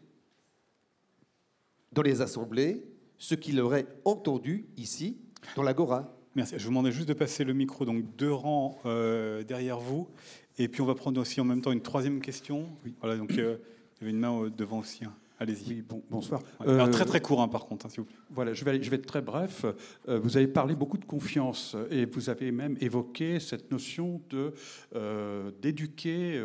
[1.92, 2.86] dans les assemblées
[3.18, 5.18] ce qu'il aurait entendu ici,
[5.56, 6.18] dans l'Agora.
[6.36, 6.56] Merci.
[6.58, 10.08] Je vous demandais juste de passer le micro, donc deux rangs euh, derrière vous.
[10.58, 12.70] Et puis on va prendre aussi en même temps une troisième question.
[12.86, 12.94] Oui.
[13.02, 13.58] Voilà, donc euh,
[13.96, 15.04] il y avait une main euh, devant aussi.
[15.04, 15.14] Hein.
[15.42, 15.70] Allez-y.
[15.70, 16.40] Oui, bon, bonsoir.
[16.68, 18.06] Euh, très très court hein, par contre, hein, vous.
[18.30, 19.66] Voilà, je vais, je vais être très bref.
[20.08, 24.54] Euh, vous avez parlé beaucoup de confiance et vous avez même évoqué cette notion de
[24.96, 26.40] euh, d'éduquer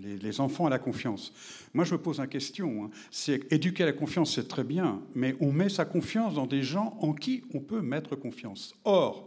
[0.00, 1.32] les, les, enfants à la confiance.
[1.74, 2.84] Moi, je me pose une question.
[2.84, 2.90] Hein.
[3.10, 6.62] C'est éduquer à la confiance, c'est très bien, mais on met sa confiance dans des
[6.62, 8.76] gens en qui on peut mettre confiance.
[8.84, 9.26] Or,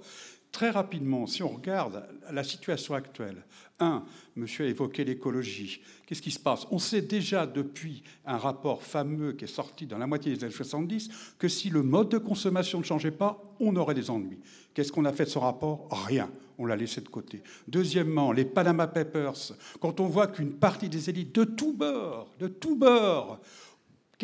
[0.53, 3.43] très rapidement, si on regarde la situation actuelle,
[3.79, 4.03] un,
[4.35, 5.81] monsieur a évoqué l'écologie.
[6.05, 6.67] Qu'est-ce qui se passe?
[6.71, 10.53] On sait déjà depuis un rapport fameux qui est sorti dans la moitié des années
[10.53, 14.39] 70 que si le mode de consommation ne changeait pas, on aurait des ennuis.
[14.73, 15.87] Qu'est-ce qu'on a fait de ce rapport?
[16.07, 16.29] Rien.
[16.57, 17.41] On l'a laissé de côté.
[17.67, 19.53] Deuxièmement, les Panama Papers.
[19.79, 23.39] Quand on voit qu'une partie des élites de tous bords, de tous bords,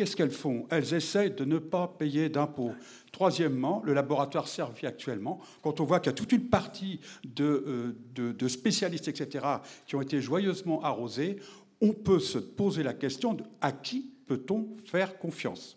[0.00, 0.66] qu'est-ce qu'elles font?
[0.70, 2.72] Elles essayent de ne pas payer d'impôts.
[3.12, 7.92] Troisièmement, le laboratoire servi actuellement, quand on voit qu'il y a toute une partie de,
[8.16, 9.44] euh, spécialistes, etc.,
[9.86, 11.36] qui ont été joyeusement arrosés,
[11.82, 15.76] on peut se poser la question de à qui peut-on faire confiance?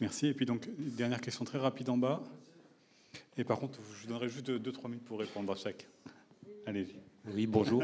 [0.00, 0.26] Merci.
[0.26, 2.24] Et puis donc, dernière question très rapide en bas.
[3.36, 5.86] Et par contre, je vous donnerai juste 2-3 minutes pour répondre à chaque.
[6.66, 7.09] Allez-y.
[7.26, 7.82] Oui, bonjour.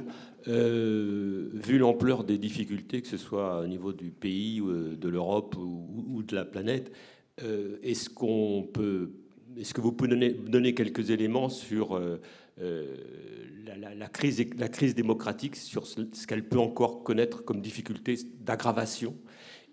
[0.48, 6.22] Euh, vu l'ampleur des difficultés, que ce soit au niveau du pays, de l'Europe ou,
[6.22, 6.90] de la planète,
[7.42, 9.10] euh, est-ce qu'on peut,
[9.58, 12.20] est-ce que vous pouvez donner, donner quelques éléments sur euh,
[12.60, 12.96] euh,
[13.66, 19.14] la, crise, la crise démocratique, sur ce, qu'elle peut encore connaître comme difficulté d'aggravation,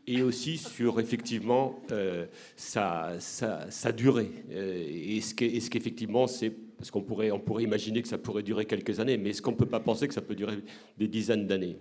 [0.06, 2.26] et aussi sur effectivement euh,
[2.58, 4.32] sa, sa, durée.
[4.52, 9.18] est-ce qu'effectivement c'est parce qu'on pourrait, on pourrait imaginer que ça pourrait durer quelques années,
[9.18, 10.58] mais est-ce qu'on ne peut pas penser que ça peut durer
[10.98, 11.78] des dizaines d'années?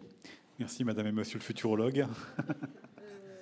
[0.59, 2.07] Merci, Madame et Monsieur le futurologue.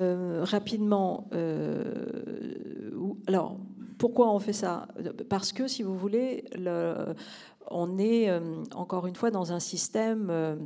[0.01, 2.91] Euh, rapidement, euh,
[3.27, 3.61] alors
[3.99, 4.89] pourquoi on fait ça?
[5.29, 7.15] Parce que, si vous voulez, le,
[7.71, 10.57] on est euh, encore une fois dans un système euh,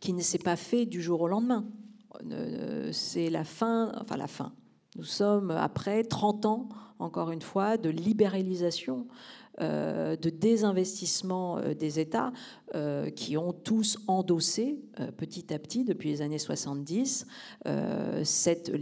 [0.00, 1.66] qui ne s'est pas fait du jour au lendemain.
[2.30, 4.52] Euh, c'est la fin, enfin la fin.
[4.96, 6.68] Nous sommes après 30 ans,
[6.98, 12.32] encore une fois, de libéralisation euh, de désinvestissement euh, des États
[12.74, 14.80] euh, qui ont tous endossé
[15.16, 17.26] petit à petit depuis les années 70
[18.24, 18.72] cette,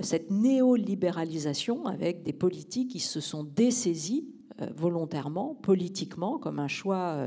[0.00, 4.28] cette néolibéralisation avec des politiques qui se sont dessaisies
[4.76, 7.26] volontairement, politiquement, comme un choix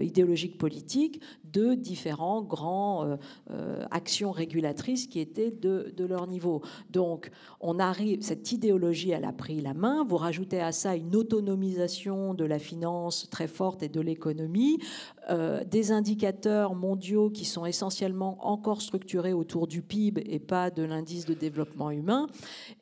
[0.00, 1.20] idéologique politique,
[1.52, 3.16] de différents grands euh,
[3.50, 6.62] euh, actions régulatrices qui étaient de, leur niveau.
[6.90, 7.30] Donc,
[7.60, 10.04] on arrive, cette idéologie, elle a pris la main.
[10.04, 14.78] Vous rajoutez à ça une autonomisation de la finance très forte et de l'économie,
[15.30, 20.82] euh, des indicateurs mondiaux qui sont essentiellement encore structurés autour du PIB et pas de
[20.82, 22.26] l'indice de développement humain.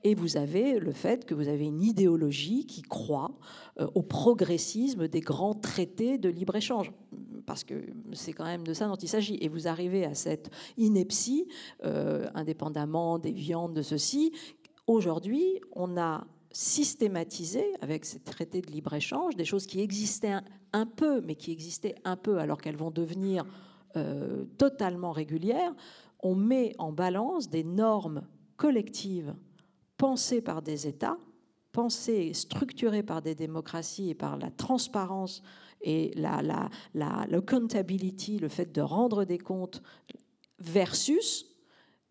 [0.04, 3.32] Et vous avez le fait que vous avez une idéologie qui croit
[3.94, 6.92] au progressisme des grands traités de libre-échange
[7.50, 7.74] parce que
[8.12, 9.38] c'est quand même de ça dont il s'agit.
[9.40, 11.46] Et vous arrivez à cette ineptie,
[11.84, 14.32] euh, indépendamment des viandes, de ceci.
[14.86, 20.38] Aujourd'hui, on a systématisé avec ces traités de libre-échange des choses qui existaient
[20.72, 23.44] un, peu, mais qui existaient un peu alors qu'elles vont devenir
[23.96, 25.74] euh, totalement régulières.
[26.20, 28.22] On met en balance des normes
[28.56, 29.34] collectives
[29.96, 31.18] pensées par des États,
[31.72, 35.42] pensées, structurées par des démocraties et par la transparence
[35.82, 39.82] et la, la, la, l'accountability, le fait de rendre des comptes,
[40.58, 41.46] versus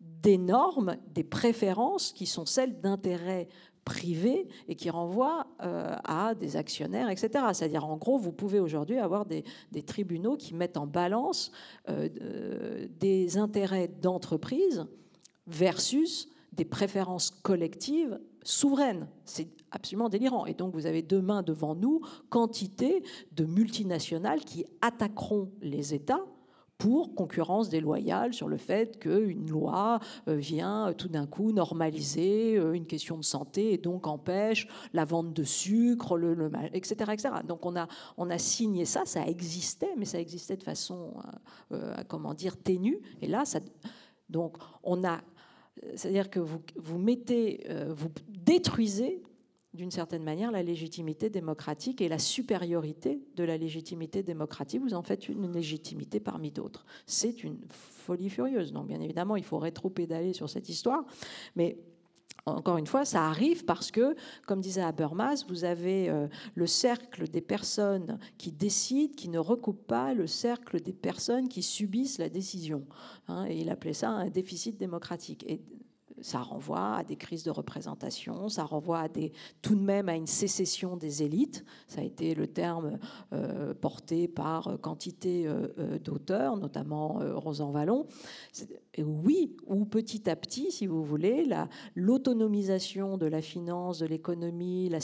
[0.00, 3.48] des normes, des préférences qui sont celles d'intérêts
[3.84, 7.44] privés et qui renvoient euh, à des actionnaires, etc.
[7.52, 9.44] C'est-à-dire, en gros, vous pouvez aujourd'hui avoir des,
[9.86, 11.50] tribunaux qui mettent en balance
[11.88, 14.86] euh, des intérêts d'entreprise
[15.46, 19.08] versus des préférences collectives souveraines.
[19.24, 20.46] C'est absolument délirant.
[20.46, 23.02] Et donc vous avez demain devant nous quantité
[23.32, 26.24] de multinationales qui attaqueront les États
[26.80, 32.56] pour concurrence déloyale sur le fait qu'une loi euh, vient euh, tout d'un coup normaliser
[32.56, 37.28] euh, une question de santé et donc empêche la vente de sucre, le, etc., etc.
[37.46, 37.86] Donc on a,
[38.16, 41.12] on a signé ça, ça existait, mais ça existait de façon,
[42.08, 43.00] comment dire, ténue.
[43.20, 43.44] Et là,
[44.30, 45.20] donc on a,
[45.94, 49.22] c'est-à-dire que vous, mettez, vous détruisez
[49.72, 54.82] d'une certaine manière la légitimité démocratique et la supériorité de la légitimité démocratique.
[54.82, 56.84] Vous en faites une légitimité parmi d'autres.
[57.06, 58.72] C'est une folie furieuse.
[58.72, 61.04] Donc bien évidemment, il faut rétro-pédaler sur cette histoire.
[61.54, 61.78] Mais
[62.46, 64.14] encore une fois, ça arrive parce que,
[64.46, 69.86] comme disait Habermas, vous avez euh, le cercle des personnes qui décident, qui ne recoupent
[69.86, 72.84] pas le cercle des personnes qui subissent la décision.
[73.28, 75.44] Hein, et il appelait ça un déficit démocratique.
[76.22, 79.32] Ça renvoie à des crises de représentation, ça renvoie à des,
[79.62, 81.64] tout de même à une sécession des élites.
[81.88, 82.98] Ça a été le terme
[83.32, 88.06] euh, porté par quantité euh, euh, d'auteurs, notamment Rosan Vallon.
[88.98, 91.46] oui, ou petit à petit, si vous voulez,
[91.94, 94.98] l'autonomisation de la finance, de l'économie, la,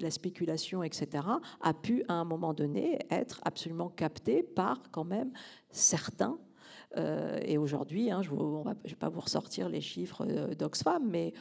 [0.00, 1.24] la spéculation, etc.,
[1.60, 5.32] a pu à un moment donné être absolument captée par quand même
[5.70, 6.47] certains euh,
[6.96, 11.32] et aujourd'hui, hein, je ne vais pas vous ressortir les chiffres euh, d'Oxfam, mais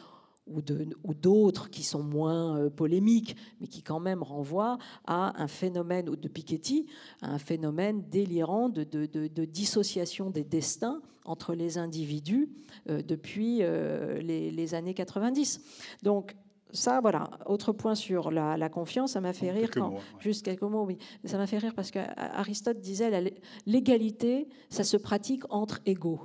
[0.49, 6.05] ou d'autres qui sont moins euh, polémiques, mais qui quand même renvoient à un phénomène,
[6.05, 6.87] de Piketty,
[7.21, 12.49] à un phénomène délirant de, de, dissociation des destins entre les individus
[12.85, 15.59] depuis les, les, années 90.
[16.01, 16.33] Donc,
[16.71, 17.29] ça, voilà.
[17.45, 19.93] Autre point sur la, confiance, ça m'a fait rire quand.
[20.19, 20.97] Juste quelques mots, oui.
[21.25, 23.33] Ça m'a fait rire parce qu'Aristote disait
[23.65, 26.21] l'égalité, ça se pratique entre égaux.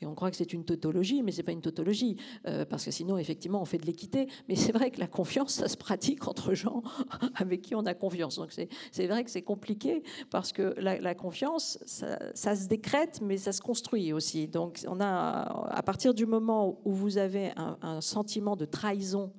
[0.00, 2.16] Et on croit que c'est une tautologie, mais c'est pas une tautologie,
[2.46, 4.28] euh, parce que sinon, effectivement, on fait de l'équité.
[4.48, 6.82] Mais c'est vrai que la confiance, ça se pratique entre gens
[7.34, 8.36] avec qui on a confiance.
[8.36, 13.52] Donc c'est vrai que c'est compliqué, parce que la, confiance, ça, se décrète, mais ça
[13.52, 14.48] se construit aussi.
[14.48, 19.32] Donc on a, à partir du moment où vous avez un, un sentiment de trahison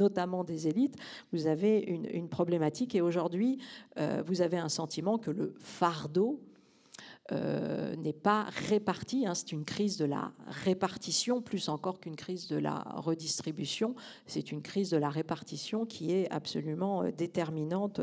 [0.00, 0.96] notamment des élites,
[1.32, 2.94] vous avez une, problématique.
[2.94, 3.58] Et aujourd'hui,
[3.98, 6.40] euh, vous avez un sentiment que le fardeau
[7.32, 9.26] euh, n'est pas réparti.
[9.26, 9.34] Hein.
[9.34, 13.94] C'est une crise de la répartition, plus encore qu'une crise de la redistribution.
[14.26, 18.00] C'est une crise de la répartition qui est absolument déterminante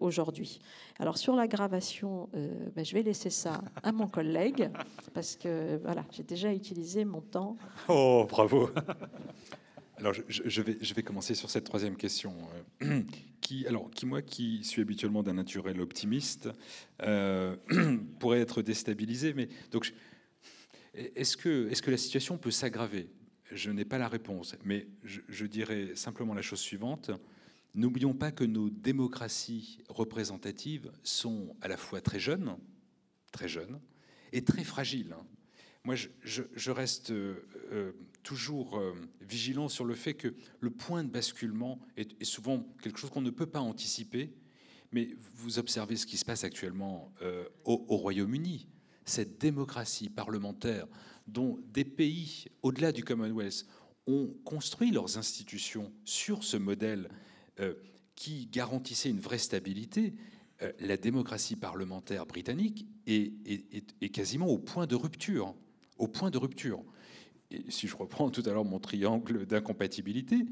[0.00, 0.60] aujourd'hui.
[0.98, 2.28] Alors sur l'aggravation,
[2.76, 4.70] ben, je vais laisser ça à mon collègue,
[5.14, 7.56] parce que voilà, j'ai déjà utilisé mon temps.
[7.88, 8.70] Oh, bravo
[9.98, 12.32] alors, je, vais, je vais commencer sur cette troisième question,
[12.82, 13.02] euh,
[13.40, 16.48] qui, alors, qui, moi, qui suis habituellement d'un naturel optimiste,
[17.02, 17.56] euh,
[18.20, 19.34] pourrait être déstabilisé.
[19.34, 19.92] Mais donc,
[20.94, 23.10] est-ce que, est que la situation peut s'aggraver?
[23.50, 27.10] Je n'ai pas la réponse, mais je, dirais simplement la chose suivante.
[27.74, 32.56] N'oublions pas que nos démocraties représentatives sont à la fois très jeunes,
[33.32, 33.80] très jeunes,
[34.32, 35.16] et très fragiles.
[35.82, 37.92] Moi, je, reste euh,
[38.22, 43.10] toujours euh, vigilant sur le fait que le point de basculement est, souvent quelque chose
[43.10, 44.34] qu'on ne peut pas anticiper.
[44.92, 48.68] Mais vous observez ce qui se passe actuellement euh, au, au Royaume-Uni,
[49.04, 50.86] cette démocratie parlementaire
[51.26, 53.66] dont des pays au-delà du Commonwealth
[54.06, 57.10] ont construit leurs institutions sur ce modèle
[58.14, 60.14] qui garantissait une vraie stabilité,
[60.78, 63.32] la démocratie parlementaire britannique est,
[64.00, 65.54] est, quasiment au point de rupture
[65.98, 66.82] au point de rupture.
[67.50, 70.46] Et si je reprends tout à l'heure mon triangle d'incompatibilité,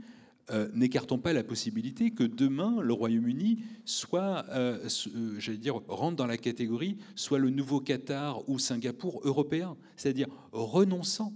[0.51, 6.16] euh, n'écartons pas la possibilité que demain le Royaume-Uni soit, euh, euh, j'allais dire, rentre
[6.16, 11.32] dans la catégorie, soit le nouveau Qatar ou Singapour européen, c'est-à-dire renonçant,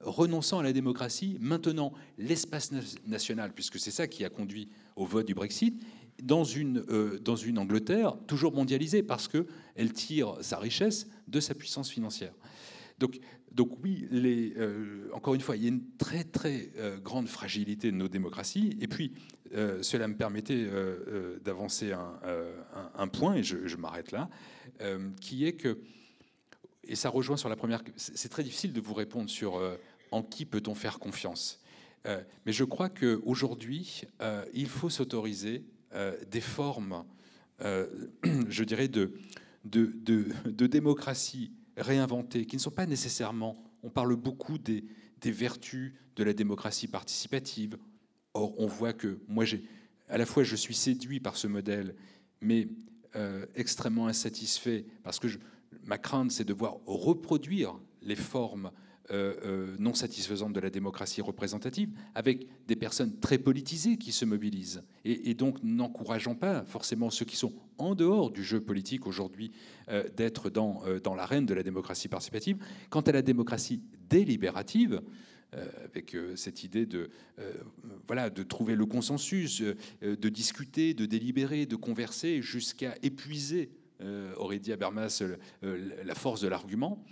[0.00, 2.70] renonçant à la démocratie, maintenant l'espace
[3.06, 5.82] national, puisque c'est ça qui a conduit au vote du Brexit,
[6.22, 6.82] dans une,
[7.22, 12.32] dans une Angleterre toujours mondialisée, parce qu'elle tire sa richesse de sa puissance financière.
[12.98, 13.18] Donc,
[13.56, 17.90] donc oui, euh, encore une fois, il y a une très très euh, grande fragilité
[17.90, 18.76] de nos démocraties.
[18.82, 19.12] Et puis,
[19.54, 20.66] euh, cela me permettait
[21.42, 24.28] d'avancer un, point, et je, m'arrête là,
[25.20, 25.78] qui est que,
[26.84, 29.60] et ça rejoint sur la première, c'est très difficile de vous répondre sur
[30.10, 31.60] en qui peut-on faire confiance.
[32.04, 34.02] mais je crois qu'aujourd'hui,
[34.52, 35.64] il faut s'autoriser
[36.30, 37.04] des formes,
[37.60, 44.84] je dirais, de démocratie réinventer, qui ne sont pas nécessairement, on parle beaucoup des,
[45.24, 47.76] vertus de la démocratie participative.
[48.34, 49.64] Or, on voit que moi, j'ai,
[50.08, 51.94] à la fois, je suis séduit par ce modèle,
[52.40, 52.68] mais
[53.16, 55.26] euh, extrêmement insatisfait, parce que
[55.84, 58.70] ma crainte, c'est de voir reproduire les formes
[59.78, 65.34] non satisfaisante de la démocratie représentative, avec des personnes très politisées qui se mobilisent, et,
[65.34, 69.52] donc n'encourageant pas forcément ceux qui sont en dehors du jeu politique aujourd'hui
[69.88, 72.58] euh, d'être dans, dans l'arène de la démocratie participative.
[72.90, 75.02] Quant à la démocratie délibérative,
[75.84, 77.08] avec cette idée de,
[78.06, 79.62] voilà, de trouver le consensus,
[80.02, 83.70] de discuter, de délibérer, de converser, jusqu'à épuiser,
[84.36, 85.22] aurait dit Habermas,
[85.62, 87.02] la force de l'argument.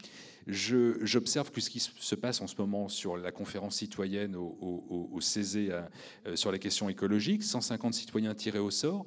[0.46, 5.20] J'observe que ce qui se passe en ce moment sur la conférence citoyenne au, au,
[5.20, 5.86] CESE euh,
[6.34, 9.06] sur les questions écologiques, 150 citoyens tirés au sort,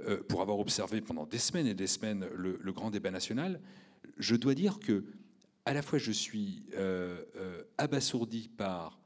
[0.00, 3.60] euh, pour avoir observé pendant des semaines et des semaines le, grand débat national,
[4.16, 5.04] je dois dire que
[5.66, 7.22] à la fois je suis euh,
[7.76, 8.98] abasourdi par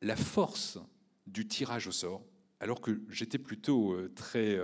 [0.00, 0.78] la force
[1.26, 2.22] du tirage au sort,
[2.60, 4.58] alors que j'étais plutôt très,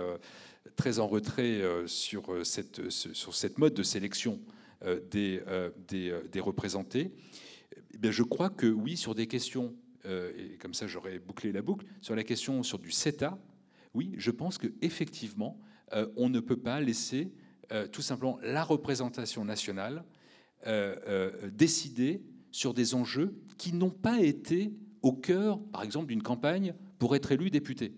[0.75, 4.39] très en retrait sur cette, sur cette mode de sélection
[5.11, 5.41] des,
[5.87, 7.11] des, des représentés,
[7.93, 9.75] eh bien, je crois que oui, sur des questions,
[10.05, 13.37] et comme ça j'aurais bouclé la boucle, sur la question sur du CETA,
[13.93, 15.59] oui, je pense qu'effectivement,
[16.15, 17.31] on ne peut pas laisser
[17.91, 20.03] tout simplement la représentation nationale
[21.53, 27.15] décider sur des enjeux qui n'ont pas été au cœur, par exemple, d'une campagne pour
[27.15, 27.93] être élu député.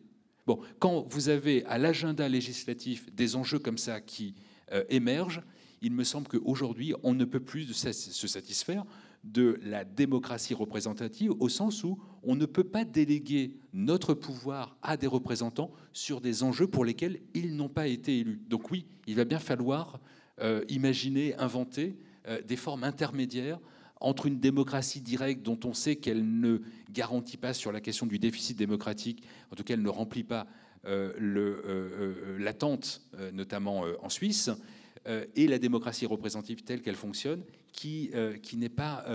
[0.46, 4.36] Bon, quand vous avez à l'agenda législatif des enjeux comme ça qui
[4.72, 5.42] euh, émergent,
[5.84, 8.86] il me semble qu'aujourd'hui, on ne peut plus se satisfaire
[9.26, 14.98] de la démocratie représentative au sens où on ne peut pas déléguer notre pouvoir à
[14.98, 18.42] des représentants sur des enjeux pour lesquels ils n'ont pas été élus.
[18.50, 20.00] Donc oui, il va bien falloir
[20.42, 21.98] euh, imaginer, inventer
[22.28, 23.60] euh, des formes intermédiaires
[24.00, 26.62] entre une démocratie directe dont on sait qu'elle ne
[26.92, 30.48] garantit pas sur la question du déficit démocratique, en tout cas elle ne remplit pas
[30.86, 33.02] euh, l'attente,
[33.32, 34.50] notamment en Suisse,
[35.06, 38.12] et la démocratie représentative telle qu'elle fonctionne, qui,
[38.42, 39.06] qui n'est pas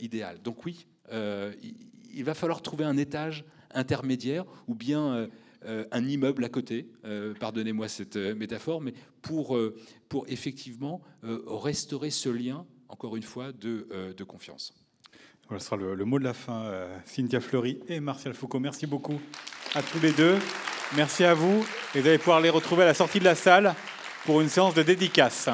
[0.00, 0.40] idéale.
[0.42, 5.28] Donc oui, il va falloir trouver un étage intermédiaire ou bien
[5.66, 6.88] un immeuble à côté,
[7.40, 9.58] pardonnez-moi cette métaphore, mais pour,
[10.08, 14.72] pour effectivement restaurer ce lien encore une fois, de, euh, de confiance.
[15.48, 16.62] Voilà, ce sera le, mot de la fin.
[16.64, 19.20] Euh, Cynthia Fleury et Martial Foucault, merci beaucoup
[19.74, 20.38] à tous les deux.
[20.96, 21.64] Merci à vous.
[21.94, 23.74] Et vous allez pouvoir les retrouver à la sortie de la salle
[24.24, 25.48] pour une séance de dédicace.